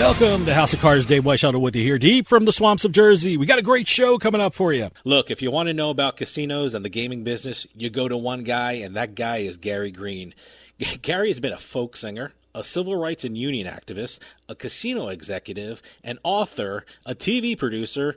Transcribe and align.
Welcome 0.00 0.46
to 0.46 0.54
House 0.54 0.72
of 0.72 0.80
Cards. 0.80 1.04
Dave 1.04 1.24
Weishuttle 1.24 1.60
with 1.60 1.76
you 1.76 1.82
here, 1.82 1.98
deep 1.98 2.26
from 2.26 2.46
the 2.46 2.54
swamps 2.54 2.86
of 2.86 2.90
Jersey. 2.90 3.36
We 3.36 3.44
got 3.44 3.58
a 3.58 3.62
great 3.62 3.86
show 3.86 4.16
coming 4.16 4.40
up 4.40 4.54
for 4.54 4.72
you. 4.72 4.88
Look, 5.04 5.30
if 5.30 5.42
you 5.42 5.50
want 5.50 5.66
to 5.66 5.74
know 5.74 5.90
about 5.90 6.16
casinos 6.16 6.72
and 6.72 6.82
the 6.82 6.88
gaming 6.88 7.22
business, 7.22 7.66
you 7.74 7.90
go 7.90 8.08
to 8.08 8.16
one 8.16 8.42
guy, 8.42 8.72
and 8.72 8.96
that 8.96 9.14
guy 9.14 9.38
is 9.38 9.58
Gary 9.58 9.90
Green. 9.90 10.34
Gary 11.02 11.28
has 11.28 11.38
been 11.38 11.52
a 11.52 11.58
folk 11.58 11.96
singer, 11.96 12.32
a 12.54 12.64
civil 12.64 12.96
rights 12.96 13.24
and 13.24 13.36
union 13.36 13.66
activist, 13.66 14.20
a 14.48 14.54
casino 14.54 15.08
executive, 15.08 15.82
an 16.02 16.18
author, 16.22 16.86
a 17.04 17.14
TV 17.14 17.56
producer, 17.56 18.16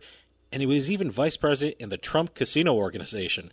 and 0.53 0.61
he 0.61 0.65
was 0.65 0.89
even 0.89 1.11
vice 1.11 1.35
president 1.35 1.75
in 1.79 1.89
the 1.89 1.97
Trump 1.97 2.33
Casino 2.33 2.75
Organization. 2.75 3.51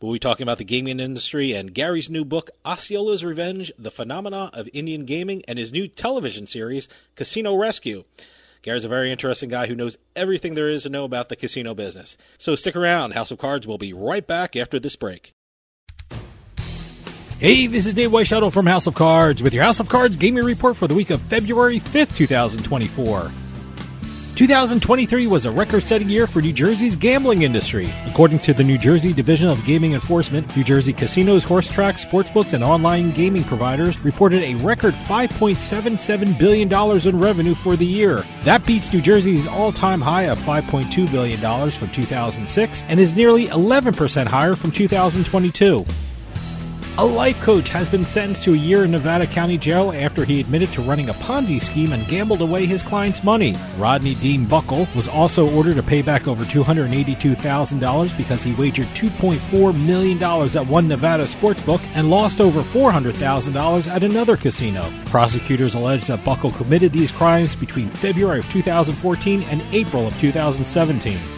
We'll 0.00 0.12
be 0.12 0.18
talking 0.18 0.42
about 0.42 0.58
the 0.58 0.64
gaming 0.64 1.00
industry 1.00 1.54
and 1.54 1.72
Gary's 1.72 2.10
new 2.10 2.24
book, 2.24 2.50
Osceola's 2.66 3.24
Revenge 3.24 3.72
The 3.78 3.90
Phenomena 3.90 4.50
of 4.52 4.68
Indian 4.74 5.06
Gaming, 5.06 5.42
and 5.48 5.58
his 5.58 5.72
new 5.72 5.88
television 5.88 6.46
series, 6.46 6.86
Casino 7.14 7.56
Rescue. 7.56 8.04
Gary's 8.60 8.84
a 8.84 8.88
very 8.88 9.10
interesting 9.10 9.48
guy 9.48 9.68
who 9.68 9.74
knows 9.74 9.96
everything 10.14 10.54
there 10.54 10.68
is 10.68 10.82
to 10.82 10.90
know 10.90 11.04
about 11.04 11.30
the 11.30 11.36
casino 11.36 11.72
business. 11.72 12.18
So 12.36 12.54
stick 12.54 12.76
around. 12.76 13.12
House 13.12 13.30
of 13.30 13.38
Cards 13.38 13.66
will 13.66 13.78
be 13.78 13.94
right 13.94 14.26
back 14.26 14.54
after 14.54 14.78
this 14.78 14.96
break. 14.96 15.32
Hey, 17.38 17.66
this 17.66 17.86
is 17.86 17.94
Dave 17.94 18.10
Weishuttle 18.10 18.52
from 18.52 18.66
House 18.66 18.86
of 18.86 18.94
Cards 18.94 19.42
with 19.42 19.54
your 19.54 19.64
House 19.64 19.80
of 19.80 19.88
Cards 19.88 20.16
gaming 20.16 20.44
report 20.44 20.76
for 20.76 20.88
the 20.88 20.94
week 20.94 21.10
of 21.10 21.22
February 21.22 21.80
5th, 21.80 22.16
2024. 22.16 23.30
2023 24.36 25.26
was 25.28 25.46
a 25.46 25.50
record 25.50 25.82
setting 25.82 26.10
year 26.10 26.26
for 26.26 26.42
New 26.42 26.52
Jersey's 26.52 26.94
gambling 26.94 27.40
industry. 27.40 27.90
According 28.04 28.40
to 28.40 28.52
the 28.52 28.62
New 28.62 28.76
Jersey 28.76 29.14
Division 29.14 29.48
of 29.48 29.64
Gaming 29.64 29.94
Enforcement, 29.94 30.54
New 30.54 30.62
Jersey 30.62 30.92
casinos, 30.92 31.42
horse 31.42 31.66
tracks, 31.70 32.04
sportsbooks, 32.04 32.52
and 32.52 32.62
online 32.62 33.12
gaming 33.12 33.44
providers 33.44 33.98
reported 34.04 34.42
a 34.42 34.54
record 34.56 34.92
$5.77 34.92 36.38
billion 36.38 36.70
in 37.08 37.18
revenue 37.18 37.54
for 37.54 37.76
the 37.76 37.86
year. 37.86 38.26
That 38.44 38.66
beats 38.66 38.92
New 38.92 39.00
Jersey's 39.00 39.46
all 39.46 39.72
time 39.72 40.02
high 40.02 40.24
of 40.24 40.38
$5.2 40.40 41.10
billion 41.10 41.70
from 41.70 41.88
2006 41.88 42.82
and 42.88 43.00
is 43.00 43.16
nearly 43.16 43.46
11% 43.46 44.26
higher 44.26 44.54
from 44.54 44.70
2022. 44.70 45.86
A 46.98 47.04
life 47.04 47.38
coach 47.42 47.68
has 47.68 47.90
been 47.90 48.06
sentenced 48.06 48.42
to 48.44 48.54
a 48.54 48.56
year 48.56 48.84
in 48.84 48.90
Nevada 48.90 49.26
County 49.26 49.58
Jail 49.58 49.92
after 49.92 50.24
he 50.24 50.40
admitted 50.40 50.72
to 50.72 50.80
running 50.80 51.10
a 51.10 51.12
Ponzi 51.12 51.60
scheme 51.60 51.92
and 51.92 52.08
gambled 52.08 52.40
away 52.40 52.64
his 52.64 52.82
client's 52.82 53.22
money. 53.22 53.54
Rodney 53.76 54.14
Dean 54.14 54.46
Buckle 54.46 54.88
was 54.96 55.06
also 55.06 55.46
ordered 55.54 55.76
to 55.76 55.82
pay 55.82 56.00
back 56.00 56.26
over 56.26 56.42
$282,000 56.44 58.16
because 58.16 58.42
he 58.42 58.54
wagered 58.54 58.86
$2.4 58.94 59.86
million 59.86 60.22
at 60.22 60.66
one 60.66 60.88
Nevada 60.88 61.24
sportsbook 61.24 61.84
and 61.94 62.08
lost 62.08 62.40
over 62.40 62.62
$400,000 62.62 63.88
at 63.88 64.02
another 64.02 64.38
casino. 64.38 64.90
Prosecutors 65.04 65.74
allege 65.74 66.06
that 66.06 66.24
Buckle 66.24 66.50
committed 66.52 66.92
these 66.92 67.12
crimes 67.12 67.54
between 67.54 67.90
February 67.90 68.38
of 68.38 68.50
2014 68.50 69.42
and 69.42 69.60
April 69.72 70.06
of 70.06 70.18
2017. 70.18 71.35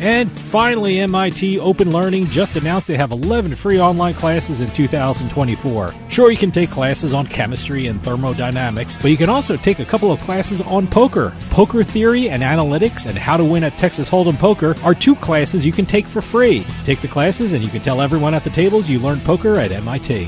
And 0.00 0.30
finally, 0.30 1.00
MIT 1.00 1.58
Open 1.58 1.90
Learning 1.90 2.26
just 2.26 2.54
announced 2.54 2.86
they 2.86 2.96
have 2.96 3.10
11 3.10 3.56
free 3.56 3.80
online 3.80 4.14
classes 4.14 4.60
in 4.60 4.70
2024. 4.70 5.92
Sure, 6.08 6.30
you 6.30 6.36
can 6.36 6.52
take 6.52 6.70
classes 6.70 7.12
on 7.12 7.26
chemistry 7.26 7.88
and 7.88 8.00
thermodynamics, 8.02 8.96
but 8.96 9.10
you 9.10 9.16
can 9.16 9.28
also 9.28 9.56
take 9.56 9.80
a 9.80 9.84
couple 9.84 10.12
of 10.12 10.20
classes 10.20 10.60
on 10.60 10.86
poker. 10.86 11.34
Poker 11.50 11.82
theory 11.82 12.30
and 12.30 12.44
analytics 12.44 13.06
and 13.06 13.18
how 13.18 13.36
to 13.36 13.44
win 13.44 13.64
at 13.64 13.76
Texas 13.78 14.08
Hold'em 14.08 14.38
Poker 14.38 14.76
are 14.84 14.94
two 14.94 15.16
classes 15.16 15.66
you 15.66 15.72
can 15.72 15.84
take 15.84 16.06
for 16.06 16.22
free. 16.22 16.64
Take 16.84 17.00
the 17.00 17.08
classes 17.08 17.52
and 17.52 17.64
you 17.64 17.70
can 17.70 17.82
tell 17.82 18.00
everyone 18.00 18.34
at 18.34 18.44
the 18.44 18.50
tables 18.50 18.88
you 18.88 19.00
learned 19.00 19.22
poker 19.22 19.56
at 19.56 19.72
MIT. 19.72 20.26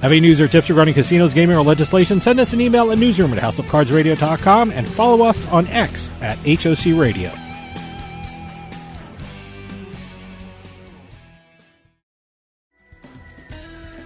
Have 0.00 0.10
any 0.10 0.20
news 0.20 0.40
or 0.40 0.48
tips 0.48 0.68
regarding 0.68 0.94
casinos, 0.94 1.32
gaming, 1.32 1.56
or 1.56 1.62
legislation? 1.62 2.20
Send 2.20 2.40
us 2.40 2.52
an 2.52 2.60
email 2.60 2.90
at 2.90 2.98
newsroom 2.98 3.32
at 3.32 3.42
houseofcardsradio.com 3.42 4.72
and 4.72 4.86
follow 4.86 5.24
us 5.24 5.46
on 5.48 5.66
X 5.68 6.10
at 6.20 6.38
HOC 6.38 6.98
Radio. 6.98 7.32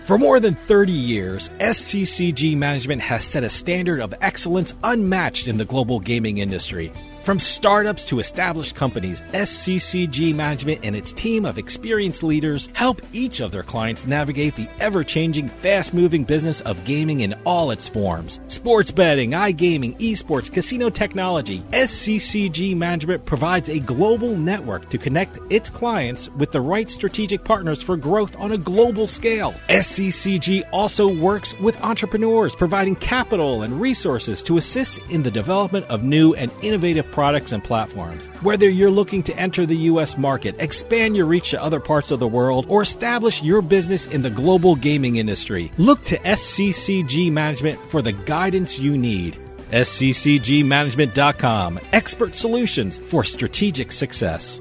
For 0.03 0.19
more 0.19 0.41
than 0.41 0.57
30 0.57 0.91
years, 0.91 1.49
SCCG 1.61 2.57
Management 2.57 3.03
has 3.03 3.25
set 3.25 3.45
a 3.45 3.49
standard 3.49 4.01
of 4.01 4.13
excellence 4.21 4.75
unmatched 4.83 5.47
in 5.47 5.59
the 5.59 5.65
global 5.65 6.01
gaming 6.01 6.39
industry. 6.39 6.91
From 7.23 7.39
startups 7.39 8.09
to 8.09 8.19
established 8.19 8.75
companies, 8.75 9.21
SCCG 9.31 10.35
Management 10.35 10.81
and 10.83 10.97
its 10.97 11.13
team 11.13 11.45
of 11.45 11.57
experienced 11.57 12.25
leaders 12.25 12.69
help 12.73 13.01
each 13.13 13.39
of 13.39 13.53
their 13.53 13.63
clients 13.63 14.09
navigate 14.09 14.57
the 14.57 14.69
ever 14.81 15.05
changing, 15.05 15.49
fast 15.49 15.95
moving 15.95 16.25
business 16.25 16.63
of 16.63 16.85
gaming 16.85 17.21
in 17.21 17.35
all 17.47 17.71
its 17.71 17.89
forms. 17.89 18.41
Sports 18.49 18.91
betting, 18.91 19.31
iGaming, 19.31 19.97
esports, 20.01 20.53
casino 20.53 20.91
technology, 20.91 21.61
SCCG 21.71 22.77
Management 22.77 23.25
provides 23.25 23.69
a 23.69 23.79
global 23.79 24.37
network 24.37 24.91
to 24.91 24.99
connect 24.99 25.39
its 25.49 25.71
clients 25.71 26.29
with 26.31 26.51
the 26.51 26.61
right 26.61 26.91
strategic 26.91 27.45
partners 27.45 27.81
for 27.81 27.97
growth 27.97 28.35
on 28.37 28.51
a 28.51 28.59
global 28.59 29.07
scale. 29.07 29.53
SCCG 29.69 30.65
also 30.73 31.07
works 31.07 31.57
with 31.61 31.81
entrepreneurs, 31.85 32.57
providing 32.57 32.97
capital 32.97 33.63
and 33.63 33.81
resources 33.81 34.43
to 34.43 34.57
assist 34.57 34.99
in 35.09 35.23
the 35.23 35.31
development 35.31 35.87
of 35.87 36.03
new 36.03 36.35
and 36.35 36.51
innovative 36.63 37.12
products 37.13 37.53
and 37.53 37.63
platforms. 37.63 38.27
Whether 38.43 38.69
you're 38.69 38.91
looking 38.91 39.23
to 39.25 39.37
enter 39.37 39.65
the 39.65 39.77
U.S. 39.77 40.19
market, 40.19 40.57
expand 40.59 41.17
your 41.17 41.27
reach 41.27 41.51
to 41.51 41.63
other 41.63 41.79
parts 41.79 42.11
of 42.11 42.19
the 42.19 42.27
world, 42.27 42.67
or 42.69 42.83
establish 42.83 43.41
your 43.43 43.63
business 43.63 44.07
in 44.07 44.23
the 44.23 44.31
global 44.31 44.75
gaming 44.75 45.17
industry, 45.17 45.71
look 45.79 46.03
to 46.05 46.19
SCCG 46.19 47.31
Management 47.31 47.79
for 47.79 48.03
the 48.03 48.13
guidance 48.13 48.79
you 48.79 48.99
need. 48.99 49.39
SCCGmanagement.com, 49.71 51.81
expert 51.93 52.35
solutions 52.35 52.99
for 52.99 53.25
strategic 53.25 53.93
success. 53.93 54.61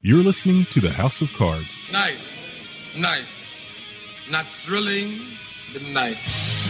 You're 0.00 0.22
listening 0.22 0.64
to 0.70 0.80
the 0.80 0.90
House 0.90 1.20
of 1.20 1.28
Cards. 1.32 1.82
Knife, 1.92 2.20
knife, 2.96 3.26
not 4.30 4.46
thrilling, 4.64 5.18
but 5.72 5.82
knife. 5.82 6.67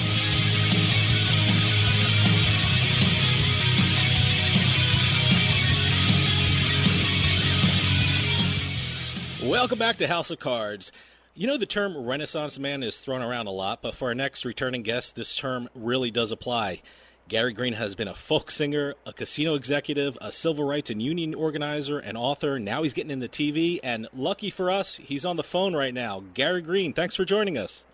Welcome 9.49 9.79
back 9.79 9.97
to 9.97 10.07
House 10.07 10.31
of 10.31 10.39
Cards. 10.39 10.93
You 11.35 11.47
know, 11.47 11.57
the 11.57 11.65
term 11.65 11.97
Renaissance 11.97 12.59
man 12.59 12.83
is 12.83 12.99
thrown 12.99 13.23
around 13.23 13.47
a 13.47 13.51
lot, 13.51 13.81
but 13.81 13.95
for 13.95 14.09
our 14.09 14.15
next 14.15 14.45
returning 14.45 14.83
guest, 14.83 15.17
this 15.17 15.35
term 15.35 15.71
really 15.75 16.11
does 16.11 16.31
apply. 16.33 16.83
Gary 17.29 17.55
Green 17.55 17.73
has 17.73 17.95
been 17.95 18.09
a 18.09 18.15
folk 18.15 18.51
singer, 18.51 18.95
a 19.07 19.13
casino 19.15 19.55
executive, 19.55 20.19
a 20.21 20.31
civil 20.31 20.67
rights 20.67 20.91
and 20.91 21.01
union 21.01 21.35
organizer, 21.35 21.99
and 21.99 22.19
author. 22.19 22.59
Now 22.59 22.83
he's 22.83 22.93
getting 22.93 23.11
into 23.11 23.27
TV, 23.27 23.81
and 23.83 24.07
lucky 24.13 24.51
for 24.51 24.71
us, 24.71 24.97
he's 24.97 25.25
on 25.25 25.37
the 25.37 25.43
phone 25.43 25.75
right 25.75 25.95
now. 25.95 26.25
Gary 26.35 26.61
Green, 26.61 26.93
thanks 26.93 27.17
for 27.17 27.25
joining 27.25 27.57
us. 27.57 27.87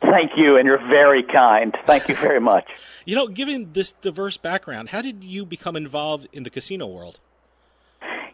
Thank 0.00 0.30
you, 0.38 0.56
and 0.56 0.64
you're 0.64 0.78
very 0.88 1.22
kind. 1.22 1.76
Thank 1.86 2.08
you 2.08 2.14
very 2.14 2.40
much. 2.40 2.64
You 3.04 3.14
know, 3.14 3.26
given 3.26 3.72
this 3.74 3.92
diverse 3.92 4.38
background, 4.38 4.88
how 4.88 5.02
did 5.02 5.22
you 5.22 5.44
become 5.44 5.76
involved 5.76 6.28
in 6.32 6.44
the 6.44 6.50
casino 6.50 6.86
world? 6.86 7.20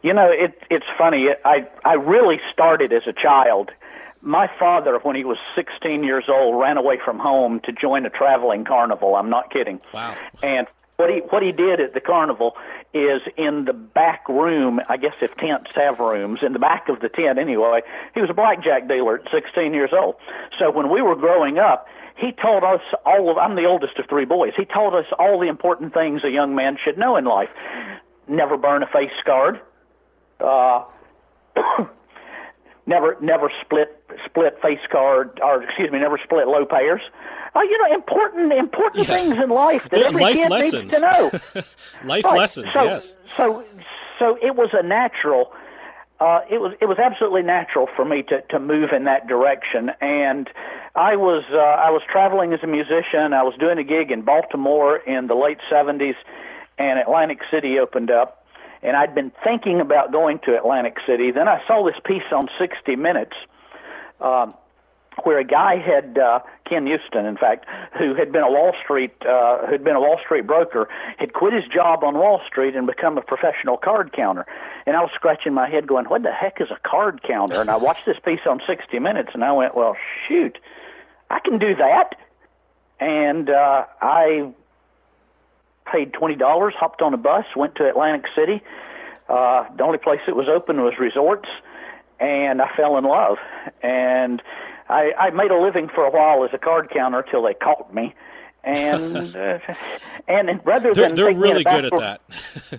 You 0.04 0.12
know, 0.12 0.30
it, 0.30 0.62
it's 0.70 0.84
funny. 0.98 1.28
I 1.46 1.66
I 1.82 1.94
really 1.94 2.38
started 2.52 2.92
as 2.92 3.04
a 3.06 3.12
child. 3.14 3.70
My 4.20 4.50
father, 4.58 4.98
when 5.02 5.16
he 5.16 5.24
was 5.24 5.38
16 5.54 6.04
years 6.04 6.24
old, 6.28 6.60
ran 6.60 6.76
away 6.76 6.98
from 7.02 7.18
home 7.18 7.60
to 7.64 7.72
join 7.72 8.04
a 8.04 8.10
traveling 8.10 8.66
carnival. 8.66 9.16
I'm 9.16 9.30
not 9.30 9.50
kidding. 9.50 9.80
Wow. 9.94 10.14
And 10.42 10.66
what 10.96 11.08
he 11.08 11.20
what 11.30 11.42
he 11.42 11.52
did 11.52 11.80
at 11.80 11.94
the 11.94 12.02
carnival 12.02 12.54
is 12.92 13.22
in 13.38 13.64
the 13.64 13.72
back 13.72 14.28
room. 14.28 14.78
I 14.90 14.98
guess 14.98 15.14
if 15.22 15.34
tents 15.38 15.70
have 15.74 15.98
rooms, 15.98 16.40
in 16.42 16.52
the 16.52 16.58
back 16.58 16.90
of 16.90 17.00
the 17.00 17.08
tent 17.08 17.38
anyway. 17.38 17.80
He 18.12 18.20
was 18.20 18.28
a 18.28 18.34
blackjack 18.34 18.86
dealer 18.86 19.20
at 19.20 19.32
16 19.32 19.72
years 19.72 19.90
old. 19.94 20.16
So 20.58 20.70
when 20.70 20.90
we 20.90 21.00
were 21.00 21.16
growing 21.16 21.56
up, 21.56 21.88
he 22.14 22.32
told 22.32 22.62
us 22.62 22.82
all 23.06 23.30
of. 23.30 23.38
I'm 23.38 23.56
the 23.56 23.64
oldest 23.64 23.98
of 23.98 24.04
three 24.10 24.26
boys. 24.26 24.52
He 24.54 24.66
told 24.66 24.94
us 24.94 25.06
all 25.18 25.40
the 25.40 25.48
important 25.48 25.94
things 25.94 26.24
a 26.24 26.30
young 26.30 26.54
man 26.54 26.76
should 26.84 26.98
know 26.98 27.16
in 27.16 27.24
life. 27.24 27.48
Never 28.28 28.58
burn 28.58 28.82
a 28.82 28.86
face 28.86 29.10
card 29.24 29.62
uh, 30.40 30.84
never 32.86 33.16
never 33.20 33.50
split 33.64 34.00
split 34.26 34.58
face 34.62 34.80
card 34.90 35.40
or 35.42 35.62
excuse 35.62 35.90
me, 35.90 35.98
never 35.98 36.18
split 36.22 36.46
low 36.48 36.64
payers. 36.64 37.00
Uh, 37.56 37.60
you 37.62 37.78
know, 37.78 37.94
important 37.94 38.52
important 38.52 39.06
Yeah. 39.08 39.14
things 39.16 39.36
in 39.42 39.50
life 39.50 39.82
that 39.90 40.00
every 40.02 40.22
life 40.22 40.34
kid 40.34 40.50
lessons. 40.50 40.82
needs 40.84 40.94
to 40.94 41.00
know. 41.00 41.30
Life 42.04 42.24
Right. 42.24 42.36
lessons, 42.38 42.72
so, 42.72 42.82
yes. 42.84 43.16
So, 43.36 43.64
so 44.18 44.36
it 44.42 44.56
was 44.56 44.70
a 44.72 44.82
natural. 44.82 45.52
Uh, 46.20 46.40
it 46.50 46.60
was 46.60 46.72
it 46.80 46.86
was 46.86 46.98
absolutely 46.98 47.42
natural 47.42 47.88
for 47.96 48.04
me 48.04 48.22
to 48.22 48.40
to 48.50 48.58
move 48.58 48.90
in 48.94 49.04
that 49.04 49.26
direction, 49.26 49.90
and 50.00 50.48
I 50.94 51.16
was 51.16 51.44
uh, 51.52 51.56
I 51.58 51.90
was 51.90 52.02
traveling 52.10 52.52
as 52.52 52.60
a 52.62 52.66
musician. 52.68 53.32
I 53.32 53.42
was 53.42 53.54
doing 53.58 53.78
a 53.78 53.84
gig 53.84 54.10
in 54.12 54.22
Baltimore 54.22 54.96
in 54.98 55.26
the 55.26 55.34
late 55.34 55.58
'70s, 55.70 56.14
and 56.78 56.98
Atlantic 57.00 57.38
City 57.50 57.78
opened 57.80 58.10
up, 58.12 58.43
and 58.84 58.96
I'd 58.96 59.14
been 59.14 59.32
thinking 59.42 59.80
about 59.80 60.12
going 60.12 60.38
to 60.40 60.56
Atlantic 60.56 60.98
City. 61.06 61.30
Then 61.30 61.48
I 61.48 61.60
saw 61.66 61.84
this 61.84 61.96
piece 62.04 62.30
on 62.32 62.48
60 62.58 62.96
Minutes. 62.96 63.34
Um, 64.20 64.54
where 65.22 65.38
a 65.38 65.44
guy 65.44 65.76
had 65.76 66.18
uh, 66.18 66.40
Ken 66.68 66.88
Uston, 66.88 67.24
in 67.24 67.36
fact, 67.36 67.66
who 67.96 68.14
had 68.14 68.32
been 68.32 68.42
a 68.42 68.50
Wall 68.50 68.72
Street 68.82 69.12
uh, 69.26 69.66
who'd 69.66 69.84
been 69.84 69.94
a 69.94 70.00
Wall 70.00 70.18
Street 70.24 70.46
broker, 70.46 70.88
had 71.18 71.32
quit 71.32 71.52
his 71.52 71.64
job 71.72 72.02
on 72.02 72.14
Wall 72.14 72.40
Street 72.46 72.74
and 72.74 72.86
become 72.86 73.16
a 73.16 73.22
professional 73.22 73.76
card 73.76 74.12
counter. 74.12 74.44
And 74.86 74.96
I 74.96 75.00
was 75.00 75.10
scratching 75.14 75.54
my 75.54 75.68
head, 75.68 75.86
going, 75.86 76.06
"What 76.06 76.22
the 76.22 76.32
heck 76.32 76.60
is 76.60 76.68
a 76.70 76.88
card 76.88 77.22
counter?" 77.22 77.60
And 77.60 77.70
I 77.70 77.76
watched 77.76 78.06
this 78.06 78.16
piece 78.24 78.40
on 78.48 78.60
60 78.66 78.98
Minutes, 78.98 79.30
and 79.34 79.44
I 79.44 79.52
went, 79.52 79.76
"Well, 79.76 79.96
shoot, 80.26 80.58
I 81.30 81.38
can 81.38 81.58
do 81.58 81.76
that." 81.76 82.16
And 82.98 83.50
uh, 83.50 83.84
I 84.00 84.52
paid 85.90 86.12
twenty 86.12 86.34
dollars, 86.36 86.74
hopped 86.78 87.02
on 87.02 87.14
a 87.14 87.16
bus, 87.18 87.44
went 87.56 87.74
to 87.76 87.88
Atlantic 87.88 88.24
City. 88.34 88.62
Uh, 89.28 89.64
the 89.76 89.82
only 89.82 89.98
place 89.98 90.20
that 90.26 90.36
was 90.36 90.48
open 90.48 90.82
was 90.82 90.94
resorts, 90.98 91.48
and 92.20 92.60
I 92.60 92.74
fell 92.76 92.98
in 92.98 93.04
love. 93.04 93.38
And 93.82 94.42
I, 94.88 95.12
I 95.18 95.30
made 95.30 95.50
a 95.50 95.58
living 95.58 95.88
for 95.88 96.04
a 96.04 96.10
while 96.10 96.44
as 96.44 96.50
a 96.52 96.58
card 96.58 96.90
counter 96.90 97.24
till 97.30 97.42
they 97.42 97.54
caught 97.54 97.92
me. 97.94 98.14
And 98.62 99.34
uh, 99.36 99.58
and 100.28 100.60
rather 100.64 100.94
They're, 100.94 101.08
than 101.08 101.16
they're 101.16 101.28
take 101.28 101.38
me 101.38 101.50
in 101.50 101.56
a 101.56 101.60
really 101.60 101.64
good 101.64 101.84
at 101.86 101.92
that. 101.92 102.20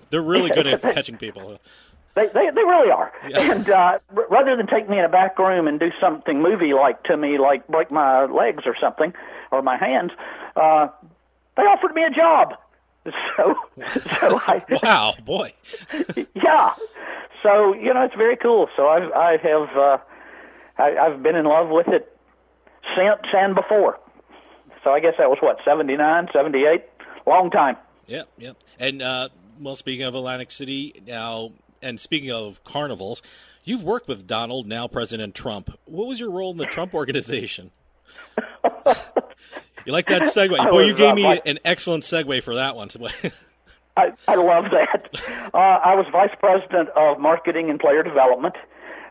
they're 0.10 0.22
really 0.22 0.50
good 0.50 0.68
at 0.68 0.82
catching 0.94 1.18
people. 1.18 1.60
They, 2.16 2.28
they 2.28 2.50
they 2.50 2.64
really 2.64 2.92
are. 2.92 3.12
Yeah. 3.28 3.52
And 3.52 3.70
uh, 3.70 4.00
r- 4.16 4.28
rather 4.30 4.56
than 4.56 4.68
take 4.68 4.90
me 4.90 4.98
in 5.00 5.06
a 5.06 5.10
back 5.10 5.38
room 5.38 5.68
and 5.68 5.80
do 5.80 5.92
something 6.00 6.42
movie 6.42 6.74
like 6.74 7.04
to 7.04 7.18
me, 7.18 7.38
like 7.38 7.68
break 7.68 7.92
my 7.92 8.26
legs 8.26 8.64
or 8.66 8.76
something, 8.80 9.14
or 9.52 9.62
my 9.62 9.78
hands, 9.78 10.12
uh, 10.56 10.88
they 11.58 11.64
offered 11.64 11.94
me 11.94 12.04
a 12.04 12.10
job. 12.10 12.56
So 13.06 13.56
so 14.20 14.40
I 14.48 14.64
Wow, 14.82 15.14
boy. 15.24 15.54
yeah. 16.34 16.74
So 17.44 17.74
you 17.74 17.94
know 17.94 18.04
it's 18.04 18.16
very 18.16 18.38
cool. 18.38 18.68
So 18.76 18.88
I've 18.88 19.12
I 19.12 19.38
have 19.38 19.78
uh, 19.78 19.98
I, 20.78 20.98
I've 20.98 21.24
been 21.24 21.36
in 21.36 21.46
love 21.46 21.70
with 21.70 21.88
it 21.88 22.18
since 22.96 23.22
and 23.34 23.56
before. 23.56 24.00
So 24.84 24.92
I 24.92 25.00
guess 25.00 25.16
that 25.18 25.30
was 25.30 25.40
what 25.42 25.60
seventy 25.64 25.96
nine, 25.96 26.28
seventy 26.34 26.66
eight, 26.66 26.86
long 27.26 27.50
time. 27.50 27.78
Yep, 28.08 28.28
yep. 28.38 28.58
And 28.80 29.02
uh, 29.02 29.30
well, 29.60 29.76
speaking 29.76 30.06
of 30.06 30.16
Atlantic 30.16 30.52
City 30.52 31.02
now, 31.06 31.52
and 31.82 32.00
speaking 32.00 32.32
of 32.32 32.64
carnivals, 32.64 33.22
you've 33.64 33.84
worked 33.84 34.08
with 34.08 34.28
Donald, 34.28 34.68
now 34.68 34.88
President 34.88 35.36
Trump. 35.36 35.78
What 35.86 36.08
was 36.08 36.20
your 36.20 36.32
role 36.32 36.52
in 36.52 36.58
the 36.58 36.66
Trump 36.66 36.94
organization? 36.94 37.72
you 39.86 39.92
like 39.92 40.08
that 40.08 40.24
segue? 40.24 40.58
Boy, 40.70 40.86
you 40.86 40.94
gave 40.94 41.16
me 41.16 41.24
like- 41.24 41.46
an 41.46 41.60
excellent 41.66 42.04
segue 42.04 42.44
for 42.44 42.56
that 42.56 42.76
one. 42.76 42.90
I, 43.98 44.12
I 44.28 44.36
love 44.36 44.66
that. 44.72 45.10
Uh, 45.54 45.80
I 45.86 45.96
was 45.96 46.06
vice 46.12 46.36
president 46.38 46.90
of 46.98 47.18
marketing 47.18 47.70
and 47.70 47.80
player 47.80 48.04
development. 48.04 48.56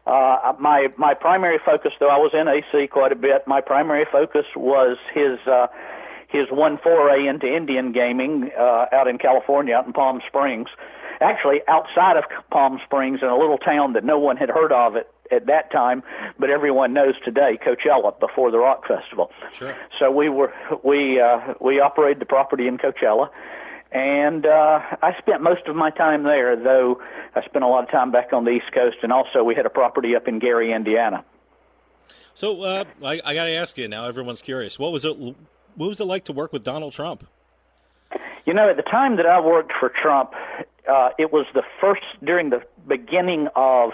Uh, 0.06 0.52
my 0.60 0.88
my 0.98 1.14
primary 1.14 1.58
focus, 1.64 1.92
though 1.98 2.10
I 2.10 2.18
was 2.18 2.32
in 2.34 2.48
AC 2.48 2.88
quite 2.88 3.12
a 3.12 3.16
bit, 3.16 3.46
my 3.46 3.62
primary 3.62 4.04
focus 4.12 4.44
was 4.54 4.98
his 5.14 5.38
uh, 5.50 5.68
his 6.28 6.48
one 6.50 6.76
foray 6.82 7.26
into 7.26 7.46
Indian 7.46 7.92
gaming 7.92 8.50
uh, 8.58 8.86
out 8.92 9.08
in 9.08 9.16
California, 9.16 9.74
out 9.74 9.86
in 9.86 9.94
Palm 9.94 10.20
Springs. 10.26 10.68
Actually, 11.22 11.60
outside 11.66 12.18
of 12.18 12.24
Palm 12.50 12.78
Springs, 12.84 13.20
in 13.22 13.28
a 13.28 13.38
little 13.38 13.56
town 13.56 13.94
that 13.94 14.04
no 14.04 14.18
one 14.18 14.36
had 14.36 14.50
heard 14.50 14.72
of 14.72 14.96
at 14.96 15.08
at 15.30 15.46
that 15.46 15.70
time, 15.72 16.02
but 16.38 16.50
everyone 16.50 16.92
knows 16.92 17.14
today, 17.24 17.58
Coachella, 17.64 18.18
before 18.20 18.50
the 18.50 18.58
Rock 18.58 18.86
Festival. 18.86 19.30
Sure. 19.58 19.76
So 19.98 20.10
we 20.10 20.28
were 20.28 20.52
we 20.82 21.20
uh, 21.20 21.54
we 21.60 21.80
operated 21.80 22.20
the 22.20 22.26
property 22.26 22.66
in 22.66 22.78
Coachella, 22.78 23.30
and 23.92 24.46
uh, 24.46 24.80
I 25.02 25.16
spent 25.18 25.42
most 25.42 25.66
of 25.66 25.76
my 25.76 25.90
time 25.90 26.24
there. 26.24 26.56
Though 26.56 27.00
I 27.34 27.44
spent 27.44 27.64
a 27.64 27.68
lot 27.68 27.84
of 27.84 27.90
time 27.90 28.10
back 28.12 28.32
on 28.32 28.44
the 28.44 28.50
East 28.50 28.72
Coast, 28.72 28.98
and 29.02 29.12
also 29.12 29.42
we 29.42 29.54
had 29.54 29.66
a 29.66 29.70
property 29.70 30.14
up 30.14 30.28
in 30.28 30.38
Gary, 30.38 30.72
Indiana. 30.72 31.24
so 32.34 32.62
uh, 32.62 32.84
I, 33.02 33.20
I 33.24 33.34
got 33.34 33.44
to 33.44 33.52
ask 33.52 33.78
you 33.78 33.88
now. 33.88 34.06
Everyone's 34.06 34.42
curious. 34.42 34.78
What 34.78 34.92
was 34.92 35.04
it? 35.04 35.16
What 35.16 35.88
was 35.88 36.00
it 36.00 36.04
like 36.04 36.24
to 36.26 36.32
work 36.32 36.52
with 36.52 36.64
Donald 36.64 36.92
Trump? 36.92 37.26
You 38.46 38.52
know, 38.52 38.68
at 38.68 38.76
the 38.76 38.82
time 38.82 39.16
that 39.16 39.26
I 39.26 39.40
worked 39.40 39.72
for 39.80 39.88
Trump, 39.88 40.34
uh, 40.88 41.10
it 41.18 41.32
was 41.32 41.46
the 41.54 41.62
first 41.80 42.02
during 42.22 42.50
the 42.50 42.62
beginning 42.86 43.48
of 43.56 43.92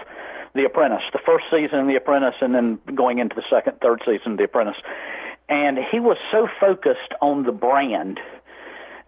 The 0.55 0.65
Apprentice, 0.65 1.03
the 1.13 1.21
first 1.25 1.45
season 1.51 1.79
of 1.79 1.87
The 1.87 1.97
Apprentice, 1.97 2.35
and 2.41 2.55
then 2.55 2.79
going 2.95 3.19
into 3.19 3.37
the 3.37 3.45
second, 3.49 3.81
third 3.81 4.03
season 4.05 4.33
of 4.33 4.39
The 4.39 4.45
Apprentice. 4.45 4.81
And 5.49 5.79
he 5.91 6.01
was 6.01 6.17
so 6.31 6.49
focused 6.61 7.13
on 7.21 7.45
the 7.45 7.53
brand 7.53 8.21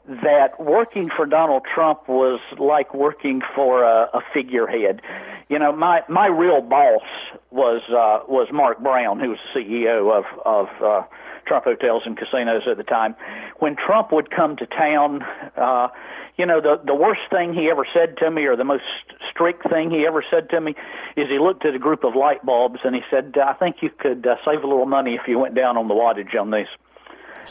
that 0.06 0.58
working 0.58 1.08
for 1.14 1.26
Donald 1.26 1.62
Trump 1.72 2.08
was 2.08 2.40
like 2.58 2.92
working 2.92 3.40
for 3.54 3.84
a, 3.84 4.08
a 4.14 4.20
figurehead. 4.34 5.00
You 5.48 5.58
know, 5.58 5.72
my 5.72 6.02
my 6.08 6.26
real 6.26 6.60
boss 6.60 7.02
was 7.50 7.82
uh, 7.88 8.26
was 8.28 8.48
Mark 8.52 8.82
Brown, 8.82 9.20
who 9.20 9.30
was 9.30 9.38
CEO 9.54 10.12
of 10.12 10.24
of 10.44 10.68
uh, 10.82 11.06
Trump 11.46 11.64
Hotels 11.64 12.02
and 12.06 12.16
Casinos 12.16 12.62
at 12.70 12.76
the 12.76 12.84
time. 12.84 13.14
When 13.58 13.76
Trump 13.76 14.12
would 14.12 14.30
come 14.30 14.56
to 14.56 14.66
town, 14.66 15.22
uh, 15.56 15.88
you 16.36 16.46
know, 16.46 16.60
the 16.60 16.80
the 16.84 16.94
worst 16.94 17.22
thing 17.30 17.52
he 17.54 17.70
ever 17.70 17.86
said 17.92 18.16
to 18.18 18.30
me, 18.30 18.46
or 18.46 18.56
the 18.56 18.64
most 18.64 18.84
strict 19.30 19.68
thing 19.68 19.90
he 19.90 20.06
ever 20.06 20.24
said 20.30 20.50
to 20.50 20.60
me, 20.60 20.74
is 21.16 21.28
he 21.28 21.38
looked 21.38 21.64
at 21.64 21.74
a 21.74 21.78
group 21.78 22.04
of 22.04 22.14
light 22.14 22.44
bulbs 22.44 22.80
and 22.84 22.94
he 22.94 23.02
said, 23.10 23.36
"I 23.36 23.52
think 23.52 23.76
you 23.82 23.90
could 23.90 24.26
uh, 24.26 24.36
save 24.44 24.62
a 24.62 24.66
little 24.66 24.86
money 24.86 25.14
if 25.14 25.28
you 25.28 25.38
went 25.38 25.54
down 25.54 25.76
on 25.76 25.88
the 25.88 25.94
wattage 25.94 26.38
on 26.38 26.50
these." 26.50 26.68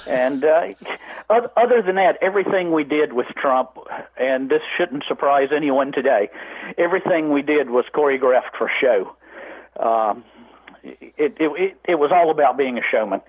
And 0.07 0.43
uh, 0.43 0.69
other 1.29 1.81
than 1.81 1.95
that, 1.95 2.17
everything 2.21 2.71
we 2.71 2.83
did 2.83 3.13
with 3.13 3.27
Trump, 3.35 3.71
and 4.17 4.49
this 4.49 4.61
shouldn't 4.77 5.03
surprise 5.07 5.49
anyone 5.55 5.91
today, 5.91 6.29
everything 6.77 7.31
we 7.31 7.41
did 7.41 7.69
was 7.69 7.85
choreographed 7.93 8.57
for 8.57 8.71
show. 8.79 9.15
Um, 9.79 10.23
it, 10.83 11.13
it, 11.17 11.33
it, 11.39 11.77
it 11.87 11.95
was 11.95 12.11
all 12.11 12.31
about 12.31 12.57
being 12.57 12.77
a 12.77 12.81
showman. 12.89 13.21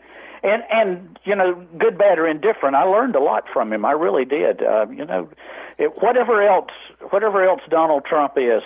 And, 0.43 0.63
and, 0.71 1.19
you 1.25 1.37
know, 1.37 1.65
good, 1.79 1.97
bad, 1.97 2.19
or 2.19 2.27
indifferent, 2.27 2.75
I 2.75 2.83
learned 2.83 3.15
a 3.15 3.21
lot 3.21 3.45
from 3.53 3.73
him. 3.73 3.85
I 3.85 3.93
really 3.93 4.25
did. 4.25 4.63
Uh, 4.63 4.87
you 4.91 5.05
know, 5.05 5.29
it, 5.79 6.03
whatever 6.03 6.43
else, 6.43 6.71
whatever 7.11 7.49
else 7.49 7.61
Donald 7.71 8.05
Trump 8.05 8.35
is, 8.37 8.63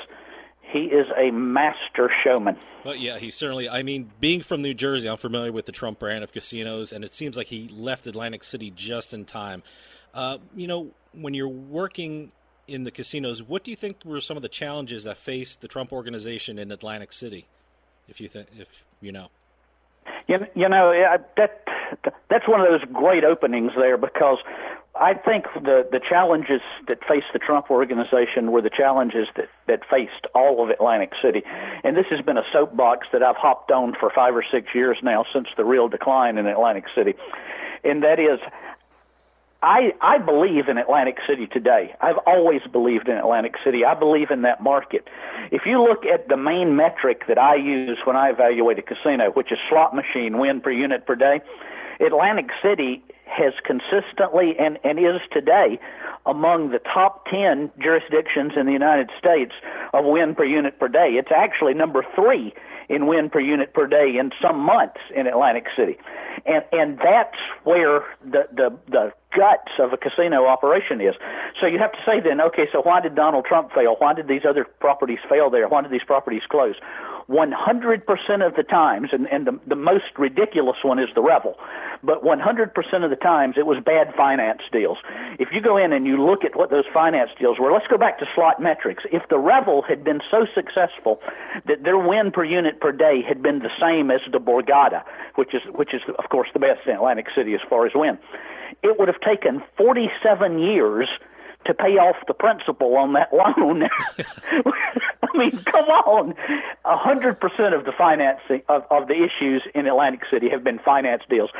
he 0.63 0.85
is 0.85 1.07
a 1.17 1.31
master 1.31 2.11
showman. 2.25 2.57
Well, 2.85 2.97
yeah, 2.97 3.19
he 3.19 3.31
certainly. 3.31 3.69
I 3.69 3.83
mean, 3.83 4.11
being 4.21 4.43
from 4.43 4.63
New 4.63 4.75
Jersey, 4.75 5.09
I'm 5.09 5.17
familiar 5.17 5.53
with 5.53 5.67
the 5.67 5.73
Trump 5.73 5.99
brand 5.99 6.25
of 6.25 6.33
casinos, 6.33 6.93
and 6.93 7.05
it 7.05 7.15
seems 7.15 7.37
like 7.37 7.49
he 7.49 7.69
left 7.69 8.07
Atlantic 8.07 8.43
City 8.43 8.71
just 8.71 9.15
in 9.15 9.25
time. 9.25 9.63
Uh, 10.15 10.39
you 10.55 10.67
know, 10.67 10.89
when 11.13 11.35
you're 11.35 11.49
working 11.49 12.33
in 12.67 12.85
the 12.85 12.91
casinos, 12.91 13.43
what 13.43 13.65
do 13.65 13.71
you 13.71 13.77
think 13.77 13.99
were 14.05 14.21
some 14.21 14.37
of 14.37 14.43
the 14.43 14.49
challenges 14.49 15.05
that 15.05 15.17
faced 15.17 15.61
the 15.61 15.69
Trump 15.69 15.93
organization 15.93 16.59
in 16.59 16.73
Atlantic 16.73 17.13
City? 17.13 17.47
If 18.09 18.21
you 18.21 18.29
think, 18.29 18.49
if 18.59 18.69
you 19.01 19.13
know. 19.13 19.29
You, 20.27 20.47
you 20.55 20.69
know 20.69 20.93
yeah, 20.93 21.19
that 21.37 21.67
that's 22.29 22.49
one 22.49 22.61
of 22.61 22.67
those 22.69 22.85
great 22.93 23.25
openings 23.25 23.73
there 23.77 23.97
because 23.97 24.39
I 24.99 25.15
think 25.15 25.45
the 25.55 25.87
the 25.91 26.01
challenges 26.01 26.61
that 26.89 26.99
faced 27.09 27.27
the 27.33 27.39
Trump 27.39 27.71
organization 27.71 28.51
were 28.51 28.63
the 28.63 28.71
challenges 28.71 29.29
that 29.37 29.49
that 29.67 29.81
faced 29.89 30.27
all 30.35 30.65
of 30.65 30.71
Atlantic 30.71 31.13
City, 31.23 31.43
and 31.85 31.97
this 31.97 32.07
has 32.11 32.25
been 32.25 32.39
a 32.39 32.45
soapbox 32.53 33.07
that 33.13 33.23
I've 33.23 33.37
hopped 33.37 33.71
on 33.71 33.95
for 33.99 34.11
five 34.11 34.35
or 34.35 34.45
six 34.51 34.75
years 34.75 34.99
now 35.03 35.25
since 35.33 35.49
the 35.57 35.65
real 35.65 35.89
decline 35.89 36.39
in 36.39 36.47
Atlantic 36.47 36.85
City, 36.95 37.15
and 37.85 38.03
that 38.03 38.19
is. 38.19 38.41
I 39.67 39.93
I 40.01 40.19
believe 40.19 40.69
in 40.69 40.79
Atlantic 40.79 41.17
City 41.29 41.49
today. 41.49 41.93
I've 42.01 42.19
always 42.25 42.61
believed 42.71 43.09
in 43.09 43.17
Atlantic 43.17 43.55
City. 43.65 43.85
I 43.85 43.99
believe 43.99 44.31
in 44.31 44.43
that 44.43 44.63
market. 44.63 45.09
If 45.51 45.63
you 45.67 45.83
look 45.83 46.07
at 46.07 46.29
the 46.29 46.37
main 46.37 46.77
metric 46.77 47.23
that 47.27 47.37
I 47.37 47.57
use 47.57 47.99
when 48.05 48.15
I 48.15 48.31
evaluate 48.31 48.79
a 48.79 48.83
casino, 48.83 49.33
which 49.33 49.51
is 49.51 49.59
slot 49.69 49.93
machine 49.93 50.39
win 50.39 50.61
per 50.61 50.71
unit 50.71 51.05
per 51.05 51.17
day, 51.17 51.41
Atlantic 51.99 52.51
City 52.63 53.03
has 53.27 53.55
consistently 53.65 54.55
and, 54.57 54.79
and 54.85 55.01
is 55.01 55.21
today 55.33 55.81
among 56.27 56.71
the 56.71 56.79
top 56.79 57.27
10 57.27 57.73
jurisdictions 57.83 58.53
in 58.57 58.67
the 58.67 58.73
United 58.73 59.11
States 59.19 59.53
of 59.93 60.05
win 60.05 60.37
per 60.37 60.45
unit 60.45 60.79
per 60.79 60.87
day. 60.87 61.19
It's 61.19 61.33
actually 61.35 61.75
number 61.75 62.07
three 62.15 62.55
in 62.89 63.07
win 63.07 63.31
per 63.31 63.41
unit 63.41 63.75
per 63.75 63.87
day 63.87 64.17
in 64.19 64.31
some 64.41 64.59
months 64.59 65.01
in 65.15 65.27
Atlantic 65.27 65.67
City. 65.77 65.97
And, 66.45 66.65
and 66.73 66.99
that's 66.99 67.39
where 67.65 68.05
the, 68.25 68.47
the, 68.53 68.77
the 68.89 69.13
guts 69.37 69.73
of 69.79 69.93
a 69.93 69.97
casino 69.97 70.47
operation 70.47 71.01
is. 71.01 71.15
So 71.61 71.67
you 71.67 71.79
have 71.79 71.93
to 71.93 71.99
say 72.07 72.21
then, 72.21 72.41
okay, 72.41 72.67
so 72.73 72.81
why 72.83 73.01
did 73.01 73.15
Donald 73.15 73.45
Trump 73.45 73.73
fail? 73.75 73.97
Why 73.99 74.15
did 74.15 74.29
these 74.29 74.43
other 74.49 74.65
properties 74.65 75.19
fail 75.29 75.51
there? 75.51 75.69
Why 75.69 75.83
did 75.83 75.91
these 75.91 76.07
properties 76.07 76.43
close? 76.49 76.75
100% 77.29 78.47
of 78.47 78.55
the 78.55 78.63
times, 78.63 79.09
and, 79.13 79.27
and 79.27 79.47
the, 79.47 79.59
the 79.67 79.75
most 79.75 80.15
ridiculous 80.17 80.77
one 80.85 81.01
is 81.01 81.09
the 81.17 81.21
Revel, 81.21 81.57
but 82.05 82.23
100% 82.23 82.71
of 83.05 83.11
the 83.11 83.17
times 83.17 83.57
it 83.59 83.67
was 83.67 83.83
bad 83.85 84.15
finance 84.17 84.61
deals. 84.71 84.99
If 85.41 85.49
you 85.51 85.61
go 85.61 85.77
in 85.77 85.93
and 85.93 86.07
you 86.07 86.25
look 86.25 86.45
at 86.45 86.55
what 86.55 86.71
those 86.71 86.85
finance 86.95 87.31
deals 87.39 87.59
were, 87.59 87.73
let's 87.73 87.89
go 87.89 87.99
back 87.99 88.21
to 88.21 88.27
slot 88.35 88.61
metrics. 88.61 89.03
If 89.11 89.29
the 89.29 89.39
Revel 89.39 89.83
had 89.83 90.05
been 90.05 90.21
so 90.31 90.47
successful 90.55 91.21
that 91.67 91.83
their 91.83 91.99
win 91.99 92.31
per 92.31 92.45
unit 92.45 92.81
per 92.81 92.93
day 92.93 93.23
had 93.27 93.43
been 93.43 93.59
the 93.59 93.75
same 93.81 94.13
as 94.13 94.21
the 94.31 94.39
Borgata, 94.39 95.03
which 95.35 95.53
is, 95.53 95.63
which 95.75 95.95
is 95.95 96.03
of 96.19 96.31
course 96.31 96.49
the 96.53 96.61
best 96.61 96.87
in 96.87 96.93
Atlantic 96.93 97.27
City 97.35 97.55
as 97.55 97.61
far 97.69 97.87
as 97.87 97.93
win, 97.95 98.19
it 98.85 99.01
would 99.01 99.09
have 99.09 99.21
taken 99.21 99.63
47 99.77 100.61
years 100.61 101.09
to 101.67 101.75
pay 101.75 101.99
off 101.99 102.17
the 102.27 102.35
principal 102.35 102.97
on 102.97 103.13
that 103.15 103.33
loan. 103.33 103.85
I 105.23 105.39
mean, 105.39 105.51
come 105.65 105.87
on. 105.87 106.35
A 106.85 106.97
hundred 106.97 107.41
percent 107.41 107.75
of 107.75 107.85
the 107.85 107.93
financing 107.97 108.63
of, 108.69 108.85
of 108.91 109.09
the 109.09 109.15
issues 109.15 109.63
in 109.75 109.87
Atlantic 109.87 110.21
City 110.31 110.49
have 110.51 110.65
been 110.65 110.79
finance 110.79 111.23
deals. 111.29 111.51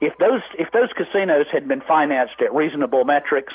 If 0.00 0.16
those 0.18 0.42
if 0.58 0.72
those 0.72 0.88
casinos 0.96 1.46
had 1.52 1.68
been 1.68 1.82
financed 1.82 2.40
at 2.40 2.54
reasonable 2.54 3.04
metrics, 3.04 3.52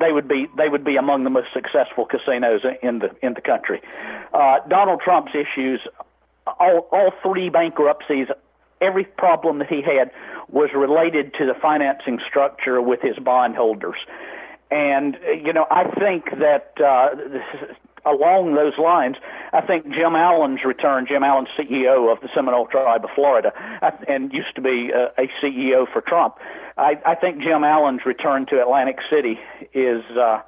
they 0.00 0.12
would 0.12 0.28
be 0.28 0.46
they 0.56 0.68
would 0.68 0.84
be 0.84 0.96
among 0.96 1.24
the 1.24 1.30
most 1.30 1.48
successful 1.52 2.04
casinos 2.06 2.62
in 2.82 2.98
the 2.98 3.10
in 3.22 3.34
the 3.34 3.40
country. 3.40 3.80
Uh, 4.32 4.58
Donald 4.68 5.00
Trump's 5.04 5.32
issues, 5.34 5.80
all 6.46 6.88
all 6.90 7.12
three 7.22 7.48
bankruptcies, 7.48 8.28
every 8.80 9.04
problem 9.04 9.58
that 9.58 9.68
he 9.68 9.82
had 9.82 10.10
was 10.48 10.70
related 10.74 11.32
to 11.34 11.46
the 11.46 11.54
financing 11.60 12.20
structure 12.28 12.80
with 12.80 13.00
his 13.00 13.16
bondholders. 13.18 13.96
And 14.70 15.16
you 15.44 15.52
know, 15.52 15.66
I 15.70 15.84
think 15.98 16.24
that 16.38 16.72
uh, 16.80 17.10
along 18.10 18.54
those 18.54 18.74
lines, 18.78 19.16
I 19.52 19.60
think 19.60 19.84
Jim 19.84 20.14
Allen's 20.14 20.60
return, 20.64 21.06
Jim 21.08 21.22
Allen, 21.22 21.46
CEO 21.58 22.12
of 22.12 22.20
the 22.20 22.28
Seminole 22.34 22.66
Tribe 22.66 23.04
of 23.04 23.10
Florida, 23.14 23.52
and 24.08 24.32
used 24.32 24.54
to 24.56 24.60
be 24.60 24.90
uh, 24.94 25.08
a 25.18 25.28
CEO 25.42 25.86
for 25.90 26.00
Trump. 26.00 26.36
I, 26.76 26.94
I 27.06 27.14
think 27.14 27.38
Jim 27.38 27.64
Allen's 27.64 28.00
return 28.04 28.46
to 28.46 28.60
Atlantic 28.60 28.96
City 29.10 29.38
is 29.72 30.02
uh, 30.18 30.40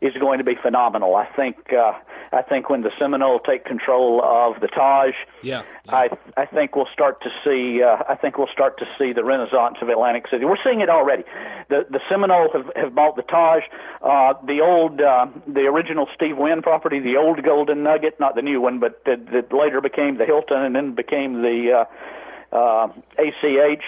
is 0.00 0.14
going 0.14 0.38
to 0.38 0.44
be 0.44 0.54
phenomenal. 0.54 1.14
I 1.16 1.26
think 1.26 1.72
uh, 1.72 1.92
I 2.32 2.42
think 2.42 2.70
when 2.70 2.82
the 2.82 2.90
Seminole 2.98 3.40
take 3.40 3.64
control 3.64 4.22
of 4.24 4.60
the 4.60 4.68
Taj, 4.68 5.14
yeah, 5.42 5.62
yeah. 5.84 5.94
I 5.94 6.08
I 6.36 6.46
think 6.46 6.74
we'll 6.74 6.88
start 6.92 7.20
to 7.22 7.30
see 7.44 7.82
uh, 7.82 8.02
I 8.08 8.14
think 8.14 8.38
we'll 8.38 8.52
start 8.52 8.78
to 8.78 8.86
see 8.98 9.12
the 9.12 9.24
renaissance 9.24 9.76
of 9.82 9.88
Atlantic 9.88 10.24
City. 10.30 10.44
We're 10.44 10.62
seeing 10.64 10.80
it 10.80 10.88
already. 10.88 11.24
The 11.68 11.86
the 11.90 12.00
Seminole 12.08 12.50
have, 12.52 12.70
have 12.76 12.94
bought 12.94 13.16
the 13.16 13.22
Taj, 13.22 13.62
uh, 14.02 14.34
the 14.46 14.60
old 14.60 15.00
uh, 15.00 15.26
the 15.46 15.66
original 15.66 16.06
Steve 16.14 16.38
Wynn 16.38 16.62
property, 16.62 17.00
the 17.00 17.16
old 17.16 17.42
Golden 17.42 17.82
Nugget, 17.82 18.18
not 18.18 18.34
the 18.34 18.42
new 18.42 18.60
one, 18.60 18.80
but 18.80 19.04
that, 19.04 19.26
that 19.32 19.52
later 19.52 19.80
became 19.80 20.16
the 20.16 20.24
Hilton 20.24 20.62
and 20.62 20.74
then 20.74 20.94
became 20.94 21.42
the 21.42 21.86
uh, 22.52 22.56
uh, 22.56 22.88
ACH. 23.18 23.82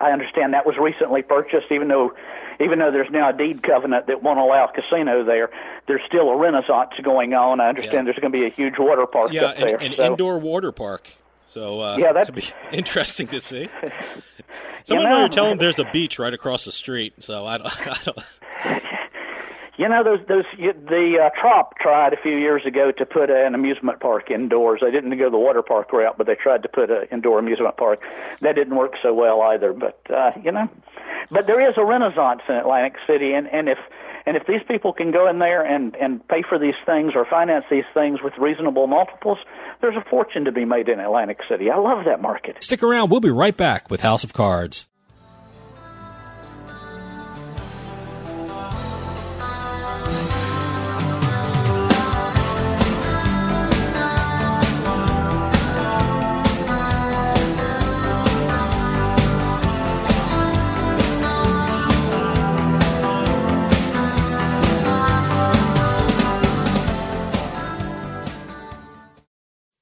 I 0.00 0.12
understand 0.12 0.54
that 0.54 0.66
was 0.66 0.76
recently 0.78 1.22
purchased, 1.22 1.66
even 1.70 1.88
though 1.88 2.12
even 2.60 2.78
though 2.78 2.90
there's 2.90 3.10
now 3.10 3.30
a 3.30 3.32
deed 3.32 3.62
covenant 3.62 4.06
that 4.06 4.22
won't 4.22 4.38
allow 4.38 4.66
a 4.66 4.72
casino 4.72 5.24
there, 5.24 5.50
there's 5.86 6.02
still 6.06 6.28
a 6.28 6.36
renaissance 6.36 6.90
going 7.02 7.32
on. 7.32 7.60
I 7.60 7.68
understand 7.68 7.94
yeah. 7.94 8.02
there's 8.12 8.18
going 8.18 8.32
to 8.32 8.38
be 8.38 8.46
a 8.46 8.50
huge 8.50 8.74
water 8.78 9.06
park 9.06 9.32
yeah, 9.32 9.44
up 9.44 9.56
there. 9.56 9.76
an 9.76 9.94
so. 9.96 10.04
indoor 10.04 10.38
water 10.38 10.72
park. 10.72 11.08
So 11.46 11.80
uh, 11.80 11.96
yeah, 11.96 12.12
that'd 12.12 12.34
be 12.34 12.44
interesting 12.72 13.26
to 13.28 13.40
see. 13.40 13.68
Someone 14.84 15.06
you 15.06 15.12
know, 15.12 15.28
telling 15.28 15.58
there's 15.58 15.78
a 15.78 15.90
beach 15.92 16.18
right 16.18 16.32
across 16.32 16.64
the 16.64 16.72
street. 16.72 17.14
So 17.20 17.46
I 17.46 17.58
don't. 17.58 17.86
I 17.88 17.98
don't 18.04 18.18
you 19.80 19.88
know, 19.88 20.04
those 20.04 20.20
those 20.28 20.44
the 20.58 21.16
uh, 21.16 21.30
Trop 21.40 21.78
tried 21.78 22.12
a 22.12 22.20
few 22.20 22.36
years 22.36 22.66
ago 22.66 22.92
to 22.92 23.06
put 23.06 23.30
an 23.30 23.54
amusement 23.54 23.98
park 23.98 24.30
indoors. 24.30 24.80
They 24.84 24.90
didn't 24.90 25.16
go 25.16 25.30
the 25.30 25.38
water 25.38 25.62
park 25.62 25.90
route, 25.90 26.18
but 26.18 26.26
they 26.26 26.34
tried 26.34 26.62
to 26.64 26.68
put 26.68 26.90
an 26.90 27.08
indoor 27.10 27.38
amusement 27.38 27.78
park. 27.78 28.00
That 28.42 28.56
didn't 28.56 28.76
work 28.76 28.92
so 29.02 29.14
well 29.14 29.40
either. 29.40 29.72
But 29.72 29.98
uh, 30.10 30.32
you 30.44 30.52
know, 30.52 30.68
but 31.30 31.46
there 31.46 31.66
is 31.66 31.76
a 31.78 31.84
renaissance 31.84 32.42
in 32.46 32.56
Atlantic 32.56 32.96
City, 33.06 33.32
and 33.32 33.46
and 33.46 33.70
if 33.70 33.78
and 34.26 34.36
if 34.36 34.46
these 34.46 34.60
people 34.68 34.92
can 34.92 35.12
go 35.12 35.30
in 35.30 35.38
there 35.38 35.64
and 35.64 35.96
and 35.96 36.28
pay 36.28 36.42
for 36.46 36.58
these 36.58 36.76
things 36.84 37.12
or 37.14 37.24
finance 37.24 37.64
these 37.70 37.88
things 37.94 38.18
with 38.22 38.34
reasonable 38.36 38.86
multiples, 38.86 39.38
there's 39.80 39.96
a 39.96 40.04
fortune 40.10 40.44
to 40.44 40.52
be 40.52 40.66
made 40.66 40.90
in 40.90 41.00
Atlantic 41.00 41.38
City. 41.48 41.70
I 41.70 41.78
love 41.78 42.04
that 42.04 42.20
market. 42.20 42.62
Stick 42.62 42.82
around. 42.82 43.10
We'll 43.10 43.20
be 43.20 43.30
right 43.30 43.56
back 43.56 43.90
with 43.90 44.02
House 44.02 44.24
of 44.24 44.34
Cards. 44.34 44.89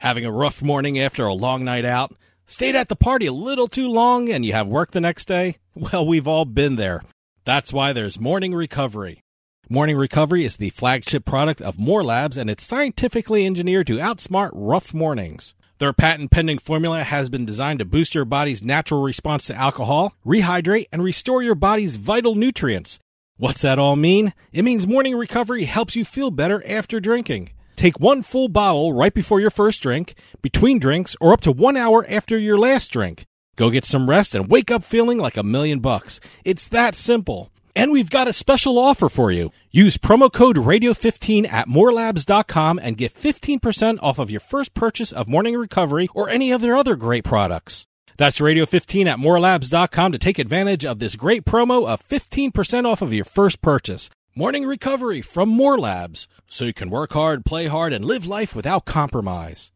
Having 0.00 0.24
a 0.24 0.32
rough 0.32 0.62
morning 0.62 0.98
after 0.98 1.26
a 1.26 1.34
long 1.34 1.62
night 1.62 1.84
out? 1.84 2.16
Stayed 2.46 2.74
at 2.74 2.88
the 2.88 2.96
party 2.96 3.26
a 3.26 3.34
little 3.34 3.68
too 3.68 3.86
long 3.86 4.30
and 4.30 4.46
you 4.46 4.54
have 4.54 4.66
work 4.66 4.92
the 4.92 5.00
next 5.00 5.28
day? 5.28 5.58
Well, 5.74 6.06
we've 6.06 6.26
all 6.26 6.46
been 6.46 6.76
there. 6.76 7.04
That's 7.44 7.70
why 7.70 7.92
there's 7.92 8.18
Morning 8.18 8.54
Recovery. 8.54 9.22
Morning 9.68 9.96
Recovery 9.98 10.46
is 10.46 10.56
the 10.56 10.70
flagship 10.70 11.26
product 11.26 11.60
of 11.60 11.78
More 11.78 12.02
Labs 12.02 12.38
and 12.38 12.48
it's 12.48 12.64
scientifically 12.64 13.44
engineered 13.44 13.86
to 13.88 13.98
outsmart 13.98 14.52
rough 14.54 14.94
mornings. 14.94 15.54
Their 15.78 15.92
patent 15.92 16.30
pending 16.30 16.60
formula 16.60 17.04
has 17.04 17.28
been 17.28 17.44
designed 17.44 17.80
to 17.80 17.84
boost 17.84 18.14
your 18.14 18.24
body's 18.24 18.62
natural 18.62 19.02
response 19.02 19.46
to 19.46 19.54
alcohol, 19.54 20.14
rehydrate, 20.24 20.86
and 20.90 21.04
restore 21.04 21.42
your 21.42 21.54
body's 21.54 21.96
vital 21.96 22.34
nutrients. 22.34 22.98
What's 23.36 23.62
that 23.62 23.78
all 23.78 23.96
mean? 23.96 24.32
It 24.50 24.62
means 24.62 24.86
Morning 24.86 25.14
Recovery 25.14 25.64
helps 25.64 25.94
you 25.94 26.06
feel 26.06 26.30
better 26.30 26.66
after 26.66 27.00
drinking. 27.00 27.50
Take 27.80 27.98
one 27.98 28.20
full 28.20 28.48
bottle 28.48 28.92
right 28.92 29.14
before 29.14 29.40
your 29.40 29.48
first 29.48 29.82
drink, 29.82 30.14
between 30.42 30.78
drinks, 30.78 31.16
or 31.18 31.32
up 31.32 31.40
to 31.40 31.50
one 31.50 31.78
hour 31.78 32.04
after 32.10 32.36
your 32.36 32.58
last 32.58 32.92
drink. 32.92 33.24
Go 33.56 33.70
get 33.70 33.86
some 33.86 34.10
rest 34.10 34.34
and 34.34 34.50
wake 34.50 34.70
up 34.70 34.84
feeling 34.84 35.16
like 35.16 35.38
a 35.38 35.42
million 35.42 35.80
bucks. 35.80 36.20
It's 36.44 36.68
that 36.68 36.94
simple. 36.94 37.50
And 37.74 37.90
we've 37.90 38.10
got 38.10 38.28
a 38.28 38.34
special 38.34 38.78
offer 38.78 39.08
for 39.08 39.32
you. 39.32 39.50
Use 39.70 39.96
promo 39.96 40.30
code 40.30 40.58
radio15 40.58 41.50
at 41.50 41.68
morelabs.com 41.68 42.78
and 42.82 42.98
get 42.98 43.14
15% 43.14 43.98
off 44.02 44.18
of 44.18 44.30
your 44.30 44.40
first 44.40 44.74
purchase 44.74 45.10
of 45.10 45.30
Morning 45.30 45.56
Recovery 45.56 46.10
or 46.14 46.28
any 46.28 46.50
of 46.50 46.60
their 46.60 46.76
other 46.76 46.96
great 46.96 47.24
products. 47.24 47.86
That's 48.18 48.40
radio15 48.40 49.06
at 49.06 49.18
morelabs.com 49.18 50.12
to 50.12 50.18
take 50.18 50.38
advantage 50.38 50.84
of 50.84 50.98
this 50.98 51.16
great 51.16 51.46
promo 51.46 51.88
of 51.88 52.06
15% 52.06 52.84
off 52.84 53.00
of 53.00 53.14
your 53.14 53.24
first 53.24 53.62
purchase. 53.62 54.10
Morning 54.36 54.64
Recovery 54.64 55.22
from 55.22 55.48
More 55.48 55.76
Labs, 55.76 56.28
so 56.46 56.64
you 56.64 56.72
can 56.72 56.88
work 56.88 57.14
hard, 57.14 57.44
play 57.44 57.66
hard, 57.66 57.92
and 57.92 58.04
live 58.04 58.24
life 58.24 58.54
without 58.54 58.84
compromise. 58.84 59.72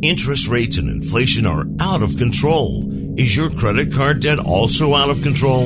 Interest 0.00 0.46
rates 0.46 0.78
and 0.78 0.88
inflation 0.88 1.46
are 1.46 1.64
out 1.80 2.00
of 2.00 2.16
control. 2.16 2.84
Is 3.18 3.34
your 3.34 3.50
credit 3.50 3.92
card 3.92 4.20
debt 4.20 4.38
also 4.38 4.94
out 4.94 5.10
of 5.10 5.20
control? 5.22 5.64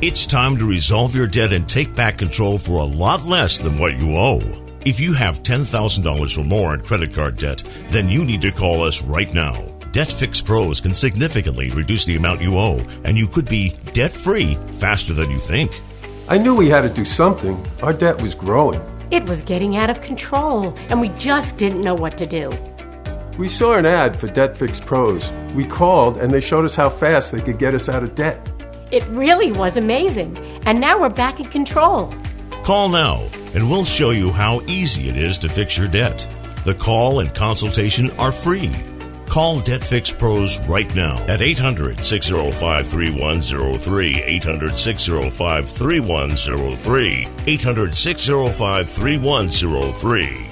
It's 0.00 0.28
time 0.28 0.58
to 0.58 0.64
resolve 0.64 1.12
your 1.12 1.26
debt 1.26 1.52
and 1.52 1.68
take 1.68 1.92
back 1.96 2.18
control 2.18 2.56
for 2.56 2.78
a 2.78 2.84
lot 2.84 3.26
less 3.26 3.58
than 3.58 3.76
what 3.76 3.98
you 3.98 4.16
owe. 4.16 4.40
If 4.86 5.00
you 5.00 5.12
have 5.14 5.42
$10,000 5.42 6.38
or 6.38 6.44
more 6.44 6.72
in 6.72 6.82
credit 6.82 7.12
card 7.12 7.36
debt, 7.36 7.64
then 7.88 8.08
you 8.08 8.24
need 8.24 8.42
to 8.42 8.52
call 8.52 8.84
us 8.84 9.02
right 9.02 9.34
now. 9.34 9.60
Debt 9.90 10.12
Fix 10.12 10.40
Pros 10.40 10.80
can 10.80 10.94
significantly 10.94 11.70
reduce 11.70 12.04
the 12.04 12.14
amount 12.14 12.40
you 12.40 12.56
owe, 12.56 12.78
and 13.04 13.18
you 13.18 13.26
could 13.26 13.48
be 13.48 13.76
debt 13.92 14.12
free 14.12 14.54
faster 14.78 15.12
than 15.12 15.32
you 15.32 15.38
think. 15.38 15.72
I 16.28 16.38
knew 16.38 16.54
we 16.54 16.68
had 16.68 16.82
to 16.82 16.88
do 16.88 17.04
something. 17.04 17.64
Our 17.82 17.92
debt 17.92 18.22
was 18.22 18.34
growing. 18.34 18.80
It 19.10 19.24
was 19.28 19.42
getting 19.42 19.76
out 19.76 19.90
of 19.90 20.00
control, 20.00 20.72
and 20.88 21.00
we 21.00 21.08
just 21.18 21.56
didn't 21.56 21.82
know 21.82 21.94
what 21.94 22.16
to 22.18 22.26
do. 22.26 22.50
We 23.38 23.48
saw 23.48 23.74
an 23.74 23.86
ad 23.86 24.16
for 24.16 24.28
Debt 24.28 24.56
Fix 24.56 24.78
Pros. 24.78 25.32
We 25.54 25.64
called, 25.64 26.18
and 26.18 26.30
they 26.30 26.40
showed 26.40 26.64
us 26.64 26.76
how 26.76 26.90
fast 26.90 27.32
they 27.32 27.40
could 27.40 27.58
get 27.58 27.74
us 27.74 27.88
out 27.88 28.02
of 28.02 28.14
debt. 28.14 28.48
It 28.92 29.04
really 29.06 29.50
was 29.50 29.76
amazing, 29.76 30.36
and 30.66 30.80
now 30.80 31.00
we're 31.00 31.08
back 31.08 31.40
in 31.40 31.46
control. 31.46 32.14
Call 32.64 32.88
now, 32.88 33.26
and 33.54 33.70
we'll 33.70 33.84
show 33.84 34.10
you 34.10 34.30
how 34.30 34.60
easy 34.66 35.08
it 35.08 35.16
is 35.16 35.38
to 35.38 35.48
fix 35.48 35.78
your 35.78 35.88
debt. 35.88 36.28
The 36.64 36.74
call 36.74 37.20
and 37.20 37.34
consultation 37.34 38.10
are 38.12 38.32
free. 38.32 38.70
Call 39.30 39.60
Debt 39.60 39.84
Fix 39.84 40.10
Pros 40.10 40.58
right 40.66 40.92
now 40.96 41.16
at 41.28 41.40
800 41.40 42.04
605 42.04 42.88
3103. 42.88 44.22
800 44.24 44.76
605 44.76 45.70
3103. 45.70 47.28
800 47.46 47.94
605 47.94 48.90
3103. 48.90 50.46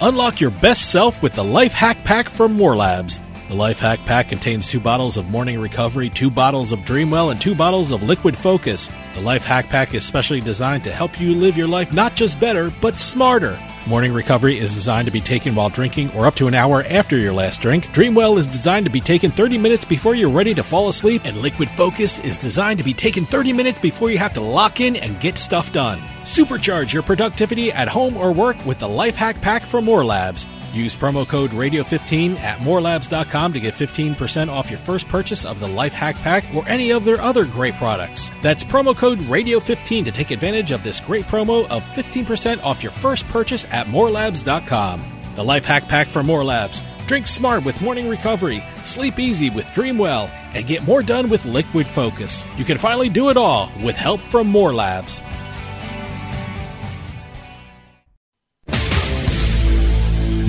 Unlock 0.00 0.40
your 0.40 0.50
best 0.52 0.92
self 0.92 1.20
with 1.24 1.32
the 1.32 1.42
Life 1.42 1.72
Hack 1.72 2.04
Pack 2.04 2.28
from 2.28 2.52
More 2.52 2.76
Labs. 2.76 3.18
The 3.48 3.54
Life 3.54 3.78
Hack 3.78 4.00
Pack 4.00 4.30
contains 4.30 4.68
two 4.68 4.80
bottles 4.80 5.16
of 5.16 5.30
Morning 5.30 5.60
Recovery, 5.60 6.10
two 6.10 6.30
bottles 6.30 6.72
of 6.72 6.80
Dreamwell, 6.80 7.30
and 7.30 7.40
two 7.40 7.54
bottles 7.54 7.92
of 7.92 8.02
Liquid 8.02 8.36
Focus. 8.36 8.90
The 9.14 9.20
Life 9.20 9.44
Hack 9.44 9.68
Pack 9.68 9.94
is 9.94 10.04
specially 10.04 10.40
designed 10.40 10.82
to 10.82 10.92
help 10.92 11.20
you 11.20 11.32
live 11.32 11.56
your 11.56 11.68
life 11.68 11.92
not 11.92 12.16
just 12.16 12.40
better, 12.40 12.72
but 12.82 12.98
smarter. 12.98 13.56
Morning 13.86 14.12
Recovery 14.12 14.58
is 14.58 14.74
designed 14.74 15.06
to 15.06 15.12
be 15.12 15.20
taken 15.20 15.54
while 15.54 15.68
drinking 15.68 16.10
or 16.10 16.26
up 16.26 16.34
to 16.34 16.48
an 16.48 16.54
hour 16.54 16.82
after 16.90 17.16
your 17.16 17.32
last 17.32 17.60
drink. 17.60 17.86
Dreamwell 17.86 18.36
is 18.36 18.48
designed 18.48 18.86
to 18.86 18.90
be 18.90 19.00
taken 19.00 19.30
30 19.30 19.58
minutes 19.58 19.84
before 19.84 20.16
you're 20.16 20.28
ready 20.28 20.52
to 20.52 20.64
fall 20.64 20.88
asleep, 20.88 21.22
and 21.24 21.36
Liquid 21.36 21.70
Focus 21.70 22.18
is 22.18 22.40
designed 22.40 22.80
to 22.80 22.84
be 22.84 22.94
taken 22.94 23.24
30 23.24 23.52
minutes 23.52 23.78
before 23.78 24.10
you 24.10 24.18
have 24.18 24.34
to 24.34 24.40
lock 24.40 24.80
in 24.80 24.96
and 24.96 25.20
get 25.20 25.38
stuff 25.38 25.72
done. 25.72 26.00
Supercharge 26.24 26.92
your 26.92 27.04
productivity 27.04 27.70
at 27.70 27.86
home 27.86 28.16
or 28.16 28.32
work 28.32 28.56
with 28.66 28.80
the 28.80 28.88
Life 28.88 29.14
Hack 29.14 29.40
Pack 29.40 29.62
from 29.62 29.84
More 29.84 30.04
Labs. 30.04 30.44
Use 30.76 30.94
promo 30.94 31.26
code 31.26 31.50
Radio15 31.50 32.38
at 32.40 32.58
morelabs.com 32.58 33.52
to 33.54 33.60
get 33.60 33.74
15% 33.74 34.48
off 34.48 34.70
your 34.70 34.78
first 34.78 35.08
purchase 35.08 35.44
of 35.44 35.58
the 35.58 35.66
Life 35.66 35.94
Hack 35.94 36.16
Pack 36.16 36.44
or 36.54 36.68
any 36.68 36.92
of 36.92 37.04
their 37.04 37.20
other 37.20 37.44
great 37.46 37.74
products. 37.74 38.30
That's 38.42 38.62
promo 38.62 38.94
code 38.94 39.18
Radio15 39.20 40.04
to 40.04 40.12
take 40.12 40.30
advantage 40.30 40.70
of 40.70 40.82
this 40.82 41.00
great 41.00 41.24
promo 41.24 41.66
of 41.68 41.82
15% 41.94 42.62
off 42.62 42.82
your 42.82 42.92
first 42.92 43.26
purchase 43.28 43.64
at 43.70 43.86
morelabs.com. 43.86 45.02
The 45.34 45.44
Life 45.44 45.64
Hack 45.64 45.88
Pack 45.88 46.08
for 46.08 46.22
More 46.22 46.44
Labs. 46.44 46.82
Drink 47.06 47.26
smart 47.28 47.64
with 47.64 47.80
morning 47.80 48.08
recovery, 48.08 48.64
sleep 48.84 49.18
easy 49.18 49.48
with 49.48 49.64
Dreamwell, 49.66 50.28
and 50.54 50.66
get 50.66 50.84
more 50.84 51.02
done 51.02 51.28
with 51.28 51.44
Liquid 51.44 51.86
Focus. 51.86 52.42
You 52.56 52.64
can 52.64 52.78
finally 52.78 53.08
do 53.08 53.30
it 53.30 53.36
all 53.36 53.70
with 53.84 53.96
help 53.96 54.20
from 54.20 54.48
More 54.48 54.74
Labs. 54.74 55.22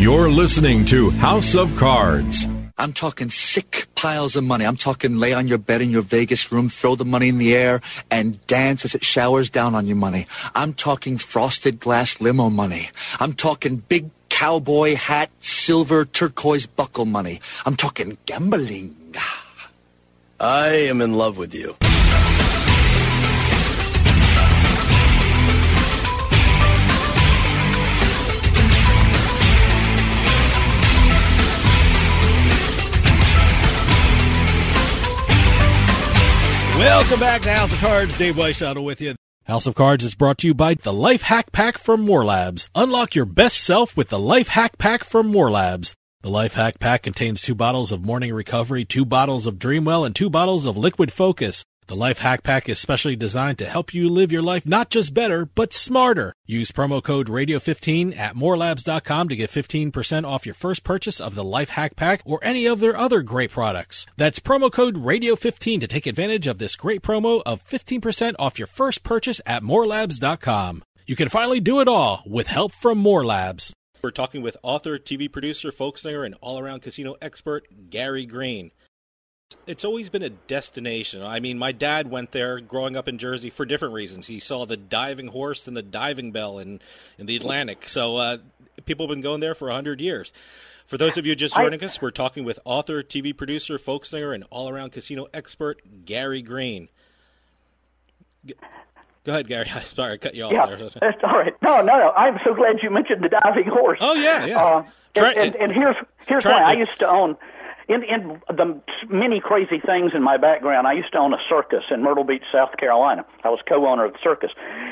You're 0.07 0.29
listening 0.29 0.85
to 0.85 1.09
House 1.09 1.53
of 1.53 1.75
Cards. 1.75 2.47
I'm 2.77 2.93
talking 2.93 3.29
sick 3.29 3.87
piles 3.95 4.37
of 4.37 4.45
money. 4.45 4.65
I'm 4.65 4.77
talking 4.77 5.17
lay 5.17 5.33
on 5.33 5.49
your 5.49 5.57
bed 5.57 5.81
in 5.81 5.89
your 5.89 6.01
Vegas 6.01 6.49
room, 6.49 6.69
throw 6.69 6.95
the 6.95 7.03
money 7.03 7.27
in 7.27 7.39
the 7.39 7.53
air, 7.53 7.81
and 8.09 8.39
dance 8.47 8.85
as 8.85 8.95
it 8.95 9.03
showers 9.03 9.49
down 9.49 9.75
on 9.75 9.85
you 9.85 9.95
money. 9.95 10.25
I'm 10.55 10.73
talking 10.73 11.17
frosted 11.17 11.81
glass 11.81 12.21
limo 12.21 12.49
money. 12.49 12.89
I'm 13.19 13.33
talking 13.33 13.83
big 13.89 14.09
cowboy 14.29 14.95
hat, 14.95 15.29
silver 15.41 16.05
turquoise 16.05 16.67
buckle 16.67 17.03
money. 17.03 17.41
I'm 17.65 17.75
talking 17.75 18.17
gambling. 18.25 18.95
I 20.39 20.67
am 20.69 21.01
in 21.01 21.15
love 21.15 21.37
with 21.37 21.53
you. 21.53 21.75
Welcome 36.77 37.19
back 37.19 37.41
to 37.41 37.51
House 37.51 37.73
of 37.73 37.79
Cards. 37.79 38.15
Dave 38.19 38.35
Weishaupt 38.35 38.83
with 38.83 39.01
you. 39.01 39.15
House 39.45 39.65
of 39.65 39.73
Cards 39.73 40.03
is 40.03 40.13
brought 40.13 40.37
to 40.37 40.47
you 40.47 40.53
by 40.53 40.75
the 40.75 40.93
Life 40.93 41.23
Hack 41.23 41.51
Pack 41.51 41.79
from 41.79 42.01
More 42.01 42.23
Labs. 42.23 42.69
Unlock 42.75 43.15
your 43.15 43.25
best 43.25 43.63
self 43.63 43.97
with 43.97 44.09
the 44.09 44.19
Life 44.19 44.49
Hack 44.49 44.77
Pack 44.77 45.03
from 45.03 45.25
More 45.25 45.49
Labs. 45.49 45.95
The 46.21 46.29
Life 46.29 46.53
Hack 46.53 46.79
Pack 46.79 47.01
contains 47.01 47.41
two 47.41 47.55
bottles 47.55 47.91
of 47.91 48.05
Morning 48.05 48.31
Recovery, 48.31 48.85
two 48.85 49.05
bottles 49.05 49.47
of 49.47 49.55
Dreamwell, 49.55 50.05
and 50.05 50.15
two 50.15 50.29
bottles 50.29 50.67
of 50.67 50.77
Liquid 50.77 51.11
Focus. 51.11 51.63
The 51.87 51.95
Life 51.95 52.17
Hack 52.19 52.43
Pack 52.43 52.67
is 52.67 52.79
specially 52.79 53.15
designed 53.15 53.59
to 53.59 53.65
help 53.65 53.93
you 53.93 54.09
live 54.09 54.29
your 54.29 54.41
life 54.41 54.65
not 54.65 54.89
just 54.89 55.13
better, 55.13 55.45
but 55.45 55.73
smarter. 55.73 56.33
Use 56.45 56.69
promo 56.69 57.01
code 57.01 57.27
Radio15 57.27 58.17
at 58.17 58.35
morelabs.com 58.35 59.29
to 59.29 59.35
get 59.37 59.49
15% 59.49 60.27
off 60.27 60.45
your 60.45 60.53
first 60.53 60.83
purchase 60.83 61.21
of 61.21 61.35
the 61.35 61.45
Life 61.45 61.69
Hack 61.69 61.95
Pack 61.95 62.23
or 62.25 62.43
any 62.43 62.65
of 62.65 62.81
their 62.81 62.97
other 62.97 63.21
great 63.21 63.51
products. 63.51 64.05
That's 64.17 64.41
promo 64.41 64.69
code 64.69 64.95
Radio15 64.95 65.79
to 65.79 65.87
take 65.87 66.05
advantage 66.07 66.45
of 66.45 66.57
this 66.57 66.75
great 66.75 67.01
promo 67.01 67.41
of 67.45 67.63
15% 67.63 68.35
off 68.37 68.59
your 68.59 68.67
first 68.67 69.03
purchase 69.03 69.39
at 69.45 69.63
morelabs.com. 69.63 70.83
You 71.05 71.15
can 71.15 71.29
finally 71.29 71.61
do 71.61 71.79
it 71.79 71.87
all 71.87 72.21
with 72.25 72.47
help 72.47 72.73
from 72.73 72.97
More 72.97 73.25
Labs. 73.25 73.73
We're 74.03 74.11
talking 74.11 74.41
with 74.41 74.57
author, 74.61 74.97
TV 74.97 75.31
producer, 75.31 75.71
folk 75.71 75.97
singer, 75.97 76.25
and 76.25 76.35
all 76.41 76.59
around 76.59 76.81
casino 76.81 77.15
expert 77.21 77.65
Gary 77.89 78.25
Green. 78.25 78.71
It's 79.65 79.85
always 79.85 80.09
been 80.09 80.23
a 80.23 80.29
destination. 80.29 81.23
I 81.23 81.39
mean, 81.39 81.57
my 81.57 81.71
dad 81.71 82.11
went 82.11 82.31
there 82.31 82.59
growing 82.59 82.97
up 82.97 83.07
in 83.07 83.17
Jersey 83.17 83.49
for 83.49 83.65
different 83.65 83.93
reasons. 83.93 84.27
He 84.27 84.41
saw 84.41 84.65
the 84.65 84.75
diving 84.75 85.27
horse 85.27 85.67
and 85.67 85.77
the 85.77 85.81
diving 85.81 86.31
bell 86.31 86.59
in, 86.59 86.81
in 87.17 87.27
the 87.27 87.35
Atlantic. 87.37 87.87
So 87.87 88.17
uh, 88.17 88.37
people 88.85 89.07
have 89.07 89.15
been 89.15 89.21
going 89.21 89.39
there 89.39 89.55
for 89.55 89.67
100 89.67 90.01
years. 90.01 90.33
For 90.85 90.97
those 90.97 91.17
of 91.17 91.25
you 91.25 91.33
just 91.33 91.55
joining 91.55 91.81
I, 91.81 91.85
us, 91.85 92.01
we're 92.01 92.11
talking 92.11 92.43
with 92.43 92.59
author, 92.65 93.01
TV 93.01 93.35
producer, 93.35 93.77
folk 93.77 94.05
singer, 94.05 94.33
and 94.33 94.43
all 94.49 94.67
around 94.67 94.91
casino 94.91 95.27
expert 95.33 95.81
Gary 96.05 96.41
Green. 96.41 96.89
Go 98.45 99.33
ahead, 99.33 99.47
Gary. 99.47 99.69
I'm 99.73 99.83
sorry, 99.83 100.13
I 100.13 100.17
cut 100.17 100.35
you 100.35 100.43
off 100.43 100.51
yeah, 100.51 100.65
there. 100.65 100.77
That's 101.01 101.23
all 101.23 101.37
right. 101.37 101.53
No, 101.61 101.77
no, 101.81 101.97
no. 101.97 102.11
I'm 102.11 102.37
so 102.45 102.53
glad 102.53 102.83
you 102.83 102.89
mentioned 102.89 103.23
the 103.23 103.29
diving 103.29 103.67
horse. 103.67 103.99
Oh, 104.01 104.13
yeah, 104.13 104.45
yeah. 104.45 104.61
Uh, 104.61 104.83
and, 105.15 105.37
and, 105.37 105.55
and, 105.55 105.71
here's 105.71 105.95
here's 106.27 106.45
why. 106.45 106.61
I 106.61 106.73
used 106.73 106.99
to 106.99 107.09
own 107.09 107.37
in, 107.87 108.03
in 108.03 108.41
the 108.49 108.81
many 109.09 109.39
crazy 109.39 109.79
things 109.79 110.11
in 110.13 110.21
my 110.21 110.37
background, 110.37 110.87
I 110.87 110.93
used 110.93 111.11
to 111.13 111.19
own 111.19 111.33
a 111.33 111.39
circus 111.49 111.83
in 111.89 112.03
Myrtle 112.03 112.23
Beach, 112.23 112.43
South 112.51 112.75
Carolina. 112.77 113.25
I 113.43 113.49
was 113.49 113.59
co-owner 113.67 114.05
of 114.05 114.13
the 114.13 114.19
circus, 114.21 114.51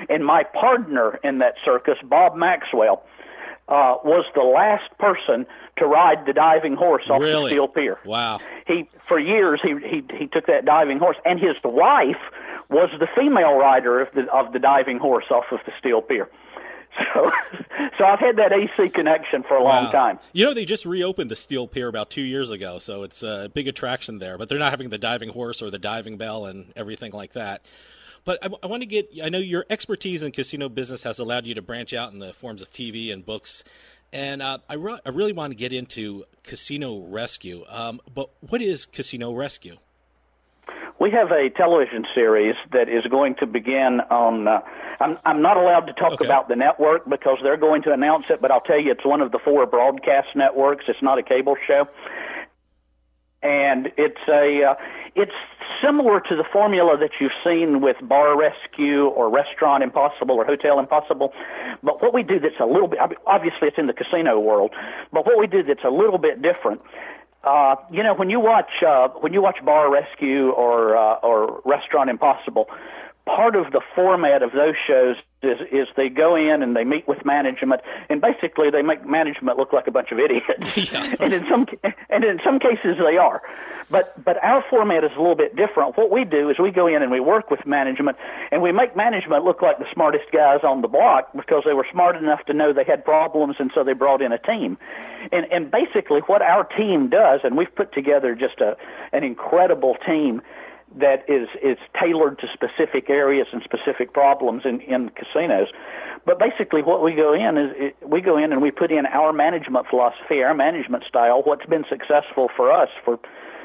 and 0.09 0.25
my 0.25 0.43
partner 0.43 1.19
in 1.23 1.39
that 1.39 1.55
circus, 1.63 1.97
Bob 2.03 2.35
Maxwell, 2.35 3.03
uh, 3.67 3.97
was 4.03 4.25
the 4.35 4.43
last 4.43 4.95
person 4.99 5.45
to 5.77 5.85
ride 5.85 6.25
the 6.25 6.33
diving 6.33 6.75
horse 6.75 7.03
off 7.09 7.21
really? 7.21 7.43
the 7.43 7.55
steel 7.55 7.67
pier. 7.67 7.97
Wow! 8.05 8.39
He 8.67 8.87
for 9.07 9.19
years 9.19 9.59
he 9.61 9.75
he 9.87 10.03
he 10.17 10.27
took 10.27 10.45
that 10.45 10.65
diving 10.65 10.99
horse, 10.99 11.17
and 11.25 11.39
his 11.39 11.55
wife 11.63 12.21
was 12.69 12.89
the 12.99 13.07
female 13.15 13.55
rider 13.55 14.01
of 14.01 14.07
the 14.13 14.31
of 14.31 14.53
the 14.53 14.59
diving 14.59 14.99
horse 14.99 15.25
off 15.31 15.45
of 15.51 15.59
the 15.65 15.71
steel 15.79 16.01
pier. 16.01 16.29
So, 17.13 17.31
so 17.97 18.05
I've 18.05 18.19
had 18.19 18.37
that 18.37 18.51
AC 18.51 18.89
connection 18.89 19.43
for 19.43 19.55
a 19.55 19.63
wow. 19.63 19.83
long 19.83 19.91
time. 19.91 20.19
You 20.33 20.45
know, 20.45 20.53
they 20.53 20.65
just 20.65 20.85
reopened 20.85 21.31
the 21.31 21.35
Steel 21.35 21.67
Pier 21.67 21.87
about 21.87 22.09
two 22.09 22.21
years 22.21 22.49
ago, 22.49 22.79
so 22.79 23.03
it's 23.03 23.23
a 23.23 23.49
big 23.53 23.67
attraction 23.67 24.19
there. 24.19 24.37
But 24.37 24.49
they're 24.49 24.59
not 24.59 24.71
having 24.71 24.89
the 24.89 24.97
diving 24.97 25.29
horse 25.29 25.61
or 25.61 25.69
the 25.69 25.79
diving 25.79 26.17
bell 26.17 26.45
and 26.45 26.73
everything 26.75 27.11
like 27.11 27.33
that. 27.33 27.65
But 28.25 28.39
I, 28.43 28.49
I 28.63 28.67
want 28.67 28.81
to 28.81 28.87
get, 28.87 29.09
I 29.23 29.29
know 29.29 29.37
your 29.37 29.65
expertise 29.69 30.23
in 30.23 30.31
casino 30.31 30.67
business 30.67 31.03
has 31.03 31.19
allowed 31.19 31.45
you 31.45 31.53
to 31.55 31.61
branch 31.61 31.93
out 31.93 32.11
in 32.11 32.19
the 32.19 32.33
forms 32.33 32.61
of 32.61 32.71
TV 32.71 33.13
and 33.13 33.25
books. 33.25 33.63
And 34.11 34.41
uh, 34.41 34.59
I, 34.69 34.75
re- 34.75 34.99
I 35.05 35.09
really 35.09 35.33
want 35.33 35.51
to 35.51 35.55
get 35.55 35.71
into 35.71 36.25
casino 36.43 36.99
rescue. 36.99 37.65
Um, 37.69 38.01
but 38.13 38.29
what 38.41 38.61
is 38.61 38.85
casino 38.85 39.33
rescue? 39.33 39.77
We 40.99 41.11
have 41.11 41.31
a 41.31 41.49
television 41.49 42.05
series 42.15 42.55
that 42.71 42.89
is 42.89 43.05
going 43.09 43.35
to 43.35 43.45
begin 43.45 44.01
on. 44.09 44.47
Uh, 44.47 44.61
I'm, 44.99 45.17
I'm 45.25 45.41
not 45.41 45.57
allowed 45.57 45.85
to 45.87 45.93
talk 45.93 46.13
okay. 46.13 46.25
about 46.25 46.47
the 46.47 46.55
network 46.55 47.07
because 47.09 47.37
they're 47.43 47.57
going 47.57 47.81
to 47.83 47.93
announce 47.93 48.25
it, 48.29 48.41
but 48.41 48.51
I'll 48.51 48.61
tell 48.61 48.79
you 48.79 48.91
it's 48.91 49.05
one 49.05 49.21
of 49.21 49.31
the 49.31 49.39
four 49.43 49.65
broadcast 49.65 50.29
networks. 50.35 50.85
It's 50.87 51.01
not 51.01 51.17
a 51.17 51.23
cable 51.23 51.55
show. 51.67 51.87
And 53.43 53.91
it's 53.97 54.21
a, 54.27 54.71
uh, 54.71 54.75
it's 55.15 55.35
similar 55.83 56.19
to 56.19 56.35
the 56.35 56.45
formula 56.51 56.97
that 56.97 57.11
you've 57.19 57.35
seen 57.43 57.81
with 57.81 57.97
Bar 58.01 58.35
Rescue 58.37 59.05
or 59.05 59.29
Restaurant 59.29 59.83
Impossible 59.83 60.35
or 60.35 60.45
Hotel 60.45 60.79
Impossible. 60.79 61.31
But 61.83 62.01
what 62.01 62.13
we 62.13 62.23
do 62.23 62.39
that's 62.39 62.59
a 62.59 62.65
little 62.65 62.87
bit, 62.87 62.99
obviously 63.27 63.67
it's 63.67 63.77
in 63.77 63.85
the 63.85 63.93
casino 63.93 64.39
world, 64.39 64.71
but 65.13 65.25
what 65.25 65.37
we 65.37 65.45
do 65.45 65.61
that's 65.61 65.83
a 65.85 65.91
little 65.91 66.17
bit 66.17 66.41
different 66.41 66.81
uh, 67.45 67.75
you 67.91 68.01
know, 68.01 68.15
when 68.15 68.29
you 68.29 68.39
watch 68.39 68.71
uh, 68.85 69.07
when 69.21 69.31
you 69.31 69.41
watch 69.41 69.57
Bar 69.63 69.91
Rescue 69.91 70.49
or 70.49 70.97
uh, 70.97 71.19
or 71.21 71.61
Restaurant 71.63 72.09
Impossible, 72.09 72.65
part 73.25 73.55
of 73.55 73.71
the 73.71 73.81
format 73.95 74.43
of 74.43 74.51
those 74.51 74.75
shows 74.87 75.15
is 75.41 75.59
is 75.71 75.87
they 75.95 76.09
go 76.09 76.35
in 76.35 76.61
and 76.61 76.75
they 76.75 76.83
meet 76.83 77.07
with 77.07 77.25
management 77.25 77.81
and 78.09 78.21
basically 78.21 78.69
they 78.69 78.81
make 78.81 79.05
management 79.05 79.57
look 79.57 79.73
like 79.73 79.87
a 79.87 79.91
bunch 79.91 80.11
of 80.11 80.19
idiots. 80.19 80.93
And 81.19 81.33
in 81.33 81.45
some 81.49 81.65
and 82.09 82.23
in 82.23 82.39
some 82.43 82.59
cases 82.59 82.97
they 82.97 83.17
are. 83.17 83.41
But 83.89 84.23
but 84.23 84.43
our 84.43 84.63
format 84.69 85.03
is 85.03 85.11
a 85.15 85.19
little 85.19 85.35
bit 85.35 85.55
different. 85.55 85.97
What 85.97 86.11
we 86.11 86.23
do 86.23 86.49
is 86.49 86.57
we 86.59 86.71
go 86.71 86.87
in 86.87 87.01
and 87.01 87.11
we 87.11 87.19
work 87.19 87.51
with 87.51 87.65
management 87.65 88.17
and 88.51 88.61
we 88.61 88.71
make 88.71 88.95
management 88.95 89.43
look 89.43 89.61
like 89.61 89.77
the 89.77 89.85
smartest 89.93 90.25
guys 90.31 90.59
on 90.63 90.81
the 90.81 90.87
block 90.87 91.29
because 91.35 91.63
they 91.65 91.73
were 91.73 91.87
smart 91.91 92.15
enough 92.15 92.45
to 92.45 92.53
know 92.53 92.73
they 92.73 92.83
had 92.83 93.05
problems 93.05 93.55
and 93.59 93.71
so 93.73 93.83
they 93.83 93.93
brought 93.93 94.21
in 94.21 94.31
a 94.31 94.39
team. 94.39 94.77
And 95.31 95.45
and 95.51 95.71
basically 95.71 96.21
what 96.21 96.41
our 96.41 96.63
team 96.63 97.09
does 97.09 97.41
and 97.43 97.57
we've 97.57 97.73
put 97.75 97.93
together 97.93 98.35
just 98.35 98.59
a 98.61 98.77
an 99.13 99.23
incredible 99.23 99.95
team 100.05 100.41
that 100.99 101.23
is 101.27 101.47
is 101.61 101.77
tailored 101.99 102.39
to 102.39 102.47
specific 102.53 103.09
areas 103.09 103.47
and 103.51 103.61
specific 103.63 104.13
problems 104.13 104.63
in 104.65 104.81
in 104.81 105.09
casinos. 105.09 105.67
But 106.25 106.39
basically, 106.39 106.81
what 106.81 107.03
we 107.03 107.13
go 107.13 107.33
in 107.33 107.57
is 107.57 107.71
it, 107.75 107.95
we 108.01 108.21
go 108.21 108.37
in 108.37 108.51
and 108.51 108.61
we 108.61 108.71
put 108.71 108.91
in 108.91 109.05
our 109.05 109.33
management 109.33 109.87
philosophy, 109.89 110.41
our 110.41 110.55
management 110.55 111.03
style, 111.07 111.41
what's 111.43 111.65
been 111.65 111.85
successful 111.87 112.49
for 112.55 112.71
us 112.71 112.89
for, 113.03 113.19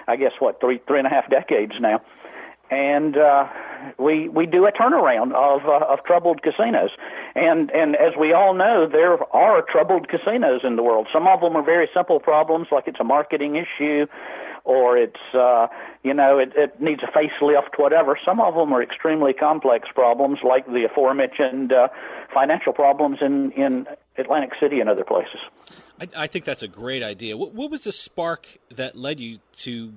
I 0.09 0.17
guess, 0.17 0.33
what 0.41 0.61
three 0.61 0.81
three 0.87 0.99
and 0.99 1.07
a 1.07 1.11
half 1.11 1.31
decades 1.31 1.73
now, 1.81 2.03
and 2.71 3.17
uh, 3.17 3.47
we 3.99 4.29
we 4.29 4.47
do 4.47 4.67
a 4.67 4.73
turnaround 4.73 5.33
of 5.33 5.67
uh, 5.67 5.87
of 5.87 6.05
troubled 6.05 6.43
casinos. 6.43 6.91
And 7.35 7.71
and 7.71 7.97
as 7.97 8.13
we 8.19 8.33
all 8.33 8.55
know, 8.55 8.89
there 8.91 9.23
are 9.33 9.63
troubled 9.63 10.09
casinos 10.09 10.63
in 10.65 10.77
the 10.77 10.83
world. 10.83 11.07
Some 11.13 11.29
of 11.29 11.41
them 11.41 11.57
are 11.57 11.65
very 11.65 11.89
simple 11.95 12.19
problems, 12.19 12.67
like 12.73 12.89
it's 12.89 13.01
a 13.01 13.05
marketing 13.05 13.57
issue 13.57 14.07
or 14.65 14.97
it's 14.97 15.21
uh, 15.35 15.67
you 16.03 16.15
know 16.15 16.39
it, 16.39 16.53
it 16.57 16.81
needs 16.81 17.03
a 17.03 17.07
facelift, 17.07 17.79
whatever. 17.79 18.19
Some 18.25 18.41
of 18.41 18.55
them 18.55 18.73
are 18.73 18.83
extremely 18.83 19.33
complex 19.33 19.89
problems, 19.95 20.39
like 20.43 20.67
the 20.67 20.85
aforementioned 20.91 21.73
uh, 21.73 21.89
financial 22.33 22.73
problems 22.73 23.19
in 23.21 23.53
in 23.53 23.87
Atlantic 24.17 24.53
City 24.61 24.81
and 24.81 24.89
other 24.89 25.05
places. 25.05 25.41
I, 26.01 26.09
I 26.17 26.27
think 26.27 26.45
that's 26.45 26.63
a 26.63 26.69
great 26.69 27.03
idea. 27.03 27.37
What, 27.37 27.55
what 27.55 27.71
was 27.71 27.85
the 27.85 27.93
spark 27.93 28.47
that 28.71 28.97
led 28.97 29.21
you 29.21 29.39
to 29.59 29.93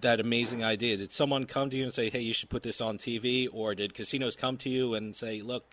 that 0.00 0.20
amazing 0.20 0.64
idea? 0.64 0.96
Did 0.96 1.12
someone 1.12 1.46
come 1.46 1.70
to 1.70 1.76
you 1.76 1.84
and 1.84 1.92
say, 1.92 2.10
"Hey, 2.10 2.20
you 2.20 2.32
should 2.32 2.50
put 2.50 2.62
this 2.62 2.80
on 2.80 2.98
TV," 2.98 3.48
or 3.52 3.74
did 3.74 3.94
casinos 3.94 4.36
come 4.36 4.56
to 4.58 4.70
you 4.70 4.94
and 4.94 5.14
say, 5.14 5.40
"Look"? 5.40 5.64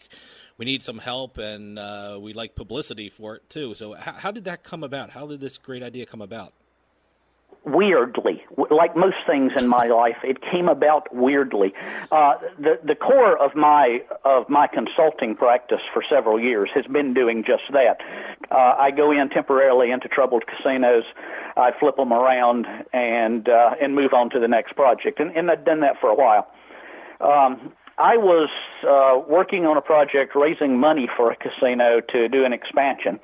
we 0.57 0.65
need 0.65 0.83
some 0.83 0.99
help 0.99 1.37
and 1.37 1.79
uh, 1.79 2.17
we 2.21 2.33
like 2.33 2.55
publicity 2.55 3.09
for 3.09 3.35
it 3.35 3.49
too. 3.49 3.73
So, 3.73 3.93
how, 3.93 4.13
how, 4.13 4.31
did 4.31 4.45
that 4.45 4.63
come 4.63 4.83
about? 4.83 5.09
How 5.09 5.25
did 5.25 5.39
this 5.39 5.57
great 5.57 5.81
idea 5.81 6.05
come 6.05 6.21
about? 6.21 6.53
Weirdly, 7.65 8.43
like 8.69 8.95
most 8.95 9.17
things 9.27 9.51
in 9.57 9.67
my 9.67 9.85
life, 9.87 10.17
it 10.23 10.41
came 10.41 10.67
about 10.67 11.13
weirdly. 11.13 11.73
Uh, 12.11 12.35
the 12.57 12.79
the 12.83 12.95
core 12.95 13.37
of 13.37 13.55
my 13.55 14.01
of 14.25 14.49
my 14.49 14.67
consulting 14.67 15.35
practice 15.35 15.81
for 15.93 16.03
several 16.09 16.39
years 16.39 16.69
has 16.73 16.85
been 16.85 17.13
doing 17.13 17.43
just 17.45 17.63
that. 17.71 17.97
Uh, 18.51 18.75
I 18.77 18.91
go 18.91 19.11
in 19.11 19.29
temporarily 19.29 19.91
into 19.91 20.07
troubled 20.07 20.43
casinos, 20.47 21.03
I 21.55 21.71
flip 21.79 21.95
them 21.95 22.13
around, 22.13 22.65
and 22.93 23.47
uh, 23.47 23.75
and 23.81 23.95
move 23.95 24.13
on 24.13 24.29
to 24.31 24.39
the 24.39 24.47
next 24.47 24.75
project, 24.75 25.19
and, 25.19 25.35
and 25.35 25.49
I've 25.49 25.65
done 25.65 25.81
that 25.81 25.99
for 25.99 26.09
a 26.09 26.15
while. 26.15 26.47
Um, 27.21 27.73
I 27.97 28.17
was 28.17 28.49
uh, 28.87 29.21
working 29.29 29.65
on 29.65 29.77
a 29.77 29.81
project 29.81 30.35
raising 30.35 30.79
money 30.79 31.07
for 31.15 31.31
a 31.31 31.35
casino 31.35 32.01
to 32.11 32.27
do 32.27 32.43
an 32.43 32.51
expansion 32.51 33.19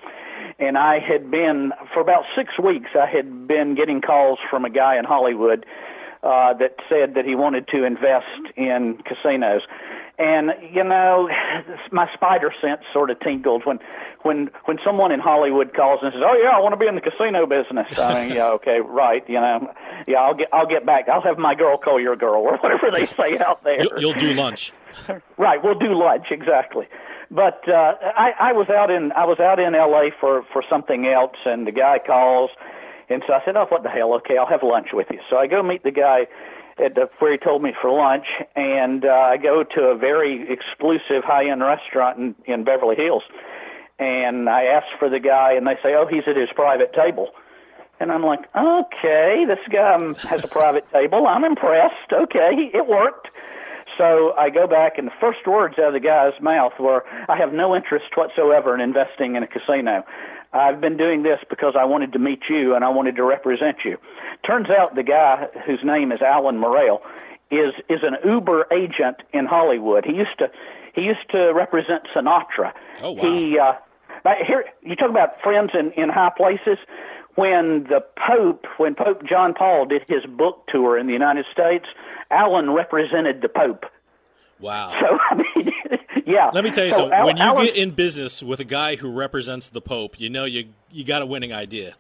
and 0.60 0.78
I 0.78 1.00
had 1.00 1.32
been 1.32 1.72
for 1.94 2.02
about 2.02 2.24
six 2.36 2.58
weeks. 2.60 2.90
I 2.96 3.06
had 3.06 3.48
been 3.48 3.76
getting 3.76 4.02
calls 4.02 4.40
from 4.50 4.66
a 4.66 4.70
guy 4.70 4.98
in 4.98 5.06
Hollywood 5.06 5.66
uh, 6.24 6.54
that 6.56 6.76
said 6.90 7.16
that 7.16 7.26
he 7.26 7.36
wanted 7.36 7.68
to 7.70 7.84
invest 7.84 8.26
in 8.58 8.98
casinos. 9.06 9.62
And 10.18 10.52
you 10.74 10.84
know, 10.84 11.30
my 11.92 12.10
spider 12.14 12.54
sense 12.62 12.82
sort 12.92 13.10
of 13.10 13.20
tingled 13.22 13.66
when, 13.66 13.80
when 14.24 14.50
when 14.66 14.78
someone 14.84 15.14
in 15.14 15.22
Hollywood 15.22 15.74
calls 15.74 16.02
and 16.04 16.12
says, 16.12 16.22
"Oh 16.26 16.38
yeah, 16.44 16.50
I 16.50 16.60
want 16.60 16.74
to 16.74 16.78
be 16.78 16.88
in 16.88 16.96
the 16.96 17.02
casino 17.02 17.46
business." 17.46 17.98
I 17.98 18.28
mean, 18.28 18.36
yeah, 18.36 18.50
okay, 18.50 18.80
right, 18.86 19.24
you 19.30 19.40
know, 19.40 19.74
yeah, 20.08 20.18
I'll 20.18 20.36
get 20.36 20.50
I'll 20.52 20.68
get 20.68 20.86
back. 20.86 21.08
I'll 21.08 21.22
have 21.22 21.38
my 21.38 21.56
girl 21.56 21.78
call 21.78 22.02
your 22.02 22.18
girl, 22.18 22.42
or 22.42 22.58
whatever 22.58 22.92
they 22.92 23.06
say 23.06 23.38
out 23.40 23.64
there. 23.64 23.82
You'll, 23.82 24.02
you'll 24.02 24.20
do 24.20 24.34
lunch. 24.34 24.74
right, 25.38 25.64
we'll 25.64 25.80
do 25.80 25.94
lunch 25.94 26.26
exactly. 26.32 26.90
But 27.32 27.62
uh, 27.70 27.94
I, 28.18 28.32
I 28.40 28.52
was 28.54 28.70
out 28.70 28.90
in 28.90 29.12
I 29.12 29.26
was 29.26 29.40
out 29.40 29.60
in 29.60 29.76
L.A. 29.76 30.10
for 30.20 30.44
for 30.52 30.64
something 30.68 31.06
else, 31.06 31.38
and 31.46 31.68
the 31.68 31.72
guy 31.72 32.00
calls, 32.00 32.50
and 33.08 33.24
so 33.28 33.34
I 33.34 33.42
said, 33.46 33.56
"Oh, 33.56 33.68
what 33.70 33.84
the 33.84 33.90
hell? 33.90 34.14
Okay, 34.16 34.38
I'll 34.38 34.50
have 34.50 34.64
lunch 34.64 34.88
with 34.94 35.08
you." 35.12 35.20
So 35.30 35.38
I 35.38 35.46
go 35.46 35.62
meet 35.62 35.84
the 35.84 35.92
guy 35.92 36.26
at 36.84 36.96
the, 36.96 37.10
where 37.20 37.32
he 37.32 37.38
told 37.38 37.62
me 37.62 37.74
for 37.80 37.92
lunch, 37.92 38.26
and 38.56 39.06
uh, 39.06 39.10
I 39.10 39.38
go 39.38 39.64
to 39.64 39.82
a 39.82 39.98
very 39.98 40.52
exclusive 40.52 41.24
high-end 41.24 41.62
restaurant 41.62 42.18
in, 42.18 42.36
in 42.46 42.64
Beverly 42.64 42.96
Hills, 42.96 43.24
and 44.00 44.50
I 44.50 44.64
ask 44.64 44.88
for 44.98 45.10
the 45.10 45.20
guy, 45.20 45.54
and 45.54 45.68
they 45.68 45.76
say, 45.84 45.94
"Oh, 45.94 46.08
he's 46.10 46.24
at 46.26 46.36
his 46.36 46.50
private 46.56 46.94
table." 46.94 47.30
And 48.00 48.14
I'm 48.14 48.24
like, 48.24 48.40
okay, 48.56 49.44
this 49.46 49.60
guy 49.70 49.98
has 50.30 50.42
a 50.44 50.48
private 50.48 50.90
table. 50.92 51.28
I'm 51.28 51.44
impressed. 51.44 52.14
Okay, 52.14 52.72
it 52.74 52.88
worked. 52.88 53.28
So 54.00 54.34
I 54.38 54.50
go 54.50 54.66
back, 54.66 54.98
and 54.98 55.08
the 55.08 55.18
first 55.20 55.46
words 55.46 55.76
out 55.78 55.88
of 55.88 55.94
the 55.94 56.00
guy's 56.00 56.40
mouth 56.42 56.72
were, 56.80 57.04
I 57.28 57.36
have 57.36 57.52
no 57.52 57.76
interest 57.76 58.06
whatsoever 58.16 58.74
in 58.74 58.80
investing 58.80 59.36
in 59.36 59.44
a 59.44 59.48
casino. 59.48 60.06
I've 60.54 60.80
been 60.80 60.96
doing 60.96 61.24
this 61.24 61.40
because 61.50 61.76
I 61.78 61.84
wanted 61.84 62.14
to 62.14 62.20
meet 62.20 62.44
you 62.50 62.76
and 62.76 62.86
I 62.86 62.90
wanted 62.90 63.18
to 63.18 63.24
represent 63.24 63.80
you. 63.84 63.98
Turns 64.48 64.70
out 64.70 64.96
the 64.96 65.04
guy 65.04 65.48
whose 65.66 65.82
name 65.84 66.14
is 66.14 66.22
Alan 66.22 66.58
Morrell 66.58 67.02
is 67.52 67.74
is 67.90 68.00
an 68.04 68.16
Uber 68.24 68.68
agent 68.72 69.18
in 69.34 69.46
Hollywood. 69.46 70.06
He 70.06 70.14
used 70.14 70.38
to 70.40 70.50
he 70.96 71.02
used 71.02 71.30
to 71.32 71.52
represent 71.54 72.08
Sinatra. 72.16 72.74
Oh 73.02 73.12
wow. 73.12 73.22
He 73.22 73.60
uh 73.60 73.74
here 74.46 74.66
you 74.82 74.96
talk 74.96 75.10
about 75.10 75.40
friends 75.44 75.72
in 75.78 75.92
in 75.92 76.10
high 76.10 76.32
places 76.36 76.80
when 77.36 77.84
the 77.86 78.04
Pope, 78.28 78.66
when 78.78 78.96
Pope 78.96 79.24
John 79.28 79.54
Paul 79.54 79.86
did 79.86 80.04
his 80.08 80.26
book 80.26 80.64
tour 80.68 80.98
in 80.98 81.08
the 81.08 81.14
United 81.14 81.46
States, 81.52 81.86
Alan 82.32 82.72
represented 82.72 83.42
the 83.42 83.50
Pope. 83.50 83.86
Wow. 84.60 84.92
So 85.00 85.18
I 85.30 85.36
mean, 85.36 85.72
yeah. 86.26 86.52
Let 86.54 86.64
me 86.64 86.72
tell 86.72 86.86
you 86.86 86.92
so 86.92 86.98
something. 87.00 87.14
Al- 87.18 87.26
when 87.28 87.38
you 87.38 87.44
Alan, 87.44 87.66
get 87.66 87.76
in 87.76 87.92
business 87.92 88.44
with 88.44 88.60
a 88.60 88.66
guy 88.66 88.96
who 88.96 89.10
represents 89.12 89.70
the 89.70 89.82
Pope, 89.82 90.20
you 90.20 90.30
know 90.30 90.46
you 90.46 90.70
you 90.92 91.04
got 91.06 91.22
a 91.22 91.26
winning 91.26 91.54
idea. 91.54 91.96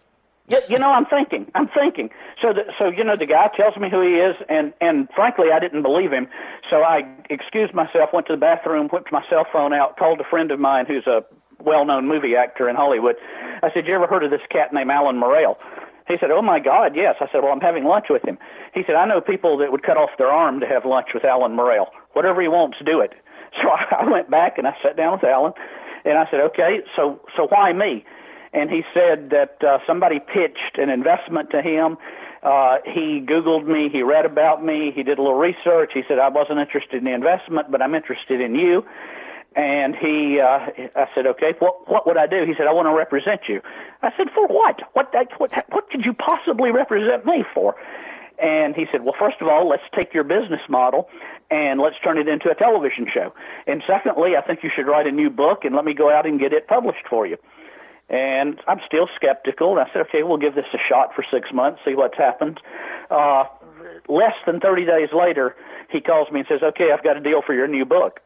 you, 0.49 0.59
you 0.67 0.79
know, 0.79 0.91
I'm 0.91 1.05
thinking, 1.05 1.49
I'm 1.55 1.67
thinking. 1.69 2.09
So, 2.41 2.53
the, 2.53 2.63
so 2.77 2.89
you 2.89 3.03
know, 3.03 3.15
the 3.15 3.25
guy 3.27 3.49
tells 3.55 3.77
me 3.77 3.89
who 3.89 4.01
he 4.01 4.15
is, 4.15 4.35
and 4.49 4.73
and 4.81 5.07
frankly, 5.15 5.47
I 5.53 5.59
didn't 5.59 5.83
believe 5.83 6.11
him. 6.11 6.27
So 6.69 6.77
I 6.83 7.03
excused 7.29 7.73
myself, 7.73 8.09
went 8.13 8.27
to 8.27 8.33
the 8.33 8.39
bathroom, 8.39 8.89
whipped 8.89 9.11
my 9.11 9.23
cell 9.29 9.45
phone 9.51 9.73
out, 9.73 9.97
called 9.97 10.19
a 10.19 10.25
friend 10.25 10.51
of 10.51 10.59
mine 10.59 10.85
who's 10.85 11.07
a 11.07 11.23
well-known 11.63 12.07
movie 12.07 12.35
actor 12.35 12.69
in 12.69 12.75
Hollywood. 12.75 13.15
I 13.61 13.69
said, 13.73 13.87
"You 13.87 13.93
ever 13.95 14.07
heard 14.07 14.23
of 14.23 14.31
this 14.31 14.41
cat 14.49 14.73
named 14.73 14.91
Alan 14.91 15.17
Morrell?" 15.17 15.57
He 16.07 16.17
said, 16.19 16.31
"Oh 16.31 16.41
my 16.41 16.59
God, 16.59 16.95
yes." 16.95 17.15
I 17.21 17.27
said, 17.31 17.43
"Well, 17.43 17.51
I'm 17.51 17.61
having 17.61 17.85
lunch 17.85 18.07
with 18.09 18.23
him." 18.23 18.37
He 18.73 18.83
said, 18.83 18.95
"I 18.95 19.05
know 19.05 19.21
people 19.21 19.57
that 19.57 19.71
would 19.71 19.83
cut 19.83 19.97
off 19.97 20.09
their 20.17 20.31
arm 20.31 20.59
to 20.59 20.67
have 20.67 20.85
lunch 20.85 21.13
with 21.13 21.23
Alan 21.23 21.53
Morrell. 21.55 21.89
Whatever 22.13 22.41
he 22.41 22.47
wants, 22.47 22.77
do 22.85 22.99
it." 22.99 23.13
So 23.63 23.67
I 23.67 24.07
went 24.07 24.29
back 24.29 24.59
and 24.59 24.67
I 24.67 24.77
sat 24.83 24.95
down 24.95 25.13
with 25.13 25.23
Alan, 25.23 25.53
and 26.05 26.17
I 26.19 26.29
said, 26.29 26.39
"Okay, 26.39 26.81
so 26.95 27.19
so 27.35 27.47
why 27.47 27.73
me?" 27.73 28.05
And 28.53 28.69
he 28.69 28.83
said 28.93 29.29
that 29.31 29.57
uh, 29.63 29.79
somebody 29.85 30.19
pitched 30.19 30.77
an 30.77 30.89
investment 30.89 31.49
to 31.51 31.61
him. 31.61 31.97
Uh, 32.41 32.77
he 32.85 33.21
Googled 33.21 33.67
me. 33.67 33.89
He 33.91 34.01
read 34.01 34.25
about 34.25 34.63
me. 34.63 34.91
He 34.95 35.03
did 35.03 35.19
a 35.19 35.21
little 35.21 35.37
research. 35.37 35.91
He 35.93 36.03
said, 36.07 36.19
"I 36.19 36.29
wasn't 36.29 36.59
interested 36.59 36.97
in 36.97 37.05
the 37.05 37.13
investment, 37.13 37.71
but 37.71 37.81
I'm 37.81 37.95
interested 37.95 38.39
in 38.39 38.55
you." 38.55 38.85
And 39.59 39.93
he, 39.93 40.39
uh, 40.39 40.71
I 40.95 41.07
said, 41.13 41.27
okay, 41.27 41.51
what, 41.59 41.91
what 41.91 42.07
would 42.07 42.15
I 42.15 42.27
do? 42.27 42.45
He 42.47 42.53
said, 42.57 42.65
I 42.65 42.71
want 42.71 42.85
to 42.87 42.95
represent 42.95 43.41
you. 43.49 43.59
I 44.01 44.09
said, 44.15 44.27
for 44.33 44.47
what? 44.47 44.79
What, 44.93 45.13
what, 45.37 45.51
what 45.67 45.89
could 45.89 46.05
you 46.05 46.13
possibly 46.13 46.71
represent 46.71 47.25
me 47.25 47.43
for? 47.53 47.75
And 48.41 48.73
he 48.73 48.85
said, 48.89 49.03
well, 49.03 49.15
first 49.19 49.35
of 49.41 49.49
all, 49.49 49.67
let's 49.67 49.83
take 49.93 50.13
your 50.13 50.23
business 50.23 50.61
model 50.69 51.09
and 51.51 51.81
let's 51.81 51.97
turn 52.01 52.17
it 52.17 52.29
into 52.29 52.49
a 52.49 52.55
television 52.55 53.05
show. 53.13 53.33
And 53.67 53.83
secondly, 53.85 54.37
I 54.37 54.41
think 54.41 54.63
you 54.63 54.69
should 54.73 54.87
write 54.87 55.07
a 55.07 55.11
new 55.11 55.29
book 55.29 55.65
and 55.65 55.75
let 55.75 55.83
me 55.83 55.93
go 55.93 56.09
out 56.09 56.25
and 56.25 56.39
get 56.39 56.53
it 56.53 56.69
published 56.69 57.03
for 57.09 57.27
you. 57.27 57.35
And 58.07 58.61
I'm 58.65 58.79
still 58.87 59.09
skeptical. 59.13 59.77
And 59.77 59.81
I 59.81 59.91
said, 59.91 60.03
okay, 60.07 60.23
we'll 60.23 60.37
give 60.37 60.55
this 60.55 60.71
a 60.73 60.79
shot 60.87 61.09
for 61.13 61.25
six 61.29 61.51
months, 61.51 61.81
see 61.83 61.95
what's 61.95 62.17
happened. 62.17 62.61
Uh, 63.11 63.43
less 64.07 64.39
than 64.45 64.61
30 64.61 64.85
days 64.85 65.09
later, 65.11 65.53
he 65.91 65.99
calls 65.99 66.31
me 66.31 66.39
and 66.39 66.47
says, 66.47 66.63
okay, 66.63 66.93
I've 66.93 67.03
got 67.03 67.17
a 67.17 67.19
deal 67.19 67.41
for 67.45 67.53
your 67.53 67.67
new 67.67 67.83
book. 67.83 68.21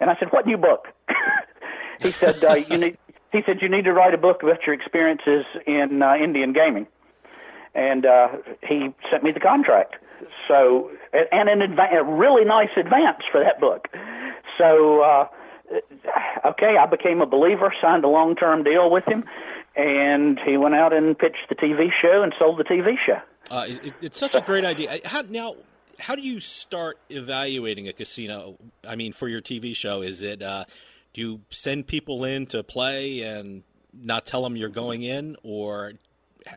And 0.00 0.10
I 0.10 0.16
said, 0.18 0.28
"What 0.30 0.46
new 0.46 0.56
book?" 0.56 0.88
he 2.00 2.12
said, 2.12 2.44
uh, 2.44 2.54
"You 2.54 2.78
need." 2.78 2.98
He 3.30 3.42
said, 3.44 3.60
"You 3.60 3.68
need 3.68 3.84
to 3.84 3.92
write 3.92 4.14
a 4.14 4.16
book 4.16 4.42
about 4.42 4.64
your 4.66 4.74
experiences 4.74 5.44
in 5.66 6.02
uh, 6.02 6.14
Indian 6.14 6.54
gaming." 6.54 6.86
And 7.74 8.06
uh, 8.06 8.28
he 8.66 8.88
sent 9.10 9.22
me 9.22 9.32
the 9.32 9.40
contract. 9.40 9.96
So, 10.48 10.90
and 11.12 11.50
an 11.50 11.60
adva- 11.60 11.92
a 11.94 12.04
really 12.04 12.46
nice 12.46 12.70
advance 12.74 13.22
for 13.30 13.44
that 13.44 13.60
book. 13.60 13.88
So, 14.56 15.02
uh, 15.02 15.28
okay, 16.46 16.76
I 16.80 16.86
became 16.86 17.20
a 17.20 17.26
believer, 17.26 17.72
signed 17.80 18.04
a 18.04 18.08
long-term 18.08 18.64
deal 18.64 18.90
with 18.90 19.04
him, 19.06 19.24
and 19.76 20.38
he 20.44 20.56
went 20.56 20.74
out 20.74 20.92
and 20.92 21.16
pitched 21.18 21.48
the 21.48 21.54
TV 21.54 21.88
show 22.00 22.22
and 22.22 22.34
sold 22.38 22.58
the 22.58 22.64
TV 22.64 22.94
show. 23.04 23.20
Uh, 23.50 23.66
it, 23.68 23.94
it's 24.00 24.18
such 24.18 24.34
a 24.34 24.40
great 24.40 24.64
idea. 24.64 25.00
How, 25.04 25.22
now, 25.22 25.54
how 25.98 26.14
do 26.14 26.22
you 26.22 26.40
start 26.40 26.98
evaluating 27.10 27.88
a 27.88 27.92
casino? 27.92 28.56
I 28.86 28.96
mean, 28.96 29.12
for 29.12 29.28
your 29.28 29.40
TV 29.40 29.74
show, 29.74 30.02
is 30.02 30.22
it 30.22 30.42
uh, 30.42 30.64
do 31.12 31.20
you 31.20 31.40
send 31.50 31.86
people 31.86 32.24
in 32.24 32.46
to 32.46 32.62
play 32.62 33.22
and 33.22 33.62
not 33.92 34.26
tell 34.26 34.42
them 34.42 34.56
you're 34.56 34.68
going 34.68 35.02
in, 35.02 35.36
or 35.42 35.94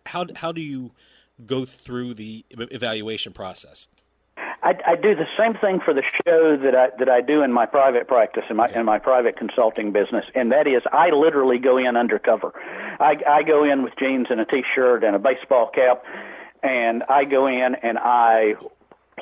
how 0.06 0.26
how 0.36 0.52
do 0.52 0.62
you 0.62 0.92
go 1.46 1.66
through 1.66 2.14
the 2.14 2.46
evaluation 2.50 3.34
process? 3.34 3.88
I, 4.64 4.76
I 4.86 4.96
do 4.96 5.16
the 5.16 5.26
same 5.38 5.56
thing 5.56 5.80
for 5.84 5.92
the 5.92 6.04
show 6.24 6.56
that 6.58 6.76
I 6.76 6.90
that 7.00 7.10
I 7.10 7.22
do 7.22 7.42
in 7.42 7.52
my 7.52 7.66
private 7.66 8.08
practice 8.08 8.44
in 8.50 8.58
my 8.58 8.70
in 8.70 8.86
my 8.86 9.00
private 9.00 9.38
consulting 9.38 9.92
business, 9.92 10.26
and 10.36 10.52
that 10.52 10.68
is 10.68 10.84
I 10.92 11.10
literally 11.10 11.58
go 11.58 11.78
in 11.78 11.98
undercover. 11.98 12.54
I, 13.00 13.16
I 13.28 13.44
go 13.44 13.64
in 13.64 13.82
with 13.82 13.94
jeans 13.98 14.28
and 14.30 14.40
a 14.40 14.46
t-shirt 14.46 15.04
and 15.04 15.16
a 15.16 15.20
baseball 15.20 15.72
cap, 15.74 16.04
and 16.62 17.02
I 17.10 17.24
go 17.26 17.48
in 17.48 17.76
and 17.82 17.98
I 17.98 18.54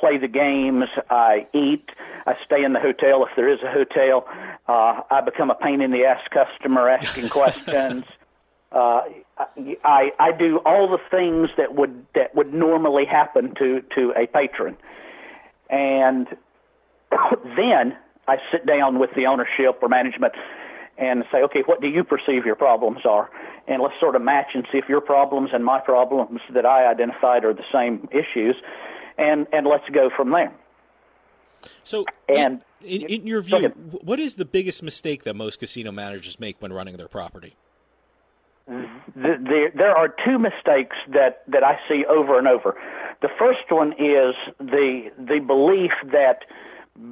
play 0.00 0.18
the 0.18 0.28
games. 0.28 0.84
I 1.10 1.46
eat. 1.52 1.88
I 2.26 2.34
stay 2.44 2.64
in 2.64 2.72
the 2.72 2.80
hotel 2.80 3.24
if 3.24 3.36
there 3.36 3.52
is 3.52 3.60
a 3.62 3.70
hotel. 3.70 4.26
Uh, 4.66 5.02
I 5.10 5.20
become 5.20 5.50
a 5.50 5.54
pain 5.54 5.80
in 5.80 5.90
the 5.90 6.04
ass 6.04 6.22
customer 6.32 6.88
asking 6.88 7.28
questions. 7.40 8.04
Uh, 8.72 9.02
I 9.84 10.10
I 10.18 10.32
do 10.32 10.60
all 10.64 10.88
the 10.88 10.98
things 11.10 11.50
that 11.56 11.74
would 11.74 12.06
that 12.14 12.34
would 12.34 12.54
normally 12.54 13.04
happen 13.04 13.54
to 13.56 13.82
to 13.94 14.12
a 14.16 14.26
patron, 14.26 14.76
and 15.68 16.28
then 17.56 17.96
I 18.28 18.36
sit 18.52 18.64
down 18.64 18.98
with 18.98 19.10
the 19.16 19.26
ownership 19.26 19.82
or 19.82 19.88
management 19.88 20.34
and 20.98 21.24
say, 21.32 21.38
okay, 21.38 21.62
what 21.64 21.80
do 21.80 21.88
you 21.88 22.04
perceive 22.04 22.44
your 22.44 22.54
problems 22.54 23.00
are? 23.08 23.30
And 23.66 23.82
let's 23.82 23.98
sort 23.98 24.14
of 24.14 24.22
match 24.22 24.48
and 24.54 24.66
see 24.70 24.78
if 24.78 24.88
your 24.88 25.00
problems 25.00 25.50
and 25.52 25.64
my 25.64 25.80
problems 25.80 26.40
that 26.52 26.66
I 26.66 26.90
identified 26.90 27.44
are 27.44 27.54
the 27.54 27.64
same 27.72 28.06
issues, 28.12 28.56
and 29.20 29.46
and 29.52 29.66
let's 29.66 29.88
go 29.92 30.10
from 30.16 30.30
there. 30.30 30.52
So, 31.84 32.06
and 32.28 32.62
in, 32.80 33.02
in 33.02 33.26
your 33.26 33.42
view, 33.42 33.68
what 34.02 34.18
is 34.18 34.34
the 34.34 34.46
biggest 34.46 34.82
mistake 34.82 35.24
that 35.24 35.36
most 35.36 35.60
casino 35.60 35.92
managers 35.92 36.40
make 36.40 36.60
when 36.60 36.72
running 36.72 36.96
their 36.96 37.08
property? 37.08 37.54
The, 38.66 38.86
the, 39.14 39.66
there 39.74 39.96
are 39.96 40.14
two 40.24 40.38
mistakes 40.38 40.96
that, 41.12 41.42
that 41.48 41.64
I 41.64 41.78
see 41.88 42.04
over 42.08 42.38
and 42.38 42.46
over. 42.46 42.80
The 43.20 43.28
first 43.36 43.68
one 43.68 43.92
is 43.92 44.34
the 44.58 45.10
the 45.18 45.40
belief 45.40 45.90
that 46.12 46.44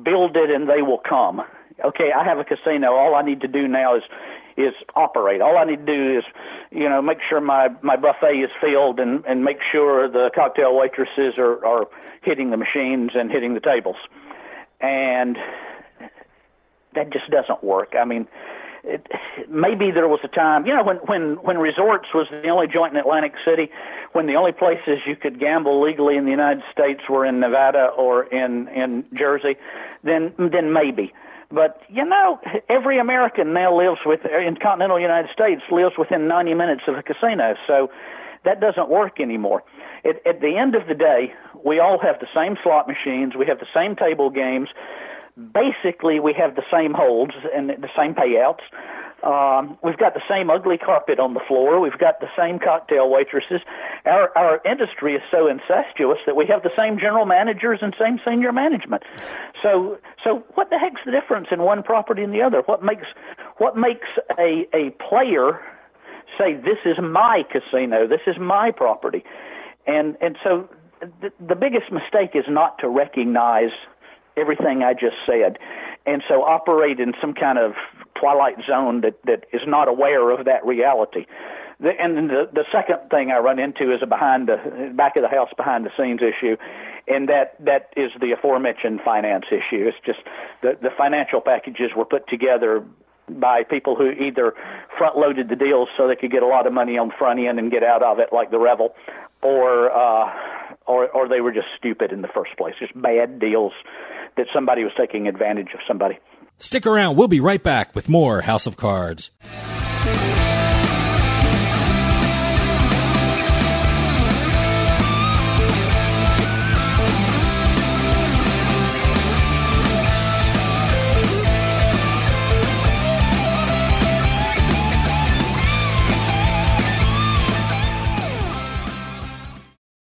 build 0.04 0.36
it 0.36 0.50
and 0.50 0.68
they 0.68 0.82
will 0.82 1.02
come. 1.06 1.42
Okay, 1.84 2.10
I 2.16 2.24
have 2.24 2.38
a 2.38 2.44
casino. 2.44 2.92
All 2.92 3.14
I 3.14 3.22
need 3.22 3.40
to 3.42 3.48
do 3.48 3.68
now 3.68 3.96
is 3.96 4.02
is 4.58 4.74
operate. 4.96 5.40
All 5.40 5.56
I 5.56 5.64
need 5.64 5.86
to 5.86 5.92
do 5.96 6.18
is, 6.18 6.24
you 6.70 6.88
know, 6.88 7.00
make 7.00 7.18
sure 7.28 7.40
my 7.40 7.68
my 7.82 7.96
buffet 7.96 8.34
is 8.34 8.50
filled 8.60 8.98
and 8.98 9.24
and 9.24 9.44
make 9.44 9.58
sure 9.70 10.08
the 10.08 10.30
cocktail 10.34 10.76
waitresses 10.76 11.38
are 11.38 11.64
are 11.64 11.86
hitting 12.22 12.50
the 12.50 12.56
machines 12.56 13.12
and 13.14 13.30
hitting 13.30 13.54
the 13.54 13.60
tables. 13.60 13.96
And 14.80 15.38
that 16.94 17.12
just 17.12 17.30
doesn't 17.30 17.62
work. 17.62 17.94
I 17.98 18.04
mean, 18.04 18.26
it, 18.84 19.06
maybe 19.48 19.90
there 19.90 20.08
was 20.08 20.20
a 20.24 20.28
time, 20.28 20.66
you 20.66 20.74
know, 20.74 20.82
when 20.82 20.96
when 20.96 21.36
when 21.42 21.58
resorts 21.58 22.08
was 22.14 22.26
the 22.30 22.48
only 22.48 22.66
joint 22.66 22.92
in 22.92 22.98
Atlantic 22.98 23.34
City, 23.44 23.70
when 24.12 24.26
the 24.26 24.34
only 24.34 24.52
places 24.52 24.98
you 25.06 25.14
could 25.14 25.38
gamble 25.38 25.80
legally 25.80 26.16
in 26.16 26.24
the 26.24 26.30
United 26.30 26.62
States 26.72 27.00
were 27.08 27.24
in 27.24 27.38
Nevada 27.38 27.86
or 27.86 28.24
in 28.24 28.68
in 28.68 29.04
Jersey, 29.16 29.56
then 30.02 30.32
then 30.38 30.72
maybe. 30.72 31.12
But 31.50 31.80
you 31.88 32.04
know, 32.04 32.38
every 32.68 32.98
American 32.98 33.52
now 33.52 33.76
lives 33.76 34.00
with 34.04 34.20
uh, 34.24 34.38
in 34.38 34.56
continental 34.56 35.00
United 35.00 35.30
States 35.32 35.62
lives 35.70 35.94
within 35.96 36.28
90 36.28 36.54
minutes 36.54 36.82
of 36.86 36.96
a 36.96 37.02
casino, 37.02 37.54
so 37.66 37.90
that 38.44 38.60
doesn't 38.60 38.88
work 38.88 39.20
anymore. 39.20 39.62
At, 40.04 40.26
at 40.26 40.40
the 40.40 40.56
end 40.56 40.74
of 40.74 40.86
the 40.86 40.94
day, 40.94 41.32
we 41.64 41.80
all 41.80 41.98
have 41.98 42.20
the 42.20 42.28
same 42.34 42.56
slot 42.62 42.86
machines, 42.86 43.34
we 43.34 43.46
have 43.46 43.58
the 43.58 43.72
same 43.74 43.96
table 43.96 44.30
games. 44.30 44.68
Basically, 45.36 46.18
we 46.18 46.34
have 46.34 46.56
the 46.56 46.64
same 46.70 46.92
holds 46.92 47.32
and 47.54 47.70
the 47.70 47.88
same 47.96 48.14
payouts. 48.14 48.62
Um, 49.22 49.78
we've 49.82 49.98
got 49.98 50.14
the 50.14 50.22
same 50.28 50.48
ugly 50.48 50.78
carpet 50.78 51.18
on 51.18 51.34
the 51.34 51.40
floor. 51.40 51.80
We've 51.80 51.98
got 51.98 52.20
the 52.20 52.28
same 52.38 52.60
cocktail 52.60 53.10
waitresses. 53.10 53.60
Our 54.04 54.30
our 54.38 54.60
industry 54.64 55.14
is 55.14 55.22
so 55.30 55.48
incestuous 55.48 56.18
that 56.26 56.36
we 56.36 56.46
have 56.46 56.62
the 56.62 56.70
same 56.76 56.98
general 56.98 57.26
managers 57.26 57.80
and 57.82 57.94
same 57.98 58.20
senior 58.24 58.52
management. 58.52 59.02
So 59.60 59.98
so 60.22 60.44
what 60.54 60.70
the 60.70 60.78
heck's 60.78 61.00
the 61.04 61.10
difference 61.10 61.48
in 61.50 61.62
one 61.62 61.82
property 61.82 62.22
and 62.22 62.32
the 62.32 62.42
other? 62.42 62.62
What 62.66 62.84
makes 62.84 63.06
what 63.56 63.76
makes 63.76 64.06
a 64.38 64.68
a 64.72 64.90
player 65.08 65.60
say 66.38 66.54
this 66.54 66.78
is 66.84 66.98
my 67.02 67.42
casino, 67.50 68.06
this 68.06 68.22
is 68.26 68.36
my 68.38 68.70
property, 68.70 69.24
and 69.86 70.16
and 70.20 70.36
so 70.44 70.68
the, 71.00 71.32
the 71.44 71.56
biggest 71.56 71.90
mistake 71.90 72.30
is 72.34 72.44
not 72.48 72.78
to 72.78 72.88
recognize 72.88 73.70
everything 74.36 74.84
I 74.84 74.92
just 74.92 75.16
said, 75.26 75.58
and 76.06 76.22
so 76.28 76.44
operate 76.44 77.00
in 77.00 77.14
some 77.20 77.34
kind 77.34 77.58
of 77.58 77.72
twilight 78.18 78.56
zone 78.66 79.02
that 79.02 79.22
that 79.24 79.46
is 79.52 79.62
not 79.66 79.88
aware 79.88 80.30
of 80.30 80.44
that 80.46 80.64
reality. 80.64 81.26
The, 81.80 81.90
and 81.98 82.28
the 82.28 82.48
the 82.52 82.64
second 82.72 83.08
thing 83.10 83.30
I 83.30 83.38
run 83.38 83.58
into 83.58 83.94
is 83.94 84.00
a 84.02 84.06
behind 84.06 84.48
the 84.48 84.92
back 84.94 85.16
of 85.16 85.22
the 85.22 85.28
house 85.28 85.50
behind 85.56 85.86
the 85.86 85.90
scenes 85.96 86.20
issue, 86.20 86.56
and 87.06 87.28
that 87.28 87.54
that 87.64 87.92
is 87.96 88.10
the 88.20 88.32
aforementioned 88.32 89.00
finance 89.04 89.44
issue. 89.50 89.86
It's 89.86 89.98
just 90.04 90.18
the 90.62 90.76
the 90.80 90.90
financial 90.96 91.40
packages 91.40 91.90
were 91.96 92.04
put 92.04 92.26
together 92.28 92.84
by 93.28 93.62
people 93.62 93.94
who 93.94 94.10
either 94.10 94.54
front 94.96 95.16
loaded 95.16 95.48
the 95.48 95.56
deals 95.56 95.88
so 95.96 96.08
they 96.08 96.16
could 96.16 96.32
get 96.32 96.42
a 96.42 96.46
lot 96.46 96.66
of 96.66 96.72
money 96.72 96.98
on 96.98 97.12
front 97.16 97.38
end 97.38 97.58
and 97.58 97.70
get 97.70 97.84
out 97.84 98.02
of 98.02 98.18
it 98.18 98.30
like 98.32 98.50
the 98.50 98.58
Revel, 98.58 98.94
or 99.42 99.92
uh, 99.92 100.32
or 100.86 101.08
or 101.10 101.28
they 101.28 101.40
were 101.40 101.52
just 101.52 101.68
stupid 101.78 102.10
in 102.10 102.22
the 102.22 102.28
first 102.28 102.56
place. 102.56 102.74
Just 102.80 103.00
bad 103.00 103.38
deals 103.38 103.72
that 104.36 104.46
somebody 104.52 104.82
was 104.82 104.92
taking 104.96 105.28
advantage 105.28 105.74
of 105.74 105.80
somebody. 105.86 106.18
Stick 106.58 106.86
around. 106.86 107.16
We'll 107.16 107.28
be 107.28 107.40
right 107.40 107.62
back 107.62 107.94
with 107.94 108.08
more 108.08 108.42
House 108.42 108.66
of 108.66 108.76
Cards. 108.76 109.30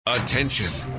Attention. 0.06 0.93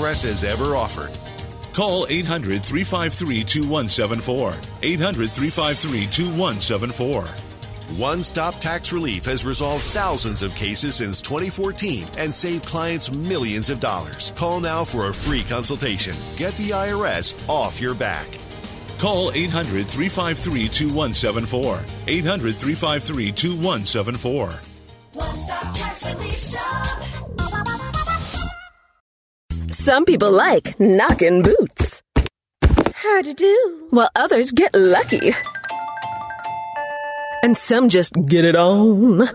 IRS 0.00 0.22
has 0.22 0.44
ever 0.44 0.76
offered. 0.76 1.10
Call 1.74 2.06
800 2.08 2.62
353 2.62 3.44
2174. 3.44 4.54
800 4.82 5.30
353 5.30 6.06
2174. 6.06 7.24
One 7.98 8.22
Stop 8.22 8.54
Tax 8.60 8.92
Relief 8.92 9.26
has 9.26 9.44
resolved 9.44 9.82
thousands 9.82 10.42
of 10.42 10.54
cases 10.54 10.94
since 10.94 11.20
2014 11.20 12.06
and 12.16 12.34
saved 12.34 12.64
clients 12.64 13.12
millions 13.12 13.68
of 13.68 13.78
dollars. 13.78 14.32
Call 14.36 14.60
now 14.60 14.84
for 14.84 15.08
a 15.08 15.14
free 15.14 15.42
consultation. 15.42 16.14
Get 16.36 16.54
the 16.54 16.70
IRS 16.70 17.34
off 17.48 17.80
your 17.80 17.94
back. 17.94 18.26
Call 18.98 19.32
800 19.32 19.86
353 19.86 20.68
2174. 20.68 21.80
800 22.06 22.56
353 22.56 23.32
2174. 23.32 24.60
One 25.12 25.36
Stop 25.36 25.74
Tax 25.74 26.14
Relief 26.14 26.40
Shop. 26.40 27.79
Some 29.90 30.04
people 30.04 30.30
like 30.30 30.78
knocking 30.78 31.42
boots. 31.42 32.00
How 32.94 33.22
to 33.22 33.34
do? 33.34 33.86
While 33.90 34.08
others 34.14 34.52
get 34.52 34.72
lucky. 34.72 35.34
And 37.42 37.58
some 37.58 37.88
just 37.88 38.12
get 38.24 38.44
it 38.44 38.54
on. 38.54 39.28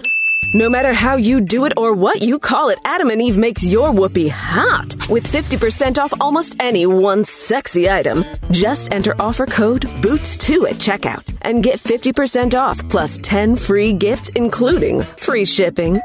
No 0.54 0.70
matter 0.70 0.94
how 0.94 1.18
you 1.18 1.42
do 1.42 1.66
it 1.66 1.74
or 1.76 1.94
what 1.94 2.22
you 2.22 2.40
call 2.40 2.70
it, 2.70 2.80
Adam 2.86 3.10
and 3.10 3.22
Eve 3.22 3.38
makes 3.38 3.64
your 3.64 3.92
whoopee 3.92 4.30
hot 4.30 4.96
with 5.10 5.28
50% 5.30 5.98
off 5.98 6.14
almost 6.22 6.56
any 6.60 6.86
one 6.86 7.24
sexy 7.26 7.90
item. 7.90 8.24
Just 8.52 8.94
enter 8.94 9.16
offer 9.20 9.46
code 9.46 9.84
BOOTS2 10.02 10.70
at 10.70 10.76
checkout 10.76 11.24
and 11.42 11.64
get 11.64 11.80
50% 11.80 12.56
off 12.56 12.88
plus 12.90 13.18
10 13.22 13.56
free 13.56 13.92
gifts, 13.92 14.30
including 14.30 15.02
free 15.18 15.46
shipping. 15.46 16.00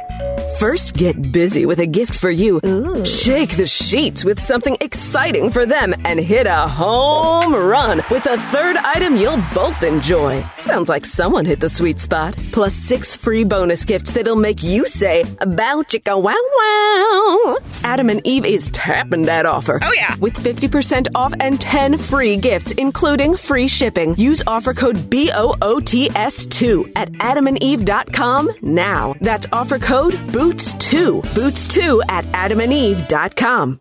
First, 0.59 0.95
get 0.95 1.33
busy 1.33 1.65
with 1.65 1.79
a 1.79 1.87
gift 1.87 2.15
for 2.15 2.29
you. 2.31 2.61
Shake 3.05 3.57
the 3.57 3.67
sheets 3.67 4.25
with 4.25 4.39
something 4.39 4.77
exciting 4.81 5.51
for 5.51 5.65
them 5.65 5.95
and 6.05 6.21
hit 6.21 6.47
a 6.47 6.67
home 6.69 7.55
run 7.55 8.03
with 8.11 8.27
a 8.27 8.37
third 8.37 8.77
item 8.77 9.17
you'll 9.17 9.43
both 9.55 9.83
enjoy. 9.83 10.45
Sounds 10.59 10.91
like 10.91 11.07
someone 11.07 11.47
hit 11.47 11.61
the 11.61 11.69
sweet 11.71 11.99
spot. 12.01 12.35
Plus 12.53 12.75
six 12.75 13.17
free 13.17 13.45
bonus 13.45 13.87
gifts 13.87 14.13
that'll 14.13 14.30
make 14.37 14.63
you 14.63 14.87
say, 14.87 15.25
bow 15.39 15.83
chicka 15.83 16.21
wow 16.21 16.35
wow. 16.35 17.59
Adam 17.85 18.11
and 18.11 18.27
Eve 18.27 18.45
is 18.45 18.71
tapping 18.71 19.23
that 19.23 19.47
offer. 19.47 19.79
Oh, 19.83 19.93
yeah. 19.93 20.17
With 20.17 20.35
50% 20.35 21.09
off 21.15 21.33
and 21.41 21.61
10 21.61 21.99
free 21.99 22.37
gifts, 22.37 22.73
including 22.73 23.37
free 23.37 23.69
shipping. 23.69 24.17
Use 24.17 24.43
offer 24.47 24.75
code 24.75 24.97
BOOTS2 24.97 26.93
at 26.97 27.13
adamandeve.com 27.13 28.51
now. 28.63 29.15
That's 29.21 29.47
offer 29.53 29.79
code 29.79 30.15
BOOTS2. 30.15 31.23
Boots2 31.23 32.03
at 32.09 32.25
adamandeve.com. 32.27 33.81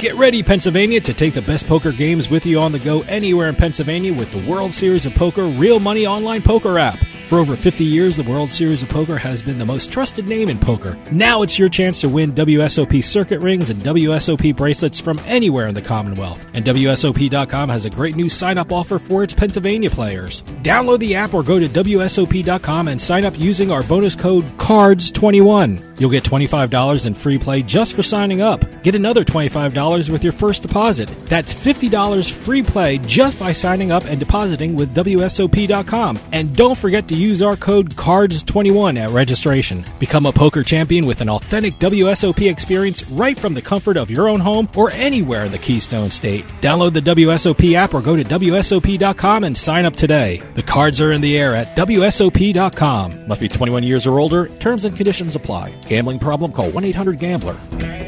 Get 0.00 0.14
ready, 0.14 0.44
Pennsylvania, 0.44 1.00
to 1.00 1.12
take 1.12 1.34
the 1.34 1.42
best 1.42 1.66
poker 1.66 1.90
games 1.90 2.30
with 2.30 2.46
you 2.46 2.60
on 2.60 2.70
the 2.70 2.78
go 2.78 3.00
anywhere 3.02 3.48
in 3.48 3.56
Pennsylvania 3.56 4.14
with 4.14 4.30
the 4.30 4.48
World 4.48 4.72
Series 4.72 5.06
of 5.06 5.14
Poker 5.14 5.44
Real 5.48 5.80
Money 5.80 6.06
Online 6.06 6.40
Poker 6.40 6.78
app. 6.78 7.00
For 7.28 7.38
over 7.38 7.56
50 7.56 7.84
years, 7.84 8.16
the 8.16 8.22
World 8.22 8.50
Series 8.50 8.82
of 8.82 8.88
Poker 8.88 9.18
has 9.18 9.42
been 9.42 9.58
the 9.58 9.66
most 9.66 9.92
trusted 9.92 10.26
name 10.26 10.48
in 10.48 10.58
poker. 10.58 10.96
Now 11.12 11.42
it's 11.42 11.58
your 11.58 11.68
chance 11.68 12.00
to 12.00 12.08
win 12.08 12.32
WSOP 12.32 13.04
circuit 13.04 13.40
rings 13.40 13.68
and 13.68 13.82
WSOP 13.82 14.56
bracelets 14.56 14.98
from 14.98 15.18
anywhere 15.26 15.66
in 15.66 15.74
the 15.74 15.82
Commonwealth. 15.82 16.42
And 16.54 16.64
WSOP.com 16.64 17.68
has 17.68 17.84
a 17.84 17.90
great 17.90 18.16
new 18.16 18.30
sign 18.30 18.56
up 18.56 18.72
offer 18.72 18.98
for 18.98 19.22
its 19.22 19.34
Pennsylvania 19.34 19.90
players. 19.90 20.42
Download 20.62 21.00
the 21.00 21.16
app 21.16 21.34
or 21.34 21.42
go 21.42 21.58
to 21.58 21.68
WSOP.com 21.68 22.88
and 22.88 22.98
sign 22.98 23.26
up 23.26 23.38
using 23.38 23.70
our 23.70 23.82
bonus 23.82 24.14
code 24.14 24.46
CARDS21. 24.56 25.84
You'll 25.98 26.10
get 26.10 26.24
$25 26.24 27.06
in 27.06 27.14
free 27.14 27.38
play 27.38 27.62
just 27.62 27.92
for 27.92 28.02
signing 28.02 28.40
up. 28.40 28.64
Get 28.82 28.94
another 28.94 29.24
$25 29.24 30.08
with 30.08 30.22
your 30.22 30.32
first 30.32 30.62
deposit. 30.62 31.10
That's 31.26 31.52
$50 31.52 32.32
free 32.32 32.62
play 32.62 32.98
just 32.98 33.38
by 33.38 33.52
signing 33.52 33.90
up 33.90 34.04
and 34.04 34.18
depositing 34.18 34.76
with 34.76 34.94
WSOP.com. 34.94 36.18
And 36.32 36.56
don't 36.56 36.78
forget 36.78 37.08
to 37.08 37.16
use 37.18 37.42
our 37.42 37.56
code 37.56 37.96
CARDS21 37.96 38.98
at 38.98 39.10
registration. 39.10 39.84
Become 39.98 40.26
a 40.26 40.32
poker 40.32 40.62
champion 40.62 41.06
with 41.06 41.20
an 41.20 41.28
authentic 41.28 41.74
WSOP 41.74 42.50
experience 42.50 43.08
right 43.10 43.38
from 43.38 43.54
the 43.54 43.62
comfort 43.62 43.96
of 43.96 44.10
your 44.10 44.28
own 44.28 44.40
home 44.40 44.68
or 44.76 44.90
anywhere 44.90 45.44
in 45.44 45.52
the 45.52 45.58
Keystone 45.58 46.10
State. 46.10 46.44
Download 46.60 46.92
the 46.92 47.00
WSOP 47.00 47.74
app 47.74 47.94
or 47.94 48.00
go 48.00 48.16
to 48.16 48.24
WSOP.com 48.24 49.44
and 49.44 49.56
sign 49.56 49.84
up 49.84 49.96
today. 49.96 50.42
The 50.54 50.62
cards 50.62 51.00
are 51.00 51.12
in 51.12 51.20
the 51.20 51.36
air 51.36 51.54
at 51.54 51.76
WSOP.com. 51.76 53.26
Must 53.26 53.40
be 53.40 53.48
21 53.48 53.82
years 53.82 54.06
or 54.06 54.18
older. 54.18 54.48
Terms 54.58 54.84
and 54.84 54.96
conditions 54.96 55.36
apply. 55.36 55.72
Gambling 55.88 56.20
problem? 56.20 56.52
Call 56.52 56.70
1 56.70 56.84
800 56.84 57.18
Gambler. 57.18 58.07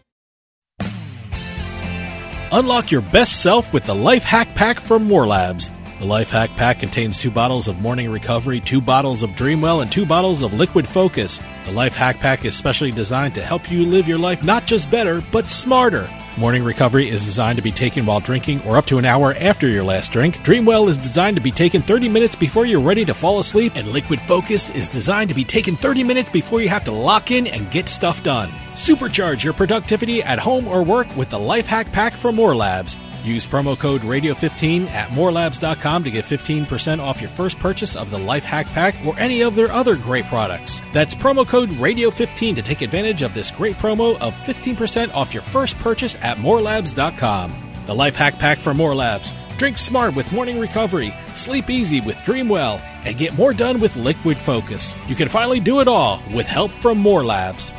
Unlock 2.53 2.91
your 2.91 3.01
best 3.01 3.41
self 3.41 3.71
with 3.71 3.85
the 3.85 3.95
Life 3.95 4.25
Hack 4.25 4.53
Pack 4.55 4.81
from 4.81 5.05
More 5.05 5.25
Labs. 5.25 5.69
The 5.99 6.05
Life 6.05 6.29
Hack 6.29 6.49
Pack 6.57 6.81
contains 6.81 7.17
two 7.17 7.31
bottles 7.31 7.69
of 7.69 7.79
Morning 7.79 8.11
Recovery, 8.11 8.59
two 8.59 8.81
bottles 8.81 9.23
of 9.23 9.29
Dreamwell, 9.31 9.81
and 9.81 9.89
two 9.89 10.05
bottles 10.05 10.41
of 10.41 10.51
Liquid 10.53 10.85
Focus. 10.85 11.39
The 11.63 11.71
Life 11.71 11.93
Hack 11.93 12.19
Pack 12.19 12.43
is 12.43 12.55
specially 12.55 12.89
designed 12.89 13.35
to 13.35 13.43
help 13.43 13.69
you 13.69 13.85
live 13.85 14.07
your 14.07 14.17
life 14.17 14.43
not 14.43 14.65
just 14.65 14.89
better, 14.89 15.21
but 15.31 15.47
smarter. 15.47 16.09
Morning 16.37 16.63
Recovery 16.63 17.07
is 17.07 17.23
designed 17.23 17.57
to 17.57 17.61
be 17.61 17.71
taken 17.71 18.03
while 18.03 18.19
drinking 18.19 18.63
or 18.63 18.77
up 18.77 18.87
to 18.87 18.97
an 18.97 19.05
hour 19.05 19.35
after 19.39 19.67
your 19.67 19.83
last 19.83 20.11
drink. 20.11 20.37
Dreamwell 20.37 20.89
is 20.89 20.97
designed 20.97 21.35
to 21.35 21.41
be 21.41 21.51
taken 21.51 21.83
30 21.83 22.09
minutes 22.09 22.35
before 22.35 22.65
you're 22.65 22.79
ready 22.79 23.05
to 23.05 23.13
fall 23.13 23.37
asleep, 23.37 23.73
and 23.75 23.87
Liquid 23.89 24.19
Focus 24.21 24.71
is 24.71 24.89
designed 24.89 25.29
to 25.29 25.35
be 25.35 25.43
taken 25.43 25.75
30 25.75 26.03
minutes 26.03 26.29
before 26.29 26.61
you 26.61 26.69
have 26.69 26.85
to 26.85 26.91
lock 26.91 27.29
in 27.29 27.45
and 27.45 27.69
get 27.69 27.87
stuff 27.87 28.23
done. 28.23 28.49
Supercharge 28.75 29.43
your 29.43 29.53
productivity 29.53 30.23
at 30.23 30.39
home 30.39 30.67
or 30.67 30.81
work 30.81 31.15
with 31.15 31.29
the 31.29 31.39
Life 31.39 31.67
Hack 31.67 31.91
Pack 31.91 32.13
from 32.13 32.35
More 32.35 32.55
Labs. 32.55 32.97
Use 33.23 33.45
promo 33.45 33.77
code 33.77 34.01
Radio15 34.01 34.87
at 34.87 35.09
morelabs.com 35.09 36.03
to 36.03 36.11
get 36.11 36.25
15% 36.25 36.99
off 36.99 37.21
your 37.21 37.29
first 37.29 37.59
purchase 37.59 37.95
of 37.95 38.09
the 38.09 38.17
Life 38.17 38.43
Hack 38.43 38.67
Pack 38.67 38.95
or 39.05 39.17
any 39.19 39.41
of 39.41 39.55
their 39.55 39.71
other 39.71 39.95
great 39.95 40.25
products. 40.25 40.81
That's 40.93 41.13
promo 41.13 41.47
code 41.47 41.69
Radio15 41.69 42.55
to 42.55 42.61
take 42.61 42.81
advantage 42.81 43.21
of 43.21 43.33
this 43.33 43.51
great 43.51 43.75
promo 43.75 44.19
of 44.19 44.33
15% 44.45 45.13
off 45.13 45.33
your 45.33 45.43
first 45.43 45.77
purchase 45.79 46.15
at 46.21 46.37
morelabs.com. 46.37 47.53
The 47.85 47.95
Life 47.95 48.15
Hack 48.15 48.37
Pack 48.39 48.57
for 48.57 48.73
More 48.73 48.95
Labs. 48.95 49.33
Drink 49.57 49.77
smart 49.77 50.15
with 50.15 50.31
morning 50.31 50.59
recovery, 50.59 51.13
sleep 51.35 51.69
easy 51.69 52.01
with 52.01 52.15
Dreamwell, 52.17 52.81
and 53.05 53.15
get 53.15 53.35
more 53.35 53.53
done 53.53 53.79
with 53.79 53.95
Liquid 53.95 54.37
Focus. 54.37 54.95
You 55.07 55.15
can 55.15 55.29
finally 55.29 55.59
do 55.59 55.81
it 55.81 55.87
all 55.87 56.19
with 56.33 56.47
help 56.47 56.71
from 56.71 56.97
More 56.97 57.23
Labs. 57.23 57.71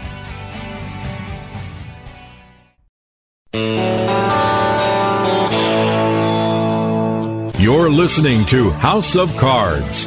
You're 7.63 7.91
listening 7.91 8.45
to 8.47 8.71
House 8.71 9.15
of 9.15 9.37
Cards. 9.37 10.05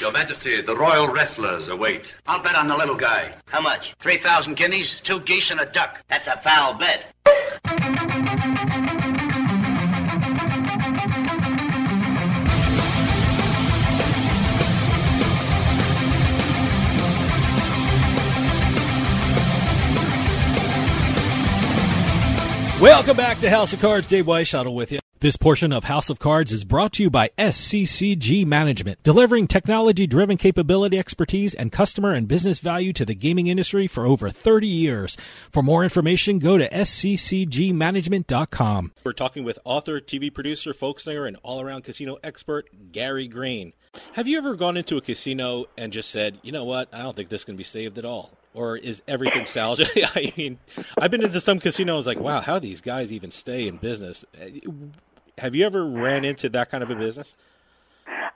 Your 0.00 0.10
Majesty, 0.10 0.60
the 0.60 0.76
royal 0.76 1.06
wrestlers 1.06 1.68
await. 1.68 2.16
I'll 2.26 2.42
bet 2.42 2.56
on 2.56 2.66
the 2.66 2.76
little 2.76 2.96
guy. 2.96 3.32
How 3.46 3.60
much? 3.60 3.94
3,000 4.00 4.56
guineas, 4.56 5.00
two 5.00 5.20
geese, 5.20 5.52
and 5.52 5.60
a 5.60 5.66
duck. 5.66 6.02
That's 6.08 6.26
a 6.26 6.36
foul 6.38 6.74
bet. 6.74 7.06
Welcome 22.86 23.16
back 23.16 23.40
to 23.40 23.50
House 23.50 23.72
of 23.72 23.80
Cards. 23.80 24.06
Dave 24.06 24.26
Weishuttle 24.26 24.72
with 24.72 24.92
you. 24.92 25.00
This 25.18 25.36
portion 25.36 25.72
of 25.72 25.82
House 25.82 26.08
of 26.08 26.20
Cards 26.20 26.52
is 26.52 26.62
brought 26.62 26.92
to 26.92 27.02
you 27.02 27.10
by 27.10 27.30
SCCG 27.36 28.46
Management, 28.46 29.02
delivering 29.02 29.48
technology 29.48 30.06
driven 30.06 30.36
capability, 30.36 30.96
expertise, 30.96 31.52
and 31.52 31.72
customer 31.72 32.12
and 32.12 32.28
business 32.28 32.60
value 32.60 32.92
to 32.92 33.04
the 33.04 33.16
gaming 33.16 33.48
industry 33.48 33.88
for 33.88 34.06
over 34.06 34.30
30 34.30 34.68
years. 34.68 35.16
For 35.50 35.64
more 35.64 35.82
information, 35.82 36.38
go 36.38 36.58
to 36.58 36.70
sccgmanagement.com. 36.70 38.92
We're 39.04 39.12
talking 39.14 39.42
with 39.42 39.58
author, 39.64 39.98
TV 39.98 40.32
producer, 40.32 40.72
folk 40.72 41.00
singer, 41.00 41.26
and 41.26 41.36
all 41.42 41.60
around 41.60 41.82
casino 41.82 42.18
expert 42.22 42.68
Gary 42.92 43.26
Green. 43.26 43.72
Have 44.12 44.28
you 44.28 44.38
ever 44.38 44.54
gone 44.54 44.76
into 44.76 44.96
a 44.96 45.00
casino 45.00 45.64
and 45.76 45.92
just 45.92 46.10
said, 46.10 46.38
you 46.42 46.52
know 46.52 46.62
what, 46.62 46.94
I 46.94 47.02
don't 47.02 47.16
think 47.16 47.30
this 47.30 47.44
can 47.44 47.56
be 47.56 47.64
saved 47.64 47.98
at 47.98 48.04
all? 48.04 48.30
Or 48.56 48.78
is 48.78 49.02
everything 49.06 49.44
salvage? 49.44 49.90
I 50.16 50.32
mean, 50.34 50.58
I've 50.98 51.10
been 51.10 51.22
into 51.22 51.42
some 51.42 51.60
casinos 51.60 52.06
like, 52.06 52.18
wow, 52.18 52.40
how 52.40 52.58
these 52.58 52.80
guys 52.80 53.12
even 53.12 53.30
stay 53.30 53.68
in 53.68 53.76
business? 53.76 54.24
Have 55.36 55.54
you 55.54 55.66
ever 55.66 55.84
ran 55.84 56.24
into 56.24 56.48
that 56.48 56.70
kind 56.70 56.82
of 56.82 56.88
a 56.90 56.94
business? 56.94 57.36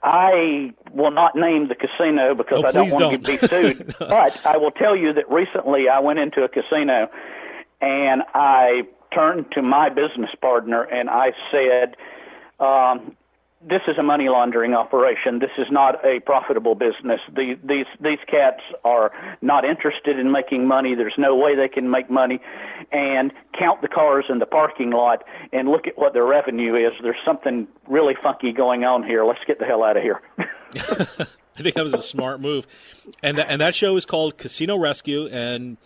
I 0.03 0.73
will 0.91 1.09
not 1.09 1.35
name 1.35 1.69
the 1.69 1.75
casino 1.75 2.35
because 2.35 2.61
Oh, 2.63 2.67
I 2.67 2.71
don't 2.71 2.91
want 2.91 3.23
to 3.23 3.37
don't. 3.37 3.41
be 3.41 3.47
sued. 3.47 3.95
but 3.99 4.45
I 4.45 4.57
will 4.57 4.69
tell 4.71 4.95
you 4.95 5.11
that 5.13 5.29
recently 5.31 5.89
I 5.89 5.99
went 5.99 6.19
into 6.19 6.43
a 6.43 6.47
casino 6.49 7.09
and 7.81 8.21
I 8.35 8.83
turned 9.15 9.51
to 9.53 9.63
my 9.63 9.89
business 9.89 10.29
partner 10.39 10.83
and 10.83 11.09
I 11.09 11.31
said, 11.51 11.95
um, 12.63 13.15
this 13.67 13.81
is 13.87 13.97
a 13.97 14.03
money 14.03 14.27
laundering 14.27 14.73
operation. 14.73 15.39
This 15.39 15.51
is 15.57 15.67
not 15.69 16.03
a 16.05 16.19
profitable 16.21 16.73
business. 16.75 17.19
The, 17.33 17.57
these 17.63 17.85
these 17.99 18.17
cats 18.27 18.61
are 18.83 19.11
not 19.41 19.65
interested 19.65 20.17
in 20.17 20.31
making 20.31 20.67
money. 20.67 20.95
There's 20.95 21.13
no 21.17 21.35
way 21.35 21.55
they 21.55 21.67
can 21.67 21.89
make 21.89 22.09
money. 22.09 22.39
And 22.91 23.31
count 23.57 23.81
the 23.81 23.87
cars 23.87 24.25
in 24.29 24.39
the 24.39 24.45
parking 24.45 24.89
lot 24.91 25.23
and 25.53 25.69
look 25.69 25.85
at 25.87 25.97
what 25.97 26.13
their 26.13 26.25
revenue 26.25 26.75
is. 26.75 26.93
There's 27.03 27.15
something 27.25 27.67
really 27.87 28.15
funky 28.21 28.51
going 28.51 28.83
on 28.83 29.03
here. 29.03 29.23
Let's 29.25 29.43
get 29.45 29.59
the 29.59 29.65
hell 29.65 29.83
out 29.83 29.95
of 29.97 30.03
here. 30.03 30.21
I 31.57 31.63
think 31.63 31.75
that 31.75 31.83
was 31.83 31.93
a 31.93 32.01
smart 32.01 32.39
move, 32.41 32.65
and 33.21 33.37
that 33.37 33.49
and 33.49 33.61
that 33.61 33.75
show 33.75 33.95
is 33.97 34.05
called 34.05 34.37
Casino 34.37 34.77
Rescue, 34.77 35.27
and 35.27 35.77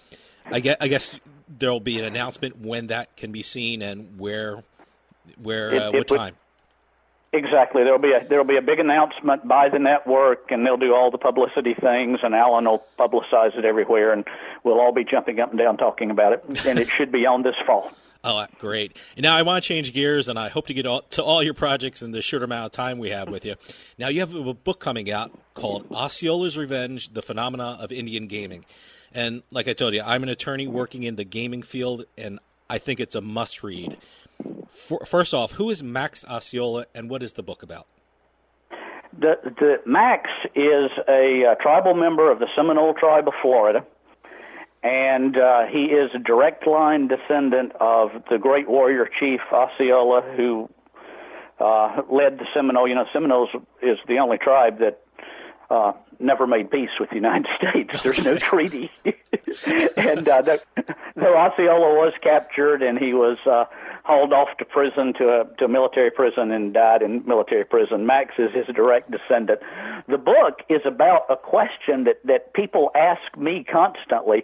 I 0.46 0.60
guess, 0.62 0.78
I 0.80 0.88
guess 0.88 1.20
there'll 1.50 1.80
be 1.80 2.00
an 2.00 2.06
announcement 2.06 2.60
when 2.60 2.88
that 2.88 3.18
can 3.18 3.32
be 3.32 3.42
seen 3.44 3.82
and 3.82 4.18
where, 4.20 4.64
where, 5.42 5.74
It- 5.74 5.82
uh, 5.82 5.88
it 5.90 5.94
what 5.98 6.10
would- 6.12 6.18
time. 6.18 6.36
Exactly. 7.36 7.84
There'll 7.84 8.00
be 8.00 8.14
a 8.14 8.26
there'll 8.26 8.46
be 8.46 8.56
a 8.56 8.62
big 8.62 8.80
announcement 8.80 9.46
by 9.46 9.68
the 9.68 9.78
network, 9.78 10.52
and 10.52 10.66
they'll 10.66 10.78
do 10.78 10.96
all 10.96 11.12
the 11.12 11.18
publicity 11.18 11.74
things, 11.74 12.20
and 12.24 12.34
Alan 12.34 12.64
will 12.66 12.86
publicize 12.98 13.58
it 13.58 13.66
everywhere, 13.66 14.14
and 14.14 14.26
we'll 14.64 14.80
all 14.80 14.94
be 14.94 15.04
jumping 15.04 15.42
up 15.42 15.50
and 15.50 15.60
down 15.60 15.76
talking 15.76 16.12
about 16.12 16.32
it. 16.32 16.66
And 16.66 16.80
it 16.80 16.88
should 16.90 17.12
be 17.12 17.26
on 17.26 17.44
this 17.44 17.56
fall. 17.66 17.92
Oh, 18.28 18.48
great! 18.58 18.98
Now 19.16 19.36
I 19.36 19.44
want 19.44 19.64
to 19.64 19.68
change 19.68 19.94
gears, 19.94 20.28
and 20.30 20.40
I 20.40 20.50
hope 20.50 20.66
to 20.66 20.74
get 20.74 20.88
all, 20.88 21.02
to 21.12 21.24
all 21.24 21.44
your 21.44 21.54
projects 21.54 22.02
in 22.02 22.10
the 22.10 22.24
short 22.24 22.42
amount 22.42 22.66
of 22.66 22.72
time 22.72 22.98
we 22.98 23.12
have 23.12 23.30
with 23.30 23.46
you. 23.46 23.54
Now 24.00 24.08
you 24.08 24.22
have 24.22 24.34
a 24.34 24.52
book 24.52 24.80
coming 24.80 25.12
out 25.12 25.30
called 25.54 25.88
Osceola's 25.92 26.58
Revenge: 26.58 27.14
The 27.14 27.22
Phenomena 27.22 27.78
of 27.80 27.92
Indian 27.92 28.26
Gaming, 28.26 28.66
and 29.14 29.44
like 29.52 29.68
I 29.68 29.74
told 29.74 29.94
you, 29.94 30.02
I'm 30.04 30.24
an 30.24 30.30
attorney 30.30 30.66
working 30.66 31.04
in 31.04 31.18
the 31.18 31.24
gaming 31.24 31.62
field, 31.62 32.06
and 32.18 32.40
I 32.68 32.80
think 32.80 33.00
it's 33.00 33.14
a 33.14 33.22
must-read. 33.22 33.96
For, 34.76 35.06
first 35.06 35.34
off, 35.34 35.54
who 35.54 35.70
is 35.70 35.84
Max 35.84 36.26
Osceola, 36.26 36.86
and 36.94 37.10
what 37.10 37.24
is 37.24 37.34
the 37.34 37.44
book 37.44 37.64
about? 37.64 37.88
The 39.18 39.36
the 39.44 39.76
Max 39.86 40.30
is 40.54 40.92
a 41.08 41.46
uh, 41.52 41.56
tribal 41.62 41.94
member 41.94 42.30
of 42.30 42.40
the 42.40 42.48
Seminole 42.56 42.94
tribe 42.94 43.28
of 43.30 43.34
Florida, 43.42 43.86
and 44.84 45.38
uh, 45.38 45.66
he 45.72 45.86
is 45.86 46.12
a 46.14 46.20
direct 46.20 46.68
line 46.68 47.08
descendant 47.08 47.72
of 47.80 48.10
the 48.30 48.38
great 48.38 48.70
warrior 48.70 49.10
chief 49.20 49.40
Osceola, 49.54 50.22
who 50.36 50.70
uh, 51.60 52.02
led 52.12 52.40
the 52.40 52.46
Seminole. 52.54 52.90
You 52.90 52.96
know, 52.96 53.06
Seminoles 53.14 53.50
is 53.82 53.98
the 54.10 54.20
only 54.20 54.38
tribe 54.38 54.80
that 54.80 55.00
uh, 55.70 55.94
never 56.20 56.48
made 56.48 56.72
peace 56.72 56.90
with 57.00 57.10
the 57.10 57.16
United 57.16 57.48
States. 57.58 58.02
There's 58.04 58.24
no 58.24 58.38
treaty, 58.38 58.92
and 59.98 60.28
uh, 60.28 60.42
though, 61.16 61.38
Osceola 61.38 61.96
was 61.96 62.14
captured 62.22 62.82
and 62.82 62.98
he 62.98 63.14
was 63.14 63.38
uh, 63.46 63.66
hauled 64.04 64.34
off 64.34 64.50
to 64.58 64.66
prison 64.66 65.14
to 65.14 65.42
a 65.42 65.46
to 65.58 65.66
a 65.66 65.68
military 65.68 66.12
prison 66.12 66.52
and 66.52 66.74
died 66.74 67.02
in 67.02 67.24
military 67.26 67.66
prison. 67.66 68.06
Max 68.06 68.36
is 68.38 68.52
his 68.54 68.66
direct 68.76 69.12
descendant. 69.12 69.60
The 70.08 70.18
book 70.18 70.60
is 70.70 70.82
about 70.86 71.26
a 71.30 71.36
question 71.36 72.04
that 72.06 72.20
that 72.26 72.54
people 72.54 72.92
ask 72.96 73.38
me 73.38 73.64
constantly, 73.64 74.44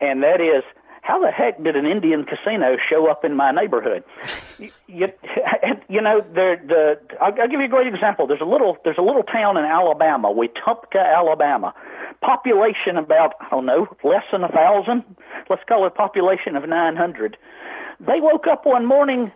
and 0.00 0.22
that 0.22 0.40
is. 0.40 0.64
How 1.04 1.20
the 1.20 1.30
heck 1.30 1.62
did 1.62 1.76
an 1.76 1.84
Indian 1.84 2.24
casino 2.24 2.78
show 2.88 3.10
up 3.10 3.26
in 3.26 3.36
my 3.36 3.50
neighborhood? 3.50 4.04
You, 4.58 4.70
you, 4.86 5.08
you 5.90 6.00
know, 6.00 6.24
there, 6.34 6.56
the 6.56 6.98
I'll, 7.20 7.38
I'll 7.38 7.48
give 7.48 7.60
you 7.60 7.66
a 7.66 7.68
great 7.68 7.86
example. 7.86 8.26
There's 8.26 8.40
a 8.40 8.46
little 8.46 8.78
there's 8.84 8.96
a 8.96 9.02
little 9.02 9.22
town 9.22 9.58
in 9.58 9.66
Alabama, 9.66 10.32
Wetumpka, 10.32 10.96
Alabama. 10.96 11.74
Population 12.22 12.96
about 12.96 13.34
I 13.38 13.50
don't 13.50 13.66
know, 13.66 13.86
less 14.02 14.24
than 14.32 14.44
a 14.44 14.48
thousand. 14.48 15.04
Let's 15.50 15.62
call 15.68 15.84
it 15.84 15.88
a 15.88 15.90
population 15.90 16.56
of 16.56 16.66
900. 16.66 17.36
They 18.00 18.20
woke 18.20 18.46
up 18.46 18.64
one 18.64 18.86
morning 18.86 19.30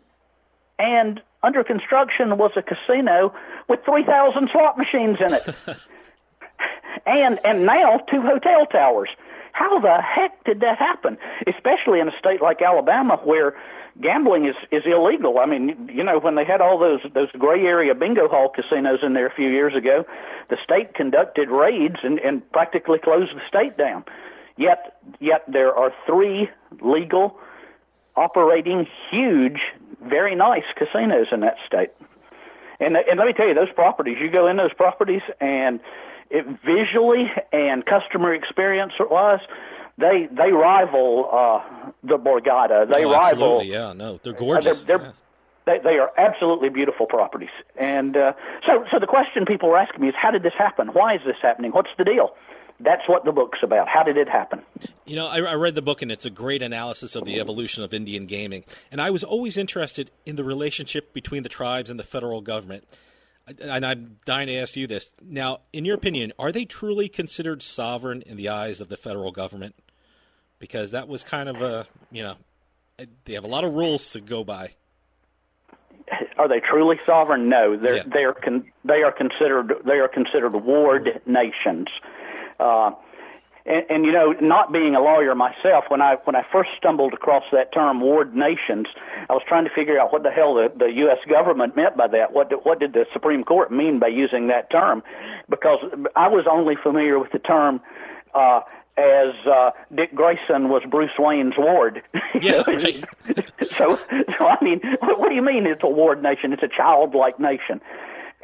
and 0.78 1.20
under 1.42 1.62
construction 1.64 2.38
was 2.38 2.52
a 2.56 2.62
casino 2.62 3.34
with 3.68 3.80
3,000 3.84 4.48
slot 4.50 4.78
machines 4.78 5.18
in 5.20 5.34
it. 5.34 5.54
and 7.06 7.38
and 7.44 7.66
now 7.66 7.98
two 8.10 8.22
hotel 8.22 8.64
towers. 8.64 9.10
How 9.52 9.78
the 9.80 10.00
heck 10.02 10.44
did 10.44 10.60
that 10.60 10.78
happen? 10.78 11.18
Especially 11.46 12.00
in 12.00 12.08
a 12.08 12.18
state 12.18 12.40
like 12.42 12.62
Alabama 12.62 13.20
where 13.24 13.54
gambling 14.00 14.46
is 14.46 14.54
is 14.70 14.82
illegal. 14.86 15.38
I 15.38 15.46
mean, 15.46 15.90
you 15.92 16.04
know, 16.04 16.18
when 16.18 16.34
they 16.34 16.44
had 16.44 16.60
all 16.60 16.78
those 16.78 17.00
those 17.14 17.30
gray 17.32 17.64
area 17.64 17.94
bingo 17.94 18.28
hall 18.28 18.48
casinos 18.48 19.00
in 19.02 19.14
there 19.14 19.26
a 19.26 19.34
few 19.34 19.48
years 19.48 19.74
ago, 19.74 20.04
the 20.48 20.56
state 20.62 20.94
conducted 20.94 21.48
raids 21.48 21.96
and, 22.02 22.18
and 22.18 22.50
practically 22.52 22.98
closed 22.98 23.34
the 23.34 23.42
state 23.48 23.76
down. 23.76 24.04
Yet 24.56 24.98
yet 25.20 25.44
there 25.48 25.74
are 25.74 25.92
three 26.06 26.50
legal 26.80 27.38
operating 28.16 28.86
huge, 29.10 29.60
very 30.02 30.34
nice 30.34 30.64
casinos 30.76 31.28
in 31.32 31.40
that 31.40 31.56
state. 31.66 31.90
And 32.80 32.96
and 32.96 33.18
let 33.18 33.26
me 33.26 33.32
tell 33.32 33.48
you, 33.48 33.54
those 33.54 33.72
properties, 33.74 34.18
you 34.20 34.30
go 34.30 34.46
in 34.46 34.56
those 34.56 34.72
properties 34.72 35.22
and 35.40 35.80
it 36.30 36.44
visually 36.64 37.30
and 37.52 37.84
customer 37.84 38.34
experience 38.34 38.92
wise, 39.00 39.40
they 39.96 40.28
they 40.30 40.52
rival 40.52 41.28
uh, 41.32 41.90
the 42.02 42.18
Borgata. 42.18 42.86
They 42.92 43.04
Oh, 43.04 43.12
rival. 43.12 43.14
absolutely, 43.16 43.72
yeah, 43.72 43.92
no, 43.92 44.20
they're 44.22 44.32
gorgeous. 44.32 44.82
Uh, 44.82 44.86
they're, 44.86 44.98
they're, 44.98 45.12
they, 45.66 45.78
they 45.84 45.98
are 45.98 46.10
absolutely 46.16 46.70
beautiful 46.70 47.06
properties. 47.06 47.50
And 47.76 48.16
uh, 48.16 48.32
so, 48.66 48.84
so 48.90 48.98
the 48.98 49.06
question 49.06 49.44
people 49.44 49.68
are 49.70 49.76
asking 49.76 50.00
me 50.00 50.08
is, 50.08 50.14
how 50.16 50.30
did 50.30 50.42
this 50.42 50.54
happen? 50.56 50.88
Why 50.88 51.16
is 51.16 51.20
this 51.26 51.36
happening? 51.42 51.72
What's 51.72 51.90
the 51.98 52.04
deal? 52.04 52.34
That's 52.80 53.02
what 53.08 53.24
the 53.24 53.32
book's 53.32 53.58
about. 53.62 53.88
How 53.88 54.02
did 54.04 54.16
it 54.16 54.28
happen? 54.28 54.62
You 55.04 55.16
know, 55.16 55.26
I, 55.26 55.40
I 55.40 55.54
read 55.54 55.74
the 55.74 55.82
book, 55.82 56.00
and 56.00 56.12
it's 56.12 56.24
a 56.24 56.30
great 56.30 56.62
analysis 56.62 57.16
of 57.16 57.24
the 57.24 57.40
evolution 57.40 57.82
of 57.82 57.92
Indian 57.92 58.24
gaming. 58.26 58.64
And 58.92 59.00
I 59.02 59.10
was 59.10 59.24
always 59.24 59.58
interested 59.58 60.10
in 60.24 60.36
the 60.36 60.44
relationship 60.44 61.12
between 61.12 61.42
the 61.42 61.48
tribes 61.48 61.90
and 61.90 61.98
the 61.98 62.04
federal 62.04 62.40
government. 62.40 62.84
And 63.60 63.84
I'm 63.84 64.18
dying 64.24 64.46
to 64.48 64.56
ask 64.56 64.76
you 64.76 64.86
this. 64.86 65.10
Now, 65.22 65.60
in 65.72 65.84
your 65.84 65.94
opinion, 65.94 66.32
are 66.38 66.52
they 66.52 66.64
truly 66.64 67.08
considered 67.08 67.62
sovereign 67.62 68.22
in 68.22 68.36
the 68.36 68.48
eyes 68.48 68.80
of 68.80 68.88
the 68.88 68.96
federal 68.96 69.32
government? 69.32 69.74
Because 70.58 70.90
that 70.90 71.08
was 71.08 71.24
kind 71.24 71.48
of 71.48 71.62
a, 71.62 71.86
you 72.10 72.22
know, 72.22 72.34
they 73.24 73.34
have 73.34 73.44
a 73.44 73.48
lot 73.48 73.64
of 73.64 73.72
rules 73.74 74.10
to 74.10 74.20
go 74.20 74.44
by. 74.44 74.74
Are 76.38 76.48
they 76.48 76.60
truly 76.60 76.96
sovereign? 77.04 77.48
No, 77.48 77.76
they're 77.76 78.02
they 78.04 78.24
are 78.24 78.32
con- 78.32 78.64
they 78.84 79.02
are 79.02 79.12
considered 79.12 79.74
they 79.84 79.98
are 79.98 80.08
considered 80.08 80.54
ward 80.54 81.20
nations. 81.26 81.88
Uh, 82.58 82.92
and, 83.68 83.84
and 83.90 84.04
you 84.04 84.12
know, 84.12 84.32
not 84.40 84.72
being 84.72 84.94
a 84.94 85.00
lawyer 85.00 85.34
myself, 85.34 85.84
when 85.88 86.00
I 86.00 86.16
when 86.24 86.34
I 86.34 86.42
first 86.50 86.70
stumbled 86.78 87.12
across 87.12 87.44
that 87.52 87.72
term 87.72 88.00
"ward 88.00 88.34
nations," 88.34 88.86
I 89.28 89.34
was 89.34 89.42
trying 89.46 89.64
to 89.64 89.70
figure 89.70 90.00
out 90.00 90.12
what 90.12 90.22
the 90.22 90.30
hell 90.30 90.54
the, 90.54 90.72
the 90.74 90.90
U.S. 91.04 91.18
government 91.28 91.76
meant 91.76 91.96
by 91.96 92.08
that. 92.08 92.32
What 92.32 92.48
did, 92.48 92.60
what 92.62 92.80
did 92.80 92.94
the 92.94 93.04
Supreme 93.12 93.44
Court 93.44 93.70
mean 93.70 93.98
by 93.98 94.08
using 94.08 94.48
that 94.48 94.70
term? 94.70 95.02
Because 95.50 95.80
I 96.16 96.28
was 96.28 96.46
only 96.50 96.76
familiar 96.82 97.18
with 97.18 97.30
the 97.32 97.38
term 97.38 97.80
uh, 98.34 98.60
as 98.96 99.34
uh, 99.46 99.70
Dick 99.94 100.14
Grayson 100.14 100.70
was 100.70 100.82
Bruce 100.90 101.16
Wayne's 101.18 101.54
ward. 101.56 102.02
Yeah, 102.40 102.62
right. 102.68 103.04
so, 103.62 103.98
so 104.38 104.46
I 104.46 104.62
mean, 104.62 104.80
what, 105.00 105.18
what 105.18 105.28
do 105.30 105.34
you 105.34 105.42
mean 105.42 105.66
it's 105.66 105.82
a 105.82 105.88
ward 105.88 106.22
nation? 106.22 106.52
It's 106.52 106.62
a 106.62 106.68
childlike 106.68 107.40
nation, 107.40 107.80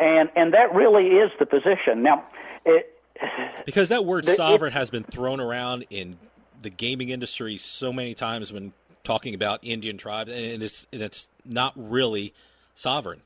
and 0.01 0.31
and 0.35 0.53
that 0.53 0.75
really 0.75 1.07
is 1.09 1.31
the 1.39 1.47
position. 1.47 2.03
Now, 2.03 2.25
it, 2.65 2.94
Because 3.65 3.89
that 3.89 4.05
word 4.05 4.27
sovereign 4.37 4.73
has 4.73 4.91
been 4.91 5.05
thrown 5.05 5.41
around 5.41 5.87
in 5.91 6.19
the 6.63 6.71
gaming 6.71 7.11
industry 7.11 7.59
so 7.59 7.93
many 7.93 8.15
times 8.15 8.53
when 8.53 8.73
talking 9.05 9.35
about 9.35 9.61
Indian 9.63 9.99
tribes, 9.99 10.31
and 10.31 10.63
it's 10.63 10.87
and 10.93 11.03
it's 11.03 11.29
not 11.45 11.73
really 11.77 12.33
sovereign. 12.75 13.21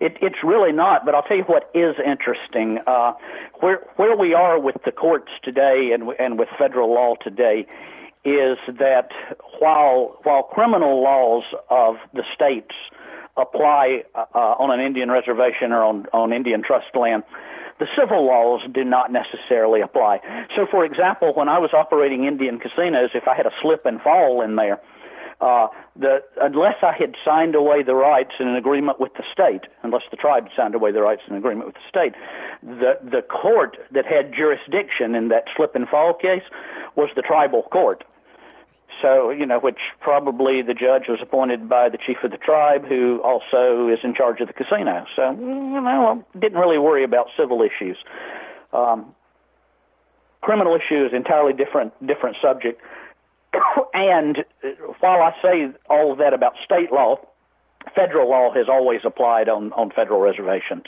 It, 0.00 0.16
it's 0.20 0.44
really 0.44 0.70
not, 0.70 1.04
but 1.04 1.14
I'll 1.14 1.22
tell 1.22 1.36
you 1.36 1.42
what 1.44 1.70
is 1.74 1.96
interesting. 2.04 2.78
Uh, 2.86 3.14
where 3.60 3.80
where 3.96 4.16
we 4.16 4.34
are 4.34 4.58
with 4.58 4.76
the 4.84 4.92
courts 4.92 5.30
today 5.42 5.90
and 5.92 6.10
and 6.18 6.38
with 6.38 6.48
federal 6.58 6.92
law 6.92 7.14
today 7.22 7.66
is 8.24 8.58
that 8.78 9.10
while 9.58 10.18
while 10.24 10.42
criminal 10.42 11.02
laws 11.02 11.44
of 11.70 11.96
the 12.12 12.22
states 12.34 12.74
apply 13.36 14.02
uh, 14.14 14.26
on 14.34 14.70
an 14.70 14.84
Indian 14.84 15.10
reservation 15.10 15.72
or 15.72 15.82
on 15.82 16.06
on 16.12 16.32
Indian 16.32 16.62
trust 16.62 16.94
land, 16.94 17.24
the 17.78 17.86
civil 17.98 18.26
laws 18.26 18.60
do 18.72 18.84
not 18.84 19.12
necessarily 19.12 19.80
apply. 19.80 20.20
So, 20.56 20.66
for 20.70 20.84
example, 20.84 21.32
when 21.34 21.48
I 21.48 21.58
was 21.58 21.70
operating 21.72 22.24
Indian 22.24 22.58
casinos, 22.58 23.10
if 23.14 23.28
I 23.28 23.36
had 23.36 23.46
a 23.46 23.52
slip 23.62 23.86
and 23.86 24.00
fall 24.00 24.42
in 24.42 24.56
there, 24.56 24.80
uh, 25.40 25.68
the, 25.94 26.18
unless 26.40 26.82
I 26.82 26.92
had 26.98 27.14
signed 27.24 27.54
away 27.54 27.84
the 27.84 27.94
rights 27.94 28.32
in 28.40 28.48
an 28.48 28.56
agreement 28.56 28.98
with 28.98 29.12
the 29.14 29.22
state, 29.32 29.70
unless 29.84 30.02
the 30.10 30.16
tribe 30.16 30.48
signed 30.56 30.74
away 30.74 30.90
the 30.90 31.02
rights 31.02 31.22
in 31.28 31.34
an 31.34 31.38
agreement 31.38 31.66
with 31.66 31.76
the 31.76 31.88
state, 31.88 32.14
the 32.62 32.98
the 33.04 33.22
court 33.22 33.76
that 33.92 34.04
had 34.04 34.34
jurisdiction 34.34 35.14
in 35.14 35.28
that 35.28 35.44
slip 35.56 35.76
and 35.76 35.88
fall 35.88 36.12
case 36.12 36.42
was 36.96 37.10
the 37.14 37.22
tribal 37.22 37.62
court. 37.70 38.02
So, 39.00 39.30
you 39.30 39.46
know, 39.46 39.60
which 39.60 39.78
probably 40.00 40.62
the 40.62 40.74
judge 40.74 41.04
was 41.08 41.20
appointed 41.22 41.68
by 41.68 41.88
the 41.88 41.98
chief 41.98 42.18
of 42.24 42.30
the 42.30 42.36
tribe, 42.36 42.84
who 42.86 43.20
also 43.22 43.88
is 43.88 43.98
in 44.02 44.14
charge 44.14 44.40
of 44.40 44.48
the 44.48 44.52
casino. 44.52 45.04
So, 45.14 45.30
you 45.30 45.80
know, 45.80 46.24
didn't 46.38 46.58
really 46.58 46.78
worry 46.78 47.04
about 47.04 47.28
civil 47.36 47.62
issues. 47.62 47.96
Um, 48.72 49.14
criminal 50.40 50.74
issue 50.76 51.04
is 51.04 51.12
entirely 51.12 51.52
different 51.52 51.92
different 52.06 52.36
subject. 52.42 52.80
and 53.94 54.44
while 55.00 55.22
I 55.22 55.32
say 55.42 55.68
all 55.88 56.12
of 56.12 56.18
that 56.18 56.34
about 56.34 56.54
state 56.64 56.92
law, 56.92 57.16
federal 57.94 58.28
law 58.30 58.52
has 58.54 58.68
always 58.68 59.00
applied 59.04 59.48
on 59.48 59.72
on 59.72 59.90
federal 59.90 60.20
reservations. 60.20 60.84